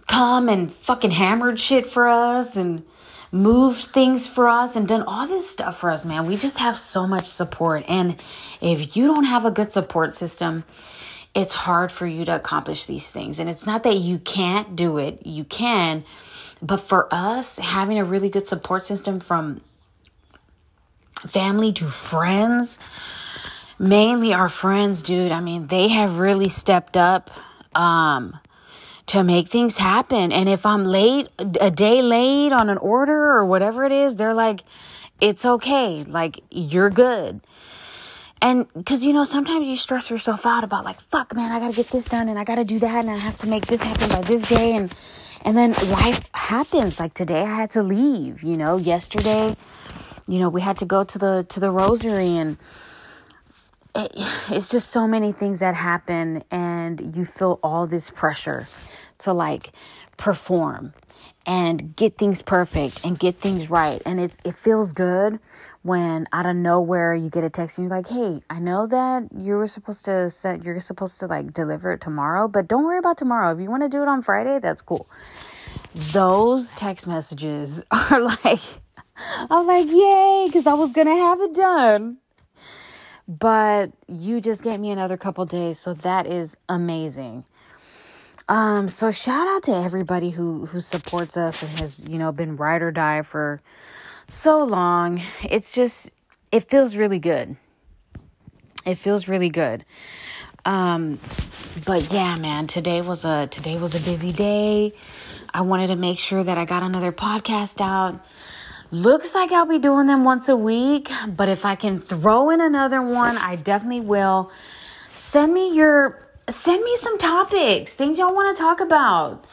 come 0.08 0.48
and 0.48 0.72
fucking 0.72 1.12
hammered 1.12 1.60
shit 1.60 1.86
for 1.86 2.08
us 2.08 2.56
and 2.56 2.82
moved 3.30 3.80
things 3.80 4.26
for 4.26 4.48
us 4.48 4.74
and 4.74 4.88
done 4.88 5.02
all 5.02 5.26
this 5.26 5.48
stuff 5.48 5.78
for 5.78 5.90
us, 5.90 6.04
man. 6.04 6.26
We 6.26 6.36
just 6.36 6.58
have 6.58 6.76
so 6.76 7.06
much 7.06 7.26
support. 7.26 7.84
And 7.88 8.16
if 8.60 8.96
you 8.96 9.06
don't 9.06 9.24
have 9.24 9.44
a 9.44 9.50
good 9.50 9.70
support 9.70 10.14
system, 10.14 10.64
it's 11.34 11.54
hard 11.54 11.92
for 11.92 12.06
you 12.06 12.24
to 12.24 12.34
accomplish 12.34 12.86
these 12.86 13.12
things. 13.12 13.38
And 13.38 13.48
it's 13.48 13.66
not 13.66 13.82
that 13.82 13.98
you 13.98 14.18
can't 14.18 14.74
do 14.74 14.98
it, 14.98 15.24
you 15.26 15.44
can. 15.44 16.04
But 16.60 16.78
for 16.78 17.08
us, 17.10 17.58
having 17.58 17.98
a 17.98 18.04
really 18.04 18.28
good 18.28 18.48
support 18.48 18.84
system 18.84 19.20
from 19.20 19.60
family 21.26 21.72
to 21.72 21.84
friends, 21.84 22.78
mainly 23.78 24.32
our 24.32 24.48
friends, 24.48 25.02
dude, 25.02 25.32
I 25.32 25.40
mean, 25.40 25.68
they 25.68 25.88
have 25.88 26.18
really 26.18 26.48
stepped 26.48 26.96
up. 26.96 27.30
Um, 27.74 28.38
to 29.08 29.24
make 29.24 29.48
things 29.48 29.78
happen. 29.78 30.32
And 30.32 30.48
if 30.48 30.64
I'm 30.64 30.84
late, 30.84 31.28
a 31.60 31.70
day 31.70 32.02
late 32.02 32.52
on 32.52 32.68
an 32.68 32.78
order 32.78 33.32
or 33.32 33.44
whatever 33.44 33.84
it 33.84 33.92
is, 33.92 34.16
they're 34.16 34.34
like, 34.34 34.60
it's 35.20 35.44
okay. 35.44 36.04
Like, 36.04 36.40
you're 36.50 36.90
good. 36.90 37.40
And 38.40 38.72
because, 38.72 39.04
you 39.04 39.12
know, 39.12 39.24
sometimes 39.24 39.66
you 39.66 39.76
stress 39.76 40.10
yourself 40.10 40.46
out 40.46 40.62
about, 40.62 40.84
like, 40.84 41.00
fuck, 41.00 41.34
man, 41.34 41.50
I 41.50 41.58
got 41.58 41.70
to 41.70 41.76
get 41.76 41.90
this 41.90 42.08
done 42.08 42.28
and 42.28 42.38
I 42.38 42.44
got 42.44 42.56
to 42.56 42.64
do 42.64 42.78
that 42.78 43.04
and 43.04 43.10
I 43.10 43.16
have 43.16 43.38
to 43.38 43.48
make 43.48 43.66
this 43.66 43.80
happen 43.80 44.08
by 44.10 44.20
this 44.20 44.42
day. 44.42 44.76
And, 44.76 44.94
and 45.42 45.56
then 45.56 45.72
life 45.90 46.22
happens. 46.34 47.00
Like 47.00 47.14
today, 47.14 47.42
I 47.42 47.54
had 47.54 47.70
to 47.72 47.82
leave, 47.82 48.42
you 48.42 48.56
know, 48.56 48.76
yesterday, 48.76 49.56
you 50.28 50.38
know, 50.38 50.48
we 50.48 50.60
had 50.60 50.78
to 50.78 50.84
go 50.86 51.04
to 51.04 51.18
the, 51.18 51.46
to 51.50 51.60
the 51.60 51.70
rosary 51.70 52.36
and, 52.36 52.56
it, 53.94 54.12
it's 54.50 54.70
just 54.70 54.90
so 54.90 55.06
many 55.08 55.32
things 55.32 55.60
that 55.60 55.74
happen 55.74 56.44
and 56.50 57.16
you 57.16 57.24
feel 57.24 57.58
all 57.62 57.86
this 57.86 58.10
pressure 58.10 58.68
to 59.18 59.32
like 59.32 59.72
perform 60.16 60.94
and 61.46 61.96
get 61.96 62.18
things 62.18 62.42
perfect 62.42 63.04
and 63.04 63.18
get 63.18 63.36
things 63.36 63.70
right 63.70 64.02
and 64.06 64.20
it, 64.20 64.32
it 64.44 64.54
feels 64.54 64.92
good 64.92 65.40
when 65.88 66.28
out 66.32 66.46
of 66.46 66.54
nowhere 66.54 67.14
you 67.14 67.30
get 67.30 67.42
a 67.42 67.50
text 67.50 67.78
and 67.78 67.88
you're 67.88 67.96
like, 67.96 68.08
"Hey, 68.08 68.42
I 68.50 68.60
know 68.60 68.86
that 68.86 69.28
you 69.34 69.54
were 69.54 69.66
supposed 69.66 70.04
to 70.04 70.28
set 70.30 70.64
you're 70.64 70.78
supposed 70.78 71.18
to 71.20 71.26
like 71.26 71.52
deliver 71.52 71.92
it 71.94 72.00
tomorrow, 72.00 72.46
but 72.46 72.68
don't 72.68 72.84
worry 72.84 72.98
about 72.98 73.16
tomorrow. 73.16 73.52
If 73.52 73.60
you 73.60 73.70
want 73.70 73.82
to 73.82 73.88
do 73.88 74.02
it 74.02 74.08
on 74.08 74.22
Friday, 74.22 74.58
that's 74.60 74.82
cool." 74.82 75.08
Those 75.94 76.74
text 76.74 77.06
messages 77.06 77.82
are 77.90 78.20
like 78.20 78.60
I'm 79.50 79.66
like, 79.66 79.88
"Yay," 79.88 80.50
cuz 80.52 80.66
I 80.66 80.74
was 80.74 80.92
to 80.92 81.04
have 81.04 81.40
it 81.40 81.54
done. 81.54 82.18
But 83.26 83.92
you 84.06 84.40
just 84.40 84.62
gave 84.62 84.80
me 84.80 84.90
another 84.90 85.16
couple 85.16 85.44
days, 85.44 85.78
so 85.78 85.94
that 85.94 86.26
is 86.26 86.56
amazing. 86.68 87.44
Um, 88.48 88.88
so 88.88 89.10
shout 89.10 89.46
out 89.46 89.62
to 89.64 89.74
everybody 89.74 90.30
who 90.30 90.66
who 90.66 90.80
supports 90.80 91.36
us 91.36 91.62
and 91.62 91.80
has, 91.80 92.06
you 92.08 92.18
know, 92.18 92.32
been 92.32 92.56
ride 92.56 92.80
or 92.80 92.90
die 92.90 93.20
for 93.22 93.60
so 94.28 94.62
long. 94.62 95.22
It's 95.42 95.72
just 95.72 96.10
it 96.52 96.68
feels 96.70 96.94
really 96.94 97.18
good. 97.18 97.56
It 98.86 98.96
feels 98.96 99.26
really 99.26 99.50
good. 99.50 99.84
Um 100.64 101.18
but 101.84 102.12
yeah, 102.12 102.36
man, 102.36 102.66
today 102.66 103.02
was 103.02 103.24
a 103.24 103.46
today 103.46 103.78
was 103.78 103.94
a 103.94 104.00
busy 104.00 104.32
day. 104.32 104.92
I 105.52 105.62
wanted 105.62 105.88
to 105.88 105.96
make 105.96 106.18
sure 106.18 106.44
that 106.44 106.58
I 106.58 106.64
got 106.66 106.82
another 106.82 107.10
podcast 107.10 107.80
out. 107.80 108.20
Looks 108.90 109.34
like 109.34 109.52
I'll 109.52 109.66
be 109.66 109.78
doing 109.78 110.06
them 110.06 110.24
once 110.24 110.48
a 110.48 110.56
week, 110.56 111.10
but 111.26 111.48
if 111.48 111.64
I 111.64 111.74
can 111.74 111.98
throw 111.98 112.50
in 112.50 112.60
another 112.60 113.02
one, 113.02 113.36
I 113.36 113.56
definitely 113.56 114.00
will. 114.00 114.50
Send 115.12 115.52
me 115.52 115.74
your 115.74 116.26
send 116.48 116.82
me 116.82 116.96
some 116.96 117.18
topics, 117.18 117.94
things 117.94 118.18
y'all 118.18 118.34
want 118.34 118.54
to 118.56 118.62
talk 118.62 118.80
about. 118.80 119.46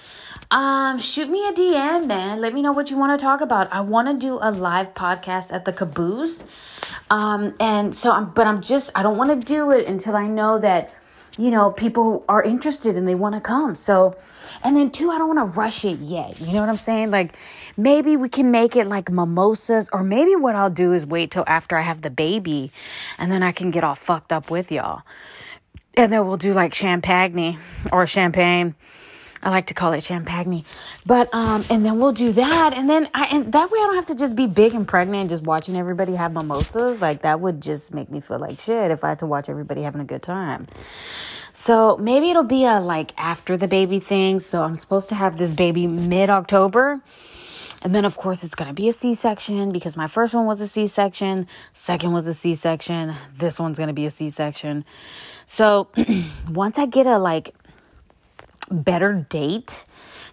Um, 0.51 0.99
shoot 0.99 1.29
me 1.29 1.47
a 1.47 1.51
DM, 1.51 2.07
man. 2.07 2.39
Let 2.39 2.53
me 2.53 2.61
know 2.61 2.71
what 2.71 2.91
you 2.91 2.97
want 2.97 3.19
to 3.19 3.23
talk 3.23 3.41
about. 3.41 3.71
I 3.73 3.81
want 3.81 4.07
to 4.07 4.13
do 4.13 4.37
a 4.41 4.51
live 4.51 4.93
podcast 4.93 5.51
at 5.51 5.65
the 5.65 5.73
Caboose. 5.73 6.45
Um, 7.09 7.55
and 7.59 7.95
so 7.95 8.11
I'm, 8.11 8.29
but 8.29 8.45
I'm 8.45 8.61
just, 8.61 8.91
I 8.95 9.03
don't 9.03 9.17
want 9.17 9.39
to 9.39 9.45
do 9.45 9.71
it 9.71 9.89
until 9.89 10.15
I 10.15 10.27
know 10.27 10.59
that, 10.59 10.93
you 11.37 11.49
know, 11.49 11.71
people 11.71 12.23
are 12.29 12.43
interested 12.43 12.95
and 12.95 13.07
they 13.07 13.15
want 13.15 13.35
to 13.35 13.41
come. 13.41 13.75
So, 13.75 14.15
and 14.63 14.77
then 14.77 14.91
two, 14.91 15.09
I 15.09 15.17
don't 15.17 15.35
want 15.35 15.39
to 15.51 15.59
rush 15.59 15.83
it 15.83 15.99
yet. 15.99 16.39
You 16.39 16.53
know 16.53 16.61
what 16.61 16.69
I'm 16.69 16.77
saying? 16.77 17.09
Like, 17.11 17.35
maybe 17.75 18.15
we 18.15 18.29
can 18.29 18.51
make 18.51 18.75
it 18.75 18.85
like 18.85 19.09
mimosas, 19.09 19.89
or 19.91 20.03
maybe 20.03 20.35
what 20.35 20.55
I'll 20.55 20.69
do 20.69 20.93
is 20.93 21.05
wait 21.05 21.31
till 21.31 21.43
after 21.47 21.75
I 21.75 21.81
have 21.81 22.01
the 22.01 22.11
baby 22.11 22.71
and 23.17 23.31
then 23.31 23.41
I 23.41 23.51
can 23.51 23.71
get 23.71 23.83
all 23.83 23.95
fucked 23.95 24.31
up 24.31 24.51
with 24.51 24.71
y'all 24.71 25.01
and 25.97 26.11
then 26.11 26.27
we'll 26.27 26.37
do 26.37 26.53
like 26.53 26.73
champagne 26.73 27.59
or 27.91 28.05
champagne. 28.05 28.75
I 29.45 29.49
like 29.49 29.67
to 29.67 29.73
call 29.73 29.93
it 29.93 30.03
champagne. 30.03 30.65
But 31.05 31.33
um 31.33 31.63
and 31.69 31.85
then 31.85 31.99
we'll 31.99 32.11
do 32.11 32.33
that 32.33 32.73
and 32.73 32.89
then 32.89 33.07
I 33.13 33.27
and 33.27 33.53
that 33.53 33.71
way 33.71 33.79
I 33.79 33.83
don't 33.85 33.95
have 33.95 34.07
to 34.07 34.15
just 34.15 34.35
be 34.35 34.47
big 34.47 34.73
and 34.73 34.87
pregnant 34.87 35.21
and 35.21 35.29
just 35.29 35.43
watching 35.43 35.77
everybody 35.77 36.15
have 36.15 36.33
mimosas. 36.33 37.01
Like 37.01 37.21
that 37.21 37.39
would 37.39 37.61
just 37.61 37.93
make 37.93 38.09
me 38.09 38.19
feel 38.19 38.39
like 38.39 38.59
shit 38.59 38.91
if 38.91 39.03
I 39.03 39.09
had 39.09 39.19
to 39.19 39.27
watch 39.27 39.47
everybody 39.47 39.83
having 39.83 40.01
a 40.01 40.05
good 40.05 40.23
time. 40.23 40.67
So 41.53 41.95
maybe 41.95 42.29
it'll 42.31 42.43
be 42.43 42.65
a 42.65 42.81
like 42.81 43.13
after 43.17 43.55
the 43.55 43.67
baby 43.67 44.01
thing. 44.01 44.41
So 44.41 44.63
I'm 44.63 44.75
supposed 44.75 45.09
to 45.09 45.15
have 45.15 45.37
this 45.37 45.53
baby 45.53 45.87
mid 45.87 46.29
October. 46.29 47.01
And 47.81 47.93
then, 47.93 48.03
of 48.03 48.17
course, 48.17 48.43
it's 48.43 48.55
going 48.55 48.67
to 48.67 48.73
be 48.73 48.89
a 48.89 48.93
C 48.93 49.13
section 49.13 49.71
because 49.71 49.95
my 49.95 50.07
first 50.07 50.33
one 50.33 50.47
was 50.47 50.59
a 50.59 50.67
C 50.67 50.87
section, 50.87 51.47
second 51.71 52.13
was 52.13 52.25
a 52.25 52.33
C 52.33 52.55
section, 52.55 53.15
this 53.37 53.59
one's 53.59 53.77
going 53.77 53.89
to 53.89 53.93
be 53.93 54.07
a 54.07 54.09
C 54.09 54.29
section. 54.29 54.83
So 55.45 55.89
once 56.49 56.79
I 56.79 56.87
get 56.87 57.05
a 57.05 57.19
like 57.19 57.53
better 58.71 59.25
date, 59.29 59.85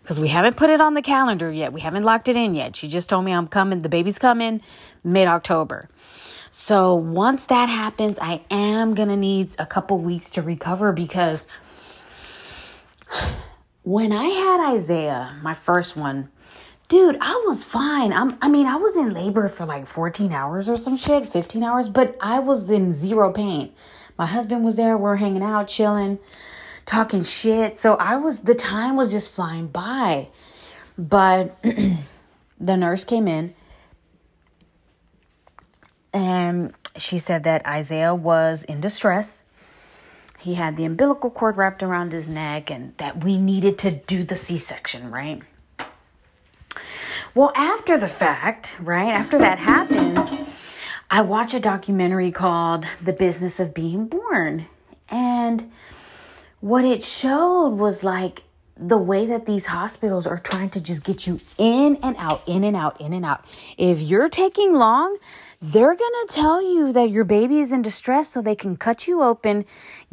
because 0.02 0.18
we 0.18 0.28
haven't 0.28 0.56
put 0.56 0.70
it 0.70 0.80
on 0.80 0.94
the 0.94 1.02
calendar 1.02 1.50
yet, 1.50 1.72
we 1.72 1.80
haven't 1.80 2.04
locked 2.04 2.28
it 2.28 2.36
in 2.36 2.54
yet. 2.54 2.76
She 2.76 2.88
just 2.88 3.08
told 3.08 3.24
me 3.24 3.32
I'm 3.32 3.48
coming, 3.48 3.82
the 3.82 3.88
baby's 3.88 4.18
coming 4.18 4.60
mid 5.04 5.28
October. 5.28 5.88
So 6.50 6.94
once 6.94 7.46
that 7.46 7.68
happens, 7.68 8.18
I 8.20 8.42
am 8.50 8.94
gonna 8.94 9.16
need 9.16 9.50
a 9.58 9.66
couple 9.66 9.98
weeks 9.98 10.30
to 10.30 10.42
recover 10.42 10.92
because 10.92 11.46
when 13.82 14.12
I 14.12 14.26
had 14.26 14.72
Isaiah, 14.74 15.34
my 15.42 15.54
first 15.54 15.96
one, 15.96 16.28
dude, 16.88 17.16
I 17.20 17.42
was 17.46 17.64
fine. 17.64 18.12
I'm, 18.12 18.36
I 18.42 18.48
mean, 18.48 18.66
I 18.66 18.76
was 18.76 18.96
in 18.96 19.10
labor 19.10 19.48
for 19.48 19.64
like 19.64 19.86
14 19.86 20.30
hours 20.32 20.68
or 20.68 20.76
some 20.76 20.96
shit, 20.96 21.28
15 21.28 21.62
hours, 21.62 21.88
but 21.88 22.16
I 22.20 22.38
was 22.38 22.70
in 22.70 22.92
zero 22.92 23.32
pain. 23.32 23.72
My 24.18 24.26
husband 24.26 24.62
was 24.62 24.76
there. 24.76 24.96
We're 24.98 25.16
hanging 25.16 25.42
out, 25.42 25.68
chilling, 25.68 26.18
talking 26.86 27.22
shit. 27.22 27.78
So 27.78 27.96
I 27.96 28.16
was, 28.16 28.42
the 28.42 28.54
time 28.54 28.96
was 28.96 29.12
just 29.12 29.30
flying 29.30 29.68
by. 29.68 30.28
But 30.98 31.56
the 32.60 32.76
nurse 32.76 33.04
came 33.04 33.26
in 33.26 33.54
and 36.12 36.74
she 36.96 37.18
said 37.18 37.44
that 37.44 37.66
Isaiah 37.66 38.14
was 38.14 38.64
in 38.64 38.80
distress. 38.80 39.44
He 40.38 40.54
had 40.54 40.76
the 40.76 40.84
umbilical 40.84 41.30
cord 41.30 41.56
wrapped 41.56 41.82
around 41.82 42.12
his 42.12 42.28
neck 42.28 42.70
and 42.70 42.96
that 42.98 43.24
we 43.24 43.38
needed 43.38 43.78
to 43.78 43.90
do 43.92 44.24
the 44.24 44.36
C 44.36 44.58
section, 44.58 45.10
right? 45.10 45.40
Well, 47.34 47.52
after 47.54 47.96
the 47.96 48.08
fact, 48.08 48.76
right, 48.80 49.12
after 49.12 49.38
that 49.38 49.58
happens, 49.58 50.38
I 51.10 51.22
watch 51.22 51.54
a 51.54 51.60
documentary 51.60 52.30
called 52.30 52.84
The 53.00 53.12
Business 53.12 53.58
of 53.60 53.72
Being 53.72 54.06
Born. 54.06 54.66
And 55.08 55.70
what 56.62 56.84
it 56.84 57.02
showed 57.02 57.70
was 57.70 58.04
like 58.04 58.44
the 58.76 58.96
way 58.96 59.26
that 59.26 59.46
these 59.46 59.66
hospitals 59.66 60.28
are 60.28 60.38
trying 60.38 60.70
to 60.70 60.80
just 60.80 61.02
get 61.02 61.26
you 61.26 61.40
in 61.58 61.96
and 62.04 62.16
out, 62.18 62.40
in 62.46 62.62
and 62.62 62.76
out, 62.76 63.00
in 63.00 63.12
and 63.12 63.26
out. 63.26 63.44
If 63.76 64.00
you're 64.00 64.28
taking 64.28 64.72
long, 64.72 65.18
they're 65.60 65.96
going 65.96 65.98
to 65.98 66.26
tell 66.30 66.62
you 66.62 66.92
that 66.92 67.10
your 67.10 67.24
baby 67.24 67.58
is 67.58 67.72
in 67.72 67.82
distress 67.82 68.28
so 68.28 68.40
they 68.40 68.54
can 68.54 68.76
cut 68.76 69.08
you 69.08 69.22
open, 69.22 69.64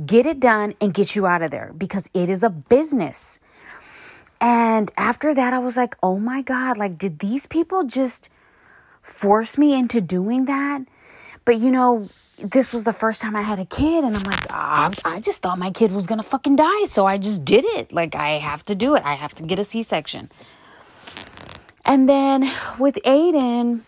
get 0.03 0.25
it 0.25 0.39
done, 0.39 0.73
and 0.81 0.91
get 0.91 1.15
you 1.15 1.27
out 1.27 1.43
of 1.43 1.51
there 1.51 1.71
because 1.77 2.09
it 2.15 2.31
is 2.31 2.41
a 2.41 2.49
business. 2.49 3.39
And 4.41 4.91
after 4.97 5.35
that, 5.35 5.53
I 5.53 5.59
was 5.59 5.77
like, 5.77 5.95
oh 6.01 6.17
my 6.17 6.41
God, 6.41 6.79
like, 6.79 6.97
did 6.97 7.19
these 7.19 7.45
people 7.45 7.83
just 7.83 8.27
force 9.03 9.55
me 9.55 9.75
into 9.75 10.01
doing 10.01 10.45
that. 10.45 10.81
But 11.45 11.59
you 11.59 11.71
know, 11.71 12.09
this 12.37 12.73
was 12.73 12.83
the 12.83 12.93
first 12.93 13.21
time 13.21 13.35
I 13.35 13.41
had 13.41 13.59
a 13.59 13.65
kid, 13.65 14.03
and 14.03 14.15
I'm 14.15 14.23
like, 14.23 14.45
ah, 14.51 14.91
I 15.05 15.19
just 15.19 15.41
thought 15.41 15.57
my 15.57 15.71
kid 15.71 15.91
was 15.91 16.07
gonna 16.07 16.23
fucking 16.23 16.55
die, 16.55 16.85
so 16.85 17.05
I 17.05 17.17
just 17.17 17.43
did 17.43 17.65
it. 17.65 17.91
Like, 17.91 18.15
I 18.15 18.31
have 18.37 18.63
to 18.63 18.75
do 18.75 18.95
it. 18.95 19.03
I 19.03 19.13
have 19.13 19.33
to 19.35 19.43
get 19.43 19.59
a 19.59 19.63
C 19.63 19.81
section. 19.81 20.29
And 21.85 22.07
then 22.07 22.41
with 22.79 22.99
Aiden, 23.03 23.81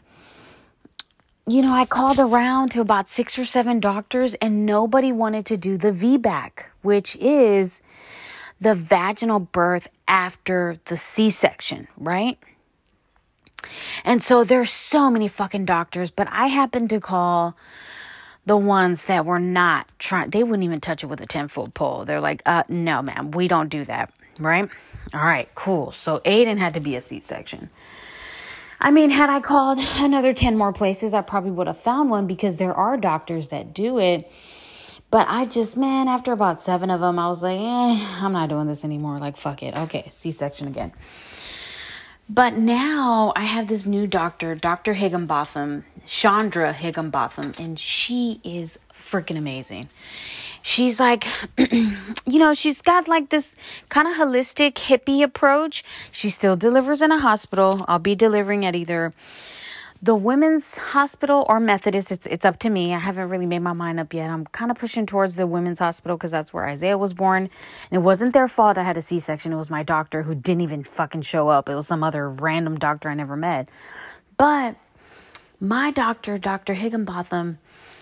you 1.48 1.62
know, 1.62 1.74
I 1.74 1.86
called 1.86 2.20
around 2.20 2.72
to 2.72 2.82
about 2.82 3.10
six 3.10 3.38
or 3.38 3.46
seven 3.46 3.80
doctors, 3.80 4.34
and 4.36 4.66
nobody 4.66 5.12
wanted 5.12 5.46
to 5.48 5.58
do 5.58 5.78
the 5.78 5.92
VBAC, 5.92 6.66
which 6.82 7.16
is 7.18 7.82
the 8.60 8.76
vaginal 8.76 9.40
birth 9.40 9.88
after 10.08 10.80
the 10.86 10.98
C 10.98 11.30
section, 11.30 11.88
right? 11.98 12.38
And 14.04 14.22
so 14.22 14.44
there's 14.44 14.72
so 14.72 15.10
many 15.10 15.28
fucking 15.28 15.66
doctors, 15.66 16.10
but 16.10 16.28
I 16.32 16.48
happened 16.48 16.90
to 16.92 17.00
call 17.00 17.56
the 18.46 18.58
ones 18.58 19.06
that 19.06 19.26
were 19.26 19.40
not 19.40 19.88
trying, 20.00 20.30
they 20.32 20.44
wouldn't 20.44 20.64
even 20.64 20.82
touch 20.82 21.04
it 21.04 21.08
with 21.08 21.22
a 21.22 21.28
10 21.28 21.48
foot 21.48 21.74
pole. 21.74 22.06
They're 22.06 22.20
like, 22.20 22.42
uh, 22.46 22.64
no, 22.70 23.02
ma'am, 23.02 23.32
we 23.32 23.48
don't 23.48 23.70
do 23.70 23.86
that, 23.86 24.12
right? 24.40 24.68
All 25.14 25.22
right, 25.22 25.50
cool. 25.56 25.92
So 25.92 26.20
Aiden 26.20 26.58
had 26.58 26.74
to 26.74 26.80
be 26.80 26.96
a 26.96 27.02
C 27.02 27.20
section. 27.20 27.70
I 28.80 28.90
mean, 28.90 29.12
had 29.12 29.30
I 29.30 29.40
called 29.40 29.78
another 29.80 30.34
10 30.34 30.58
more 30.58 30.74
places, 30.74 31.14
I 31.14 31.22
probably 31.22 31.52
would 31.52 31.68
have 31.68 31.78
found 31.78 32.10
one 32.10 32.26
because 32.26 32.56
there 32.56 32.74
are 32.74 32.98
doctors 32.98 33.50
that 33.50 33.74
do 33.74 34.00
it. 34.00 34.30
But 35.12 35.28
I 35.30 35.46
just, 35.46 35.76
man, 35.76 36.08
after 36.08 36.32
about 36.32 36.62
seven 36.62 36.90
of 36.90 37.02
them, 37.02 37.20
I 37.20 37.28
was 37.28 37.44
like, 37.44 37.60
eh, 37.60 38.08
I'm 38.22 38.32
not 38.32 38.50
doing 38.50 38.68
this 38.68 38.86
anymore. 38.86 39.20
Like, 39.20 39.38
fuck 39.38 39.62
it. 39.62 39.78
Okay, 39.78 40.08
C 40.10 40.32
section 40.32 40.68
again. 40.68 40.94
But 42.34 42.56
now 42.56 43.34
I 43.36 43.42
have 43.42 43.68
this 43.68 43.86
new 43.86 44.08
doctor, 44.08 44.56
Dr. 44.56 44.94
Higginbotham, 44.94 45.84
Chandra 46.06 46.72
Higginbotham, 46.72 47.52
and 47.60 47.78
she 47.78 48.40
is 48.42 48.80
freaking 48.94 49.38
amazing. 49.38 49.90
She's 50.62 50.98
like, 50.98 51.28
you 51.58 52.40
know, 52.40 52.54
she's 52.54 52.82
got 52.82 53.10
like 53.10 53.32
this 53.32 53.58
kind 53.90 54.08
of 54.08 54.14
holistic 54.14 54.76
hippie 54.76 55.22
approach. 55.22 55.84
She 56.14 56.30
still 56.30 56.56
delivers 56.56 57.02
in 57.02 57.12
a 57.12 57.20
hospital. 57.20 57.84
I'll 57.90 58.00
be 58.00 58.16
delivering 58.16 58.64
at 58.64 58.78
either 58.78 59.12
the 60.04 60.16
women's 60.16 60.78
hospital 60.78 61.46
or 61.48 61.60
Methodist, 61.60 62.12
it's 62.12 62.26
it's 62.26 62.44
up 62.44 62.58
to 62.60 62.70
me. 62.70 62.94
I 62.94 62.98
haven't 62.98 63.30
really 63.30 63.46
made 63.46 63.60
my 63.60 63.74
mind 63.74 64.00
up 64.00 64.14
yet. 64.14 64.30
I'm 64.32 64.46
kind 64.48 64.72
of 64.72 64.78
pushing 64.78 65.06
towards 65.06 65.36
the 65.36 65.46
women's 65.46 65.78
hospital 65.78 66.18
because 66.18 66.32
that's 66.32 66.52
where 66.52 66.68
Isaiah 66.68 66.98
was 66.98 67.14
born. 67.14 67.44
And 67.92 68.00
it 68.00 68.04
wasn't 68.04 68.34
their 68.34 68.48
fault 68.48 68.80
I 68.80 68.84
had 68.84 68.98
a 68.98 69.02
C-section. 69.02 69.54
It 69.54 69.58
was 69.58 69.70
my 69.70 69.84
doctor 69.84 70.24
who 70.24 70.34
didn't 70.34 70.62
even 70.62 70.84
fucking 70.84 71.22
show 71.22 71.50
up. 71.50 71.70
It 71.70 71.76
was 71.76 71.88
some 71.88 72.04
other 72.04 72.28
random 72.30 72.80
doctor 72.80 73.10
I 73.10 73.14
never 73.14 73.36
met. 73.36 73.70
But 74.38 74.76
my 75.60 75.92
doctor, 75.92 76.40
Dr. 76.40 76.74
Higginbotham, 76.74 77.60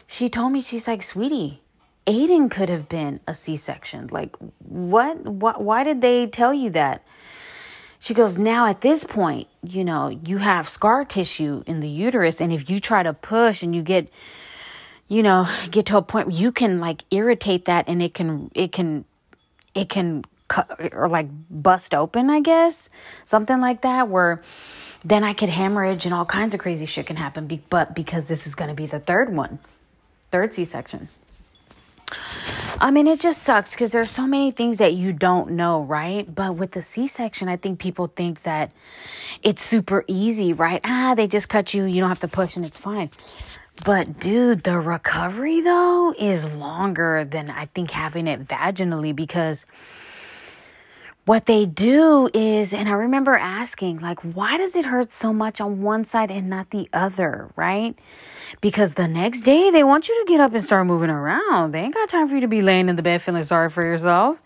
she 0.08 0.30
told 0.30 0.54
me 0.54 0.62
she's 0.62 0.88
like, 0.88 1.04
"Sweetie, 1.04 1.62
Aiden 2.08 2.50
could 2.50 2.70
have 2.70 2.88
been 2.88 3.20
a 3.28 3.36
C-section. 3.36 4.08
Like, 4.10 4.38
what? 4.60 5.26
What? 5.26 5.62
Why 5.62 5.84
did 5.84 6.00
they 6.00 6.28
tell 6.28 6.54
you 6.54 6.70
that?" 6.70 7.04
She 8.00 8.14
goes, 8.14 8.38
now 8.38 8.66
at 8.68 8.80
this 8.80 9.04
point, 9.04 9.48
you 9.62 9.84
know, 9.84 10.08
you 10.08 10.38
have 10.38 10.70
scar 10.70 11.04
tissue 11.04 11.64
in 11.68 11.82
the 11.82 11.90
uterus. 11.90 12.40
And 12.40 12.54
if 12.54 12.70
you 12.70 12.80
try 12.80 13.04
to 13.04 13.14
push 13.14 13.62
and 13.62 13.76
you 13.76 13.82
get, 13.82 14.10
you 15.10 15.22
know, 15.22 15.48
get 15.70 15.86
to 15.88 15.98
a 15.98 16.02
point 16.02 16.28
where 16.28 16.36
you 16.36 16.54
can 16.54 16.80
like 16.80 17.04
irritate 17.12 17.66
that 17.66 17.86
and 17.90 18.02
it 18.02 18.14
can, 18.14 18.52
it 18.56 18.72
can, 18.72 19.04
it 19.76 19.90
can 19.90 20.24
cut 20.48 20.94
or 20.94 21.10
like 21.10 21.28
bust 21.50 21.94
open, 21.94 22.30
I 22.30 22.40
guess, 22.40 22.90
something 23.26 23.60
like 23.60 23.82
that, 23.82 24.08
where 24.08 24.42
then 25.04 25.26
I 25.26 25.34
could 25.34 25.50
hemorrhage 25.50 26.06
and 26.06 26.14
all 26.14 26.26
kinds 26.26 26.54
of 26.54 26.60
crazy 26.62 26.86
shit 26.86 27.06
can 27.06 27.18
happen. 27.18 27.62
But 27.70 27.96
because 27.96 28.26
this 28.26 28.48
is 28.48 28.56
going 28.56 28.70
to 28.70 28.76
be 28.76 28.86
the 28.86 29.00
third 29.00 29.36
one, 29.36 29.60
third 30.32 30.54
C 30.54 30.64
section. 30.64 31.10
I 32.82 32.92
mean, 32.92 33.08
it 33.08 33.20
just 33.20 33.44
sucks 33.44 33.74
because 33.74 33.92
there's 33.92 34.10
so 34.10 34.26
many 34.26 34.52
things 34.52 34.78
that 34.78 34.94
you 34.94 35.12
don't 35.12 35.52
know, 35.52 35.82
right? 35.82 36.34
But 36.34 36.56
with 36.56 36.72
the 36.72 36.82
C 36.82 37.08
section, 37.08 37.50
I 37.50 37.58
think 37.58 37.80
people 37.80 38.08
think 38.08 38.44
that 38.44 38.72
it's 39.44 39.62
super 39.62 40.06
easy, 40.08 40.54
right? 40.54 40.80
Ah, 40.84 41.14
they 41.14 41.28
just 41.28 41.50
cut 41.50 41.74
you, 41.74 41.84
you 41.84 42.00
don't 42.00 42.10
have 42.10 42.22
to 42.22 42.28
push 42.28 42.56
and 42.56 42.66
it's 42.66 42.78
fine. 42.78 43.10
But 43.84 44.20
dude, 44.20 44.64
the 44.64 44.80
recovery 44.80 45.62
though 45.62 46.14
is 46.18 46.46
longer 46.54 47.24
than 47.24 47.50
I 47.50 47.66
think 47.66 47.92
having 47.92 48.28
it 48.28 48.46
vaginally 48.48 49.16
because 49.16 49.66
what 51.30 51.46
they 51.46 51.64
do 51.64 52.28
is, 52.34 52.74
and 52.74 52.90
I 52.90 52.94
remember 52.94 53.36
asking, 53.36 54.00
like, 54.00 54.20
why 54.22 54.58
does 54.58 54.76
it 54.76 54.86
hurt 54.86 55.14
so 55.14 55.32
much 55.32 55.62
on 55.62 55.84
one 55.84 56.04
side 56.04 56.32
and 56.32 56.50
not 56.50 56.72
the 56.72 56.90
other, 56.92 57.52
right? 57.56 57.96
Because 58.62 58.96
the 58.96 59.08
next 59.08 59.42
day 59.42 59.70
they 59.70 59.84
want 59.84 60.08
you 60.08 60.26
to 60.26 60.28
get 60.28 60.40
up 60.40 60.56
and 60.56 60.64
start 60.64 60.88
moving 60.88 61.12
around. 61.12 61.72
They 61.72 61.82
ain't 61.82 61.94
got 61.94 62.10
time 62.10 62.30
for 62.30 62.34
you 62.34 62.42
to 62.42 62.48
be 62.48 62.64
laying 62.64 62.90
in 62.90 62.96
the 62.96 63.04
bed 63.04 63.22
feeling 63.22 63.44
sorry 63.44 63.70
for 63.70 63.84
yourself. 63.84 64.40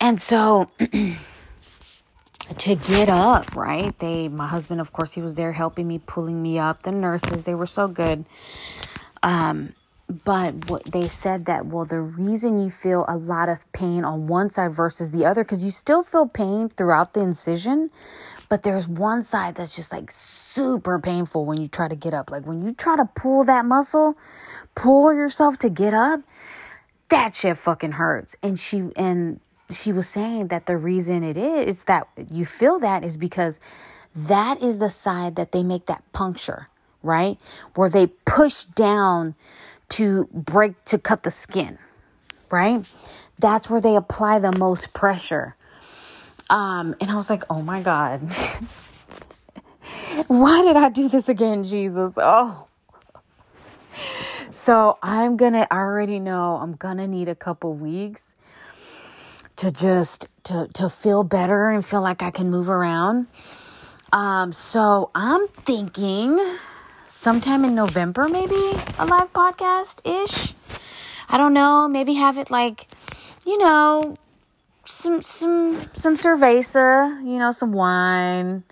And 0.00 0.18
so 0.18 0.70
to 0.78 2.74
get 2.74 3.10
up, 3.10 3.54
right? 3.54 3.98
They 3.98 4.28
my 4.28 4.46
husband 4.46 4.80
of 4.80 4.94
course 4.94 5.12
he 5.12 5.20
was 5.20 5.34
there 5.34 5.52
helping 5.52 5.86
me, 5.86 5.98
pulling 5.98 6.42
me 6.42 6.58
up. 6.58 6.84
The 6.84 6.92
nurses, 6.92 7.42
they 7.42 7.54
were 7.54 7.66
so 7.66 7.86
good. 7.86 8.24
Um 9.22 9.74
but 10.24 10.68
what 10.68 10.84
they 10.84 11.08
said 11.08 11.46
that 11.46 11.66
well 11.66 11.84
the 11.84 12.00
reason 12.00 12.58
you 12.58 12.68
feel 12.68 13.04
a 13.08 13.16
lot 13.16 13.48
of 13.48 13.70
pain 13.72 14.04
on 14.04 14.26
one 14.26 14.50
side 14.50 14.72
versus 14.72 15.12
the 15.12 15.24
other 15.24 15.44
cuz 15.44 15.64
you 15.64 15.70
still 15.70 16.02
feel 16.02 16.26
pain 16.26 16.68
throughout 16.68 17.14
the 17.14 17.20
incision 17.20 17.90
but 18.48 18.62
there's 18.62 18.86
one 18.86 19.22
side 19.22 19.56
that's 19.56 19.74
just 19.74 19.92
like 19.92 20.10
super 20.10 20.98
painful 20.98 21.44
when 21.44 21.60
you 21.60 21.68
try 21.68 21.88
to 21.88 21.96
get 21.96 22.14
up. 22.14 22.30
Like 22.30 22.46
when 22.46 22.62
you 22.62 22.72
try 22.72 22.96
to 22.96 23.04
pull 23.16 23.44
that 23.44 23.64
muscle, 23.64 24.16
pull 24.74 25.12
yourself 25.12 25.58
to 25.58 25.68
get 25.68 25.94
up, 25.94 26.20
that 27.08 27.34
shit 27.34 27.56
fucking 27.58 27.92
hurts. 27.92 28.36
And 28.42 28.58
she 28.58 28.90
and 28.96 29.40
she 29.70 29.92
was 29.92 30.08
saying 30.08 30.48
that 30.48 30.66
the 30.66 30.76
reason 30.76 31.24
it 31.24 31.36
is 31.36 31.84
that 31.84 32.06
you 32.30 32.44
feel 32.44 32.78
that 32.78 33.02
is 33.02 33.16
because 33.16 33.58
that 34.14 34.62
is 34.62 34.78
the 34.78 34.90
side 34.90 35.36
that 35.36 35.52
they 35.52 35.62
make 35.62 35.86
that 35.86 36.04
puncture, 36.12 36.66
right? 37.02 37.40
Where 37.74 37.90
they 37.90 38.06
push 38.06 38.64
down 38.64 39.34
to 39.90 40.28
break 40.32 40.82
to 40.86 40.98
cut 40.98 41.22
the 41.22 41.30
skin, 41.30 41.78
right? 42.50 42.84
That's 43.38 43.68
where 43.68 43.80
they 43.80 43.96
apply 43.96 44.38
the 44.38 44.52
most 44.52 44.92
pressure. 44.92 45.56
Um, 46.50 46.94
and 47.00 47.10
I 47.10 47.16
was 47.16 47.30
like, 47.30 47.44
oh 47.50 47.62
my 47.62 47.82
God. 47.82 48.20
Why 50.28 50.62
did 50.62 50.76
I 50.76 50.88
do 50.88 51.08
this 51.08 51.28
again, 51.28 51.64
Jesus? 51.64 52.12
Oh. 52.16 52.66
So 54.52 54.98
I'm 55.02 55.36
gonna 55.36 55.66
I 55.70 55.76
already 55.76 56.18
know 56.18 56.56
I'm 56.56 56.74
gonna 56.74 57.06
need 57.06 57.28
a 57.28 57.34
couple 57.34 57.74
weeks 57.74 58.34
to 59.56 59.70
just 59.70 60.28
to 60.44 60.68
to 60.74 60.88
feel 60.88 61.22
better 61.22 61.68
and 61.68 61.84
feel 61.84 62.00
like 62.00 62.22
I 62.22 62.30
can 62.30 62.50
move 62.50 62.68
around. 62.68 63.26
Um, 64.12 64.52
so 64.52 65.10
I'm 65.14 65.48
thinking 65.48 66.38
sometime 67.14 67.64
in 67.64 67.76
November, 67.76 68.28
maybe 68.28 68.56
a 68.98 69.06
live 69.06 69.32
podcast 69.32 70.00
ish. 70.04 70.52
I 71.28 71.38
don't 71.38 71.54
know, 71.54 71.88
maybe 71.88 72.14
have 72.14 72.36
it 72.38 72.50
like, 72.50 72.88
you 73.46 73.56
know, 73.56 74.16
some 74.84 75.22
some 75.22 75.80
some 75.94 76.16
cerveza, 76.16 77.24
you 77.24 77.38
know, 77.38 77.52
some 77.52 77.72
wine, 77.72 78.64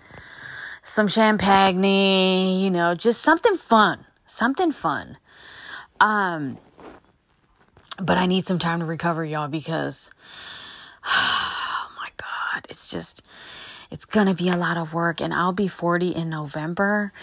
some 0.83 1.07
champagne, 1.07 2.59
you 2.59 2.69
know, 2.69 2.93
just 2.95 3.21
something 3.21 3.55
fun, 3.55 4.05
something 4.25 4.71
fun. 4.71 5.17
Um, 6.01 6.57
but 7.97 8.17
I 8.17 8.25
need 8.25 8.45
some 8.45 8.59
time 8.59 8.79
to 8.79 8.85
recover, 8.85 9.23
y'all, 9.23 9.47
because 9.47 10.11
oh 11.05 11.87
my 11.97 12.09
god, 12.17 12.67
it's 12.69 12.91
just 12.91 13.23
it's 13.93 14.05
gonna 14.05 14.33
be 14.33 14.49
a 14.49 14.57
lot 14.57 14.77
of 14.77 14.93
work, 14.95 15.21
and 15.21 15.31
I'll 15.31 15.53
be 15.53 15.67
forty 15.67 16.09
in 16.09 16.29
November, 16.29 17.13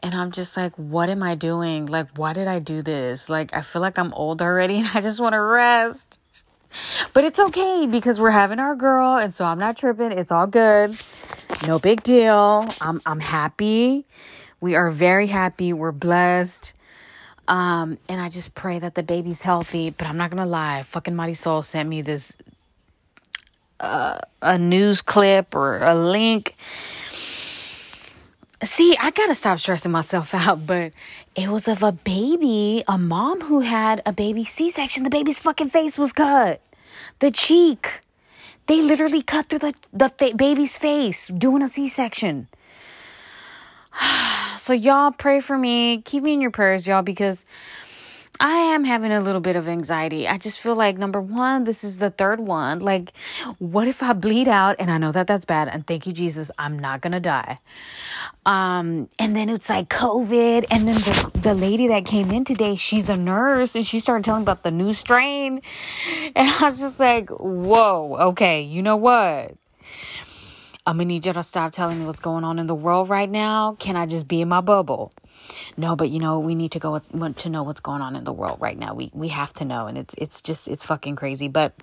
and 0.00 0.14
I'm 0.14 0.30
just 0.30 0.58
like, 0.58 0.74
what 0.76 1.08
am 1.08 1.22
I 1.22 1.34
doing? 1.34 1.86
Like, 1.86 2.08
why 2.16 2.34
did 2.34 2.46
I 2.46 2.58
do 2.58 2.82
this? 2.82 3.30
Like, 3.30 3.54
I 3.54 3.62
feel 3.62 3.80
like 3.80 3.98
I'm 3.98 4.12
old 4.12 4.42
already, 4.42 4.76
and 4.80 4.88
I 4.94 5.00
just 5.00 5.20
want 5.20 5.32
to 5.32 5.40
rest. 5.40 6.20
But 7.14 7.24
it's 7.24 7.40
okay 7.40 7.86
because 7.90 8.20
we're 8.20 8.30
having 8.30 8.58
our 8.58 8.76
girl 8.76 9.16
and 9.16 9.34
so 9.34 9.46
I'm 9.46 9.58
not 9.58 9.78
tripping. 9.78 10.12
It's 10.12 10.30
all 10.30 10.46
good. 10.46 10.94
No 11.66 11.78
big 11.78 12.02
deal. 12.02 12.68
I'm 12.80 13.00
I'm 13.06 13.20
happy. 13.20 14.04
We 14.60 14.74
are 14.74 14.90
very 14.90 15.28
happy. 15.28 15.72
We're 15.72 15.92
blessed. 15.92 16.74
Um, 17.48 17.96
and 18.06 18.20
I 18.20 18.28
just 18.28 18.54
pray 18.54 18.78
that 18.78 18.94
the 18.94 19.02
baby's 19.02 19.42
healthy. 19.42 19.88
But 19.88 20.06
I'm 20.08 20.18
not 20.18 20.30
gonna 20.30 20.46
lie, 20.46 20.82
fucking 20.82 21.14
Marisol 21.14 21.64
sent 21.64 21.88
me 21.88 22.02
this 22.02 22.36
a 23.80 24.58
news 24.58 25.02
clip 25.02 25.54
or 25.54 25.78
a 25.78 25.94
link. 25.94 26.54
See, 28.64 28.96
I 28.98 29.10
gotta 29.10 29.34
stop 29.34 29.58
stressing 29.58 29.92
myself 29.92 30.34
out, 30.34 30.66
but 30.66 30.92
it 31.36 31.48
was 31.48 31.68
of 31.68 31.82
a 31.82 31.92
baby, 31.92 32.82
a 32.88 32.98
mom 32.98 33.42
who 33.42 33.60
had 33.60 34.02
a 34.04 34.12
baby 34.12 34.44
C 34.44 34.70
section. 34.70 35.04
The 35.04 35.10
baby's 35.10 35.38
fucking 35.38 35.68
face 35.68 35.96
was 35.98 36.12
cut 36.12 36.60
the 37.20 37.30
cheek. 37.30 38.00
They 38.66 38.82
literally 38.82 39.22
cut 39.22 39.46
through 39.46 39.60
the, 39.60 39.74
the 39.92 40.08
fa- 40.10 40.34
baby's 40.36 40.76
face 40.76 41.28
doing 41.28 41.62
a 41.62 41.68
C 41.68 41.88
section. 41.88 42.48
so, 44.56 44.72
y'all 44.72 45.10
pray 45.10 45.40
for 45.40 45.56
me. 45.56 46.02
Keep 46.02 46.24
me 46.24 46.34
in 46.34 46.40
your 46.40 46.50
prayers, 46.50 46.86
y'all, 46.86 47.02
because 47.02 47.44
I 48.40 48.56
am 48.56 48.84
having 48.84 49.10
a 49.10 49.20
little 49.20 49.40
bit 49.40 49.56
of 49.56 49.68
anxiety. 49.68 50.28
I 50.28 50.38
just 50.38 50.60
feel 50.60 50.74
like 50.74 50.96
number 50.96 51.20
one, 51.20 51.64
this 51.64 51.82
is 51.82 51.98
the 51.98 52.10
third 52.10 52.38
one. 52.40 52.78
Like, 52.78 53.12
what 53.58 53.88
if 53.88 54.02
I 54.02 54.12
bleed 54.12 54.46
out? 54.46 54.76
And 54.78 54.90
I 54.90 54.98
know 54.98 55.10
that 55.12 55.26
that's 55.26 55.44
bad. 55.44 55.68
And 55.68 55.86
thank 55.86 56.06
you, 56.06 56.12
Jesus, 56.12 56.50
I'm 56.58 56.78
not 56.78 57.00
gonna 57.00 57.20
die. 57.20 57.58
Um, 58.46 59.08
and 59.18 59.34
then 59.34 59.48
it's 59.48 59.68
like 59.68 59.88
COVID. 59.88 60.66
And 60.70 60.86
then 60.86 60.94
the, 60.94 61.30
the 61.40 61.54
lady 61.54 61.88
that 61.88 62.04
came 62.04 62.30
in 62.30 62.44
today, 62.44 62.76
she's 62.76 63.08
a 63.08 63.16
nurse 63.16 63.74
and 63.74 63.86
she 63.86 63.98
started 63.98 64.24
telling 64.24 64.42
about 64.42 64.62
the 64.62 64.70
new 64.70 64.92
strain. 64.92 65.60
And 66.36 66.48
I 66.48 66.64
was 66.64 66.78
just 66.78 67.00
like, 67.00 67.30
whoa, 67.30 68.16
okay, 68.30 68.62
you 68.62 68.82
know 68.82 68.96
what? 68.96 69.54
I'm 70.88 70.96
gonna 70.96 71.04
need 71.04 71.26
you 71.26 71.34
to 71.34 71.42
stop 71.42 71.72
telling 71.72 71.98
me 72.00 72.06
what's 72.06 72.18
going 72.18 72.44
on 72.44 72.58
in 72.58 72.66
the 72.66 72.74
world 72.74 73.10
right 73.10 73.28
now. 73.28 73.76
Can 73.78 73.94
I 73.94 74.06
just 74.06 74.26
be 74.26 74.40
in 74.40 74.48
my 74.48 74.62
bubble? 74.62 75.12
no, 75.76 75.94
but 75.96 76.10
you 76.10 76.18
know, 76.18 76.38
we 76.38 76.54
need 76.54 76.72
to 76.72 76.78
go 76.78 76.98
to 76.98 77.48
know 77.48 77.62
what's 77.62 77.80
going 77.80 78.02
on 78.02 78.16
in 78.16 78.24
the 78.24 78.32
world 78.32 78.58
right 78.60 78.78
now. 78.78 78.94
We 78.94 79.10
we 79.12 79.28
have 79.28 79.52
to 79.54 79.64
know, 79.64 79.86
and 79.86 79.98
it's 79.98 80.14
it's 80.18 80.40
just 80.42 80.66
it's 80.66 80.84
fucking 80.84 81.16
crazy. 81.16 81.48
But 81.48 81.74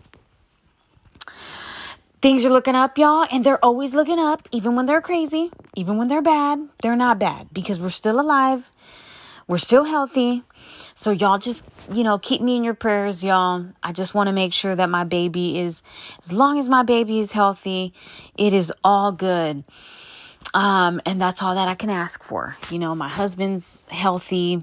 things 2.22 2.46
are 2.46 2.50
looking 2.50 2.76
up, 2.76 2.98
y'all, 2.98 3.28
and 3.32 3.44
they're 3.44 3.64
always 3.64 3.94
looking 3.94 4.20
up, 4.20 4.48
even 4.52 4.76
when 4.76 4.86
they're 4.86 5.02
crazy, 5.02 5.52
even 5.76 5.98
when 5.98 6.08
they're 6.08 6.22
bad. 6.22 6.68
They're 6.82 6.96
not 6.96 7.20
bad 7.20 7.50
because 7.54 7.80
we're 7.80 7.90
still 7.90 8.20
alive, 8.20 8.72
we're 9.48 9.58
still 9.58 9.86
healthy. 9.86 10.44
So 10.98 11.12
y'all 11.12 11.40
just, 11.40 11.66
you 11.92 12.06
know, 12.06 12.18
keep 12.18 12.42
me 12.42 12.56
in 12.56 12.64
your 12.64 12.74
prayers, 12.74 13.22
y'all. 13.22 13.66
I 13.84 13.92
just 13.92 14.16
want 14.16 14.28
to 14.28 14.34
make 14.34 14.54
sure 14.54 14.74
that 14.74 14.90
my 14.90 15.04
baby 15.04 15.60
is 15.60 15.84
as 16.20 16.32
long 16.32 16.58
as 16.58 16.70
my 16.70 16.84
baby 16.84 17.20
is 17.20 17.34
healthy, 17.34 17.94
it 18.38 18.54
is 18.54 18.72
all 18.82 19.12
good. 19.12 19.66
Um, 20.54 21.02
and 21.06 21.20
that's 21.20 21.44
all 21.44 21.54
that 21.56 21.68
I 21.68 21.76
can 21.76 21.90
ask 21.90 22.24
for. 22.24 22.56
You 22.72 22.80
know, 22.80 22.96
my 22.96 23.10
husband's 23.10 23.86
healthy. 23.92 24.62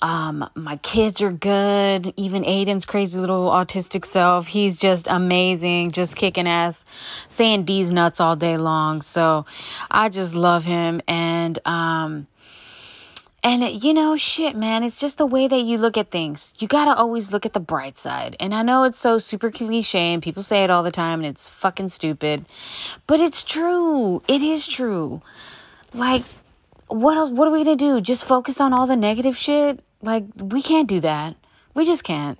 Um, 0.00 0.48
my 0.54 0.76
kids 0.76 1.20
are 1.20 1.32
good. 1.32 2.14
Even 2.16 2.44
Aiden's 2.44 2.86
crazy 2.86 3.18
little 3.18 3.50
autistic 3.50 4.04
self. 4.04 4.46
He's 4.46 4.78
just 4.78 5.08
amazing, 5.08 5.90
just 5.90 6.14
kicking 6.14 6.46
ass, 6.46 6.84
saying 7.28 7.64
D's 7.64 7.90
nuts 7.90 8.20
all 8.20 8.36
day 8.36 8.56
long. 8.56 9.02
So 9.02 9.46
I 9.90 10.10
just 10.10 10.36
love 10.36 10.64
him. 10.64 11.00
And, 11.08 11.58
um, 11.66 12.28
and 13.42 13.64
you 13.84 13.94
know, 13.94 14.16
shit, 14.16 14.56
man, 14.56 14.82
it's 14.84 15.00
just 15.00 15.18
the 15.18 15.26
way 15.26 15.48
that 15.48 15.60
you 15.62 15.78
look 15.78 15.96
at 15.96 16.10
things. 16.10 16.54
You 16.58 16.68
gotta 16.68 16.94
always 16.94 17.32
look 17.32 17.46
at 17.46 17.52
the 17.54 17.60
bright 17.60 17.96
side. 17.98 18.36
And 18.40 18.54
I 18.54 18.62
know 18.62 18.84
it's 18.84 18.98
so 18.98 19.18
super 19.18 19.50
cliche 19.50 20.12
and 20.14 20.22
people 20.22 20.42
say 20.42 20.62
it 20.64 20.70
all 20.70 20.82
the 20.82 20.90
time 20.90 21.20
and 21.20 21.28
it's 21.28 21.48
fucking 21.48 21.88
stupid, 21.88 22.46
but 23.06 23.20
it's 23.20 23.44
true. 23.44 24.22
It 24.28 24.42
is 24.42 24.66
true. 24.68 25.22
Like, 25.94 26.22
what 26.88 27.16
else, 27.16 27.30
what 27.30 27.48
are 27.48 27.52
we 27.52 27.64
gonna 27.64 27.76
do? 27.76 28.00
Just 28.00 28.24
focus 28.24 28.60
on 28.60 28.72
all 28.72 28.86
the 28.86 28.96
negative 28.96 29.36
shit? 29.36 29.80
Like, 30.02 30.24
we 30.36 30.62
can't 30.62 30.88
do 30.88 31.00
that. 31.00 31.36
We 31.74 31.84
just 31.84 32.04
can't. 32.04 32.38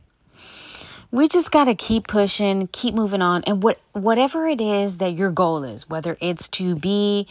we 1.13 1.29
just 1.29 1.51
got 1.51 1.65
to 1.65 1.75
keep 1.75 2.07
pushing, 2.07 2.69
keep 2.69 2.95
moving 2.95 3.23
on 3.23 3.43
and 3.47 3.63
what 3.63 3.81
whatever 3.93 4.47
it 4.49 4.61
is 4.61 4.99
that 4.99 5.17
your 5.19 5.31
goal 5.31 5.65
is, 5.65 5.89
whether 5.89 6.17
it's 6.21 6.49
to 6.49 6.77
be 6.77 7.27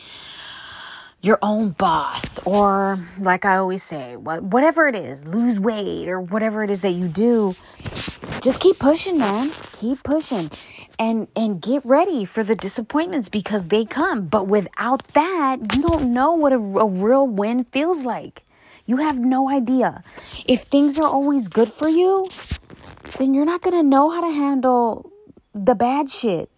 your 1.22 1.38
own 1.42 1.70
boss 1.72 2.40
or 2.46 2.98
like 3.20 3.46
I 3.46 3.58
always 3.58 3.84
say, 3.84 4.16
whatever 4.16 4.88
it 4.88 4.96
is, 4.96 5.26
lose 5.26 5.60
weight 5.60 6.08
or 6.08 6.22
whatever 6.22 6.64
it 6.64 6.70
is 6.70 6.82
that 6.82 6.92
you 6.92 7.08
do, 7.08 7.56
just 8.42 8.60
keep 8.62 8.80
pushing, 8.80 9.18
man. 9.18 9.52
Keep 9.74 10.04
pushing. 10.04 10.50
And 10.98 11.28
and 11.36 11.62
get 11.62 11.84
ready 11.86 12.26
for 12.26 12.44
the 12.44 12.56
disappointments 12.56 13.30
because 13.30 13.68
they 13.68 13.86
come. 13.86 14.28
But 14.28 14.48
without 14.48 15.04
that, 15.10 15.76
you 15.76 15.82
don't 15.82 16.14
know 16.14 16.34
what 16.34 16.54
a, 16.54 16.58
a 16.58 16.86
real 16.88 17.28
win 17.28 17.66
feels 17.66 18.06
like. 18.06 18.44
You 18.86 18.98
have 18.98 19.20
no 19.20 19.50
idea. 19.50 20.04
If 20.46 20.64
things 20.64 21.00
are 21.00 21.08
always 21.08 21.48
good 21.48 21.70
for 21.70 21.88
you, 21.88 22.28
then 23.18 23.34
you're 23.34 23.46
not 23.46 23.62
going 23.62 23.76
to 23.76 23.84
know 23.84 24.10
how 24.10 24.22
to 24.22 24.32
handle 24.32 25.12
the 25.54 25.76
bad 25.76 26.10
shit 26.10 26.50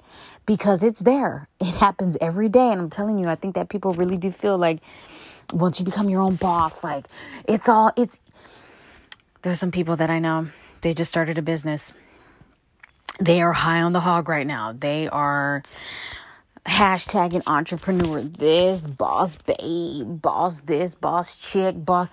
because 0.46 0.84
it's 0.84 1.00
there. 1.02 1.48
It 1.60 1.76
happens 1.76 2.18
every 2.20 2.50
day. 2.50 2.72
And 2.72 2.82
I'm 2.82 2.90
telling 2.90 3.20
you, 3.20 3.28
I 3.28 3.36
think 3.36 3.56
that 3.56 3.70
people 3.70 3.94
really 3.94 4.18
do 4.18 4.32
feel 4.32 4.58
like 4.58 4.80
once 5.54 5.80
you 5.80 5.86
become 5.86 6.10
your 6.10 6.22
own 6.22 6.36
boss, 6.36 6.84
like 6.84 7.06
it's 7.48 7.70
all, 7.70 7.92
it's, 7.96 8.20
there's 9.44 9.60
some 9.60 9.72
people 9.72 9.96
that 9.98 10.10
I 10.10 10.20
know, 10.20 10.48
they 10.82 10.94
just 10.94 11.12
started 11.12 11.38
a 11.38 11.42
business. 11.42 11.92
They 13.20 13.42
are 13.42 13.54
high 13.54 13.82
on 13.82 13.92
the 13.92 14.00
hog 14.00 14.28
right 14.28 14.48
now. 14.48 14.74
They 14.74 15.08
are 15.08 15.62
hashtagging 16.66 17.44
entrepreneur 17.48 18.22
this, 18.22 18.88
boss 18.88 19.36
babe, 19.36 20.22
boss 20.22 20.62
this, 20.62 20.96
boss 20.96 21.52
chick, 21.52 21.76
boss. 21.84 22.08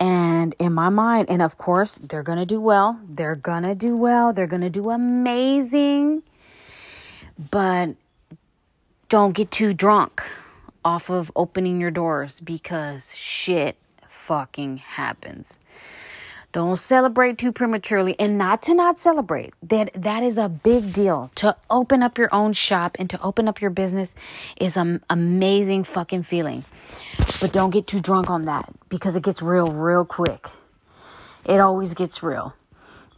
And 0.00 0.54
in 0.58 0.72
my 0.72 0.88
mind, 0.88 1.28
and 1.28 1.42
of 1.42 1.58
course, 1.58 1.98
they're 1.98 2.22
to 2.38 2.46
do 2.46 2.60
well. 2.60 3.00
They're 3.08 3.36
to 3.64 3.74
do 3.74 3.96
well. 3.96 4.32
They're 4.32 4.46
to 4.62 4.70
do 4.70 4.90
amazing. 4.90 6.22
But 7.38 7.94
don't 9.08 9.32
get 9.32 9.50
too 9.50 9.72
drunk 9.72 10.22
off 10.84 11.08
of 11.10 11.30
opening 11.36 11.80
your 11.80 11.90
doors 11.90 12.40
because 12.40 13.14
shit 13.14 13.76
fucking 14.08 14.78
happens. 14.78 15.58
Don't 16.52 16.78
celebrate 16.78 17.36
too 17.36 17.52
prematurely 17.52 18.16
and 18.18 18.38
not 18.38 18.62
to 18.62 18.74
not 18.74 18.98
celebrate. 18.98 19.52
That 19.62 19.90
that 19.94 20.22
is 20.22 20.38
a 20.38 20.48
big 20.48 20.92
deal. 20.94 21.30
To 21.36 21.54
open 21.68 22.02
up 22.02 22.16
your 22.16 22.34
own 22.34 22.54
shop 22.54 22.96
and 22.98 23.08
to 23.10 23.20
open 23.22 23.48
up 23.48 23.60
your 23.60 23.70
business 23.70 24.14
is 24.58 24.76
an 24.76 25.04
amazing 25.10 25.84
fucking 25.84 26.22
feeling. 26.22 26.64
But 27.40 27.52
don't 27.52 27.70
get 27.70 27.86
too 27.86 28.00
drunk 28.00 28.30
on 28.30 28.46
that 28.46 28.68
because 28.88 29.14
it 29.14 29.22
gets 29.22 29.42
real 29.42 29.70
real 29.70 30.06
quick. 30.06 30.48
It 31.44 31.60
always 31.60 31.92
gets 31.94 32.22
real. 32.22 32.54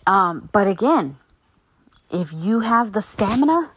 Um, 0.07 0.49
but 0.53 0.67
again, 0.67 1.17
if 2.11 2.33
you 2.33 2.61
have 2.61 2.93
the 2.93 3.01
stamina, 3.01 3.71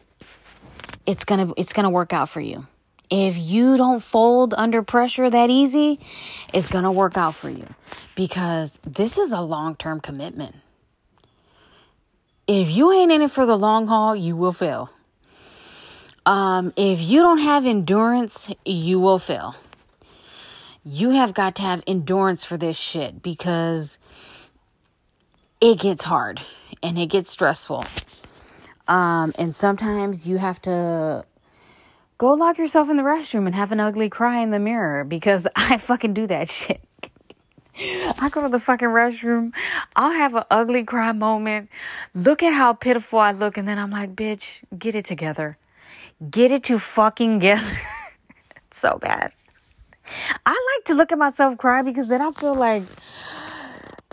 it's 1.06 1.24
gonna 1.24 1.52
it's 1.56 1.72
gonna 1.72 1.90
work 1.90 2.12
out 2.12 2.28
for 2.28 2.40
you. 2.40 2.66
If 3.10 3.36
you 3.36 3.76
don't 3.76 4.02
fold 4.02 4.54
under 4.54 4.82
pressure 4.82 5.28
that 5.28 5.50
easy, 5.50 6.00
it's 6.52 6.70
gonna 6.70 6.92
work 6.92 7.16
out 7.16 7.34
for 7.34 7.50
you 7.50 7.66
because 8.14 8.78
this 8.78 9.18
is 9.18 9.32
a 9.32 9.40
long 9.40 9.76
term 9.76 10.00
commitment. 10.00 10.56
If 12.46 12.70
you 12.70 12.92
ain't 12.92 13.12
in 13.12 13.22
it 13.22 13.30
for 13.30 13.46
the 13.46 13.56
long 13.56 13.86
haul, 13.86 14.14
you 14.14 14.36
will 14.36 14.52
fail. 14.52 14.90
Um, 16.26 16.72
if 16.76 17.00
you 17.00 17.20
don't 17.20 17.38
have 17.38 17.66
endurance, 17.66 18.50
you 18.64 18.98
will 18.98 19.18
fail. 19.18 19.56
You 20.84 21.10
have 21.10 21.32
got 21.34 21.54
to 21.56 21.62
have 21.62 21.82
endurance 21.86 22.44
for 22.44 22.56
this 22.56 22.76
shit 22.76 23.22
because 23.22 23.98
it 25.60 25.78
gets 25.78 26.04
hard 26.04 26.40
and 26.82 26.98
it 26.98 27.06
gets 27.06 27.30
stressful. 27.30 27.84
Um, 28.86 29.32
and 29.38 29.54
sometimes 29.54 30.28
you 30.28 30.38
have 30.38 30.60
to 30.62 31.24
go 32.18 32.32
lock 32.32 32.58
yourself 32.58 32.90
in 32.90 32.96
the 32.96 33.02
restroom 33.02 33.46
and 33.46 33.54
have 33.54 33.72
an 33.72 33.80
ugly 33.80 34.08
cry 34.08 34.42
in 34.42 34.50
the 34.50 34.58
mirror 34.58 35.04
because 35.04 35.46
I 35.56 35.78
fucking 35.78 36.14
do 36.14 36.26
that 36.26 36.48
shit. 36.48 36.80
I 37.78 38.28
go 38.30 38.42
to 38.42 38.48
the 38.48 38.60
fucking 38.60 38.88
restroom. 38.88 39.52
I'll 39.96 40.12
have 40.12 40.34
an 40.34 40.44
ugly 40.50 40.84
cry 40.84 41.12
moment. 41.12 41.70
Look 42.14 42.42
at 42.42 42.52
how 42.52 42.72
pitiful 42.72 43.18
I 43.18 43.32
look. 43.32 43.56
And 43.56 43.66
then 43.66 43.78
I'm 43.78 43.90
like, 43.90 44.14
bitch, 44.14 44.62
get 44.78 44.94
it 44.94 45.04
together. 45.04 45.58
Get 46.30 46.52
it 46.52 46.62
to 46.64 46.78
fucking 46.78 47.40
together. 47.40 47.80
so 48.70 48.98
bad. 49.00 49.32
I 50.46 50.50
like 50.50 50.84
to 50.86 50.94
look 50.94 51.12
at 51.12 51.18
myself 51.18 51.58
cry 51.58 51.82
because 51.82 52.08
then 52.08 52.20
I 52.20 52.30
feel 52.32 52.54
like 52.54 52.82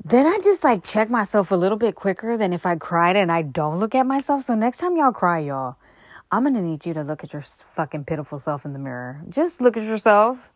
then 0.04 0.26
I 0.26 0.40
just 0.44 0.64
like 0.64 0.84
check 0.84 1.10
myself 1.10 1.52
a 1.52 1.56
little 1.56 1.78
bit 1.78 1.96
quicker 1.96 2.38
than 2.38 2.54
if 2.54 2.66
I 2.66 2.76
cried 2.76 3.16
and 3.16 3.32
I 3.32 3.44
don't 3.44 3.78
look 3.80 3.94
at 3.94 4.06
myself. 4.08 4.44
So 4.44 4.56
next 4.56 4.80
time 4.80 4.98
y'all 4.98 5.12
cry, 5.12 5.40
y'all, 5.40 5.76
I'm 6.32 6.44
gonna 6.44 6.62
need 6.62 6.86
you 6.86 6.94
to 6.96 7.04
look 7.04 7.24
at 7.24 7.34
your 7.34 7.42
fucking 7.42 8.06
pitiful 8.06 8.40
self 8.40 8.66
in 8.66 8.74
the 8.74 8.80
mirror. 8.80 9.22
Just 9.30 9.62
look 9.62 9.78
at 9.78 9.84
yourself. 9.84 10.50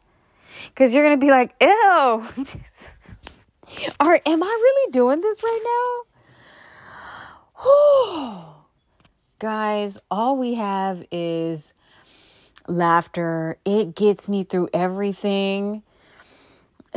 Cause 0.76 0.93
you're 0.93 1.04
gonna 1.04 1.18
be 1.18 1.32
like, 1.32 1.54
ew. 1.60 1.68
or 4.00 4.20
am 4.26 4.43
I 4.43 4.48
really 4.48 4.91
doing 4.91 5.22
this 5.22 5.43
right 5.43 6.04
now? 7.58 8.56
Guys, 9.39 10.00
all 10.10 10.38
we 10.38 10.56
have 10.56 11.06
is 11.12 11.74
laughter. 12.68 13.58
It 13.66 13.96
gets 13.96 14.28
me 14.28 14.43
through 14.43 14.70
everything 14.74 15.84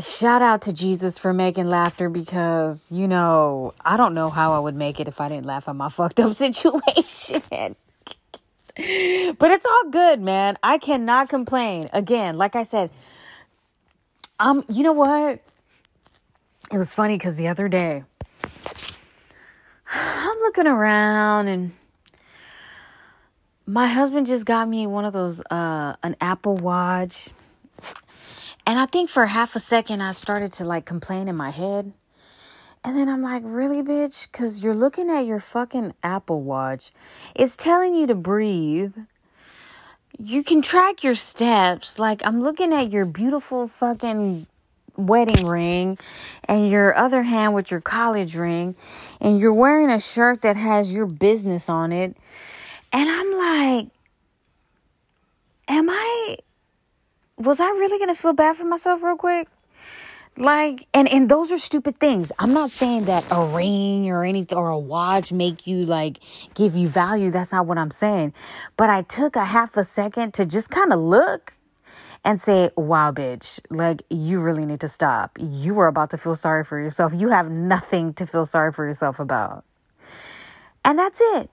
shout 0.00 0.42
out 0.42 0.62
to 0.62 0.72
Jesus 0.72 1.18
for 1.18 1.32
making 1.32 1.66
laughter 1.66 2.08
because, 2.08 2.92
you 2.92 3.08
know, 3.08 3.74
I 3.84 3.96
don't 3.96 4.14
know 4.14 4.30
how 4.30 4.52
I 4.52 4.58
would 4.58 4.74
make 4.74 5.00
it 5.00 5.08
if 5.08 5.20
I 5.20 5.28
didn't 5.28 5.46
laugh 5.46 5.68
at 5.68 5.76
my 5.76 5.88
fucked 5.98 6.20
up 6.20 6.32
situation. 6.32 7.42
but 7.48 9.50
it's 9.50 9.66
all 9.66 9.90
good, 9.90 10.20
man. 10.20 10.56
I 10.62 10.78
cannot 10.78 11.28
complain. 11.28 11.84
Again, 11.92 12.36
like 12.36 12.56
I 12.56 12.62
said, 12.62 12.90
um, 14.38 14.64
you 14.68 14.84
know 14.84 14.92
what? 14.92 15.40
It 16.70 16.76
was 16.76 16.92
funny 16.92 17.16
because 17.16 17.36
the 17.36 17.48
other 17.48 17.68
day 17.68 18.02
I'm 19.90 20.38
looking 20.38 20.66
around 20.66 21.48
and 21.48 21.72
my 23.66 23.86
husband 23.86 24.26
just 24.26 24.44
got 24.44 24.68
me 24.68 24.86
one 24.86 25.04
of 25.04 25.12
those 25.12 25.40
uh 25.50 25.96
an 26.02 26.16
Apple 26.20 26.56
Watch 26.56 27.30
and 28.68 28.78
I 28.78 28.84
think 28.84 29.08
for 29.08 29.24
half 29.24 29.56
a 29.56 29.60
second, 29.60 30.02
I 30.02 30.10
started 30.10 30.52
to 30.54 30.64
like 30.66 30.84
complain 30.84 31.26
in 31.26 31.36
my 31.36 31.48
head. 31.48 31.90
And 32.84 32.98
then 32.98 33.08
I'm 33.08 33.22
like, 33.22 33.42
really, 33.46 33.82
bitch? 33.82 34.30
Because 34.30 34.62
you're 34.62 34.74
looking 34.74 35.08
at 35.08 35.24
your 35.24 35.40
fucking 35.40 35.94
Apple 36.02 36.42
Watch. 36.42 36.92
It's 37.34 37.56
telling 37.56 37.94
you 37.94 38.06
to 38.08 38.14
breathe. 38.14 38.94
You 40.18 40.44
can 40.44 40.60
track 40.60 41.02
your 41.02 41.14
steps. 41.14 41.98
Like, 41.98 42.20
I'm 42.26 42.42
looking 42.42 42.74
at 42.74 42.90
your 42.90 43.06
beautiful 43.06 43.68
fucking 43.68 44.46
wedding 44.96 45.46
ring 45.46 45.96
and 46.44 46.68
your 46.68 46.94
other 46.94 47.22
hand 47.22 47.54
with 47.54 47.70
your 47.70 47.80
college 47.80 48.36
ring. 48.36 48.76
And 49.18 49.40
you're 49.40 49.54
wearing 49.54 49.88
a 49.88 49.98
shirt 49.98 50.42
that 50.42 50.58
has 50.58 50.92
your 50.92 51.06
business 51.06 51.70
on 51.70 51.90
it. 51.90 52.14
And 52.92 53.08
I'm 53.08 53.32
like, 53.32 53.86
am 55.68 55.88
I 55.88 56.36
was 57.38 57.60
I 57.60 57.68
really 57.68 57.98
going 57.98 58.14
to 58.14 58.20
feel 58.20 58.32
bad 58.32 58.56
for 58.56 58.64
myself 58.64 59.02
real 59.02 59.16
quick? 59.16 59.48
Like, 60.36 60.86
and, 60.94 61.08
and 61.08 61.28
those 61.28 61.50
are 61.50 61.58
stupid 61.58 61.98
things. 61.98 62.30
I'm 62.38 62.52
not 62.52 62.70
saying 62.70 63.06
that 63.06 63.24
a 63.30 63.44
ring 63.44 64.08
or 64.08 64.24
anything 64.24 64.56
or 64.56 64.68
a 64.68 64.78
watch 64.78 65.32
make 65.32 65.66
you 65.66 65.84
like 65.84 66.18
give 66.54 66.76
you 66.76 66.86
value. 66.86 67.30
That's 67.30 67.50
not 67.50 67.66
what 67.66 67.76
I'm 67.76 67.90
saying. 67.90 68.34
But 68.76 68.88
I 68.88 69.02
took 69.02 69.34
a 69.34 69.44
half 69.44 69.76
a 69.76 69.82
second 69.82 70.34
to 70.34 70.46
just 70.46 70.70
kind 70.70 70.92
of 70.92 71.00
look 71.00 71.54
and 72.24 72.40
say, 72.40 72.70
wow, 72.76 73.10
bitch, 73.10 73.58
like 73.68 74.02
you 74.10 74.38
really 74.38 74.64
need 74.64 74.80
to 74.80 74.88
stop. 74.88 75.36
You 75.40 75.78
are 75.80 75.88
about 75.88 76.10
to 76.10 76.18
feel 76.18 76.36
sorry 76.36 76.62
for 76.62 76.78
yourself. 76.78 77.12
You 77.16 77.30
have 77.30 77.50
nothing 77.50 78.14
to 78.14 78.26
feel 78.26 78.44
sorry 78.44 78.72
for 78.72 78.86
yourself 78.86 79.18
about. 79.18 79.64
And 80.84 80.98
that's 80.98 81.20
it. 81.20 81.50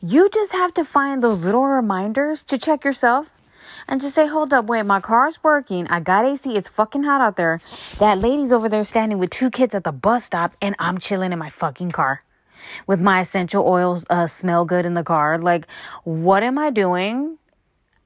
You 0.00 0.30
just 0.30 0.52
have 0.52 0.72
to 0.74 0.84
find 0.84 1.22
those 1.22 1.44
little 1.44 1.66
reminders 1.66 2.44
to 2.44 2.58
check 2.58 2.84
yourself 2.84 3.26
and 3.90 4.00
just 4.00 4.14
say, 4.14 4.26
hold 4.28 4.54
up, 4.54 4.66
wait, 4.66 4.84
my 4.86 5.00
car's 5.00 5.42
working. 5.42 5.88
I 5.88 5.98
got 5.98 6.24
AC. 6.24 6.56
It's 6.56 6.68
fucking 6.68 7.02
hot 7.02 7.20
out 7.20 7.36
there. 7.36 7.60
That 7.98 8.18
lady's 8.18 8.52
over 8.52 8.68
there 8.68 8.84
standing 8.84 9.18
with 9.18 9.30
two 9.30 9.50
kids 9.50 9.74
at 9.74 9.82
the 9.82 9.92
bus 9.92 10.24
stop, 10.24 10.54
and 10.62 10.76
I'm 10.78 10.98
chilling 10.98 11.32
in 11.32 11.38
my 11.38 11.50
fucking 11.50 11.90
car 11.90 12.20
with 12.86 13.00
my 13.00 13.20
essential 13.20 13.66
oils 13.66 14.06
uh, 14.08 14.28
smell 14.28 14.64
good 14.64 14.86
in 14.86 14.94
the 14.94 15.02
car. 15.02 15.38
Like, 15.38 15.66
what 16.04 16.42
am 16.44 16.56
I 16.56 16.70
doing? 16.70 17.36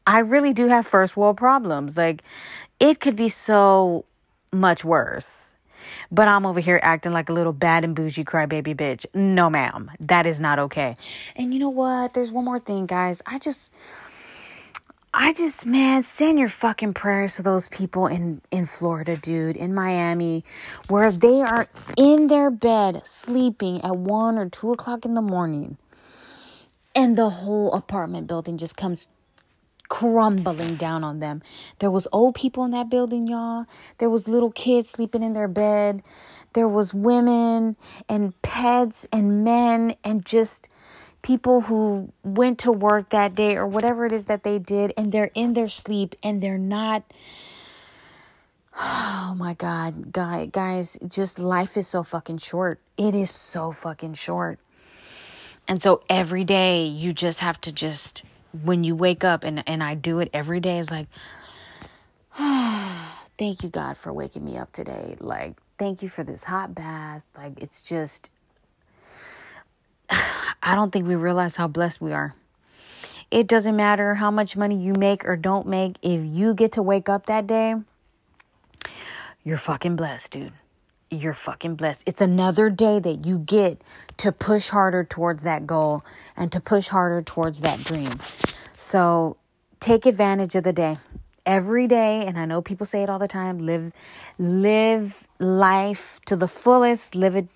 I 0.07 0.21
really 0.21 0.55
do 0.55 0.69
have 0.69 0.87
first 0.87 1.17
world 1.17 1.37
problems. 1.37 1.99
Like, 1.99 2.23
it 2.81 3.01
could 3.01 3.17
be 3.17 3.29
so 3.29 4.07
much 4.53 4.85
worse. 4.85 5.55
But 6.11 6.29
I'm 6.29 6.47
over 6.47 6.61
here 6.61 6.81
acting 6.83 7.13
like 7.13 7.29
a 7.29 7.33
little 7.33 7.53
bad 7.53 7.85
and 7.85 7.95
bougie 7.95 8.25
crybaby 8.25 8.75
bitch. 8.75 9.05
No, 9.15 9.51
ma'am. 9.51 9.91
That 10.01 10.27
is 10.27 10.41
not 10.41 10.59
okay. 10.59 10.95
And 11.37 11.53
you 11.53 11.61
know 11.61 11.69
what? 11.69 12.15
There's 12.15 12.31
one 12.31 12.47
more 12.47 12.59
thing, 12.59 12.87
guys. 12.87 13.21
I 13.27 13.39
just 13.39 13.75
I 15.17 15.33
just, 15.33 15.65
man, 15.65 16.03
send 16.03 16.41
your 16.41 16.49
fucking 16.49 16.95
prayers 16.95 17.37
to 17.37 17.43
those 17.43 17.69
people 17.69 18.09
in, 18.09 18.41
in 18.51 18.67
Florida, 18.67 19.17
dude, 19.17 19.57
in 19.57 19.73
Miami, 19.73 20.45
where 20.89 21.13
they 21.13 21.41
are 21.41 21.69
in 21.97 22.27
their 22.27 22.51
bed 22.51 23.07
sleeping 23.07 23.81
at 23.83 23.97
one 23.97 24.37
or 24.37 24.49
two 24.49 24.73
o'clock 24.73 25.05
in 25.05 25.15
the 25.15 25.23
morning, 25.23 25.77
and 26.97 27.17
the 27.17 27.31
whole 27.31 27.73
apartment 27.75 28.27
building 28.27 28.59
just 28.59 28.77
comes 28.77 29.07
crumbling 29.89 30.75
down 30.75 31.05
on 31.05 31.21
them. 31.21 31.43
There 31.79 31.93
was 31.93 32.09
old 32.11 32.35
people 32.35 32.65
in 32.65 32.73
that 32.73 32.91
building, 32.91 33.29
y'all. 33.29 33.67
There 33.99 34.11
was 34.11 34.27
little 34.27 34.51
kids 34.51 34.91
sleeping 34.91 35.23
in 35.23 35.33
their 35.33 35.47
bed. 35.47 36.03
There 36.55 36.69
was 36.69 36.93
women 36.93 37.77
and 38.09 38.41
pets 38.43 39.07
and 39.13 39.45
men 39.45 39.95
and 40.03 40.27
just 40.27 40.69
people 41.25 41.63
who 41.63 42.13
went 42.23 42.59
to 42.59 42.71
work 42.71 43.09
that 43.09 43.35
day 43.35 43.57
or 43.57 43.67
whatever 43.67 44.05
it 44.05 44.13
is 44.13 44.27
that 44.27 44.43
they 44.43 44.59
did 44.59 44.93
and 44.95 45.11
they're 45.11 45.31
in 45.35 45.55
their 45.55 45.71
sleep 45.71 46.15
and 46.23 46.43
they're 46.43 46.59
not 46.59 47.03
oh 48.79 49.35
my 49.37 49.55
god 49.55 50.13
guy 50.13 50.45
guys 50.45 50.99
just 51.09 51.39
life 51.39 51.77
is 51.77 51.89
so 51.89 52.03
fucking 52.03 52.39
short. 52.39 52.79
It 52.97 53.15
is 53.15 53.31
so 53.31 53.73
fucking 53.73 54.15
short. 54.15 54.59
And 55.67 55.81
so 55.81 56.03
every 56.11 56.45
day 56.45 56.85
you 56.85 57.13
just 57.15 57.41
have 57.41 57.59
to 57.63 57.73
just 57.73 58.23
when 58.63 58.85
you 58.85 58.95
wake 58.95 59.25
up 59.25 59.45
and 59.45 59.65
and 59.67 59.83
I 59.83 59.95
do 59.95 60.21
it 60.21 60.29
every 60.35 60.61
day 60.61 60.79
is 60.79 60.91
like 60.91 61.07
thank 62.37 63.63
you 63.63 63.71
God 63.71 63.97
for 63.97 64.13
waking 64.13 64.45
me 64.45 64.59
up 64.59 64.73
today. 64.73 65.17
Like 65.21 65.57
thank 65.79 66.03
you 66.03 66.11
for 66.11 66.23
this 66.23 66.45
hot 66.45 66.75
bath. 66.75 67.27
Like 67.35 67.63
it's 67.63 67.81
just 67.83 68.29
I 70.65 70.75
don't 70.75 70.91
think 70.91 71.07
we 71.07 71.15
realize 71.15 71.57
how 71.57 71.69
blessed 71.69 72.01
we 72.01 72.13
are. 72.13 72.33
It 73.31 73.47
doesn't 73.47 73.77
matter 73.77 74.15
how 74.15 74.31
much 74.31 74.57
money 74.57 74.77
you 74.77 74.95
make 74.95 75.25
or 75.25 75.37
don't 75.37 75.67
make. 75.67 75.97
If 76.03 76.25
you 76.25 76.55
get 76.55 76.73
to 76.73 76.83
wake 76.83 77.09
up 77.09 77.27
that 77.27 77.47
day, 77.47 77.75
you're 79.45 79.59
fucking 79.59 79.97
blessed, 79.97 80.33
dude. 80.33 80.53
You're 81.11 81.35
fucking 81.35 81.77
blessed. 81.77 82.05
It's 82.09 82.23
another 82.23 82.71
day 82.71 82.99
that 82.99 83.27
you 83.27 83.39
get 83.39 83.83
to 84.17 84.33
push 84.33 84.71
harder 84.71 85.05
towards 85.05 85.43
that 85.43 85.67
goal 85.67 86.03
and 86.37 86.51
to 86.51 86.61
push 86.61 86.89
harder 86.89 87.21
towards 87.21 87.61
that 87.61 87.85
dream. 87.85 88.15
So 88.77 89.37
take 89.81 90.07
advantage 90.07 90.55
of 90.55 90.65
the 90.65 90.73
day 90.73 90.97
every 91.47 91.87
day 91.87 92.25
and 92.27 92.39
i 92.39 92.45
know 92.47 92.63
people 92.63 92.87
say 92.87 93.03
it 93.03 93.11
all 93.11 93.19
the 93.19 93.29
time 93.29 93.59
live 93.59 93.93
live 94.39 95.24
life 95.39 96.21
to 96.27 96.37
the 96.37 96.49
fullest 96.49 97.15
live 97.15 97.37
it 97.37 97.49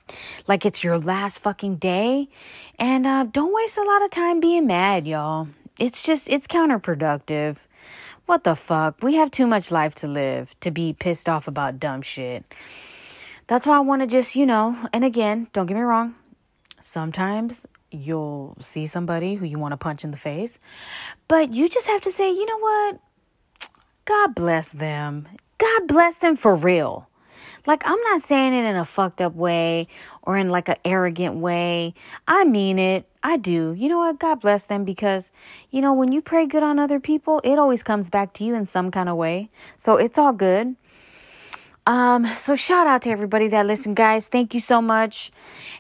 like 0.47 0.67
it's 0.67 0.83
your 0.83 0.99
last 0.99 1.39
fucking 1.39 1.77
day. 1.77 2.29
And 2.79 3.07
uh, 3.07 3.25
don't 3.25 3.55
waste 3.55 3.79
a 3.79 3.83
lot 3.83 4.03
of 4.03 4.11
time 4.11 4.41
being 4.41 4.67
mad 4.67 5.07
y'all. 5.07 5.49
It's 5.79 6.03
just 6.03 6.29
it's 6.29 6.47
counterproductive. 6.47 7.57
What 8.27 8.45
the 8.45 8.57
fuck? 8.57 9.03
We 9.03 9.15
have 9.15 9.31
too 9.31 9.47
much 9.47 9.71
life 9.71 9.95
to 9.97 10.09
live 10.09 10.55
to 10.61 10.71
be 10.71 10.93
pissed 10.93 11.29
off 11.29 11.49
about 11.49 11.81
dumb 11.81 12.03
shit. 12.03 12.45
That's 13.47 13.67
why 13.67 13.79
i 13.79 13.81
want 13.81 14.03
to 14.03 14.07
just 14.07 14.37
you 14.37 14.45
know 14.45 14.77
and 14.93 15.05
again 15.05 15.49
don't 15.55 15.65
get 15.65 15.75
me 15.75 15.81
wrong 15.81 16.15
sometimes 16.81 17.67
you'll 17.91 18.55
see 18.61 18.87
somebody 18.87 19.37
who 19.37 19.47
you 19.47 19.59
want 19.59 19.73
to 19.73 19.79
punch 19.79 20.05
in 20.05 20.11
the 20.11 20.19
face 20.19 20.59
but 21.29 21.55
you 21.55 21.67
just 21.69 21.87
have 21.87 22.03
to 22.03 22.13
say 22.13 22.31
you 22.31 22.45
know 22.45 22.59
what? 22.59 23.01
God 24.05 24.35
bless 24.35 24.71
them. 24.71 25.29
God 25.59 25.87
bless 25.87 26.19
them 26.19 26.37
for 26.37 26.55
real. 26.55 27.09
Like, 27.69 27.83
I'm 27.85 28.01
not 28.01 28.23
saying 28.23 28.55
it 28.55 28.65
in 28.65 28.77
a 28.77 28.85
fucked 28.87 29.21
up 29.21 29.35
way 29.35 29.89
or 30.23 30.39
in 30.39 30.49
like 30.49 30.71
an 30.71 30.77
arrogant 30.87 31.37
way. 31.37 31.93
I 32.27 32.45
mean 32.45 32.79
it. 32.79 33.05
I 33.23 33.37
do. 33.37 33.75
You 33.77 33.91
know 33.91 33.99
what? 33.99 34.19
God 34.19 34.41
bless 34.41 34.65
them 34.65 34.85
because, 34.85 35.33
you 35.71 35.83
know, 35.83 35.93
when 35.93 36.11
you 36.11 36.23
pray 36.23 36.47
good 36.47 36.63
on 36.63 36.79
other 36.79 36.99
people, 36.99 37.43
it 37.45 37.59
always 37.59 37.83
comes 37.83 38.09
back 38.09 38.33
to 38.35 38.45
you 38.45 38.55
in 38.55 38.65
some 38.65 38.91
kind 38.91 39.11
of 39.11 39.17
way. 39.17 39.51
So 39.77 39.99
it's 39.99 40.17
all 40.17 40.33
good. 40.33 40.77
Um, 41.87 42.27
so 42.37 42.57
shout 42.57 42.87
out 42.87 43.03
to 43.03 43.11
everybody 43.11 43.49
that 43.49 43.67
listened, 43.67 43.97
guys. 43.97 44.29
Thank 44.29 44.55
you 44.55 44.61
so 44.61 44.81
much. 44.81 45.31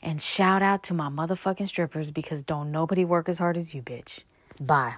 And 0.03 0.20
shout 0.20 0.61
out 0.61 0.82
to 0.84 0.95
my 0.95 1.09
motherfucking 1.09 1.68
strippers 1.68 2.11
because 2.11 2.43
don't 2.43 2.70
nobody 2.70 3.07
work 3.07 3.30
as 3.30 3.39
hard 3.39 3.57
as 3.57 3.72
you, 3.72 3.80
bitch. 3.80 4.24
Bye. 4.61 4.97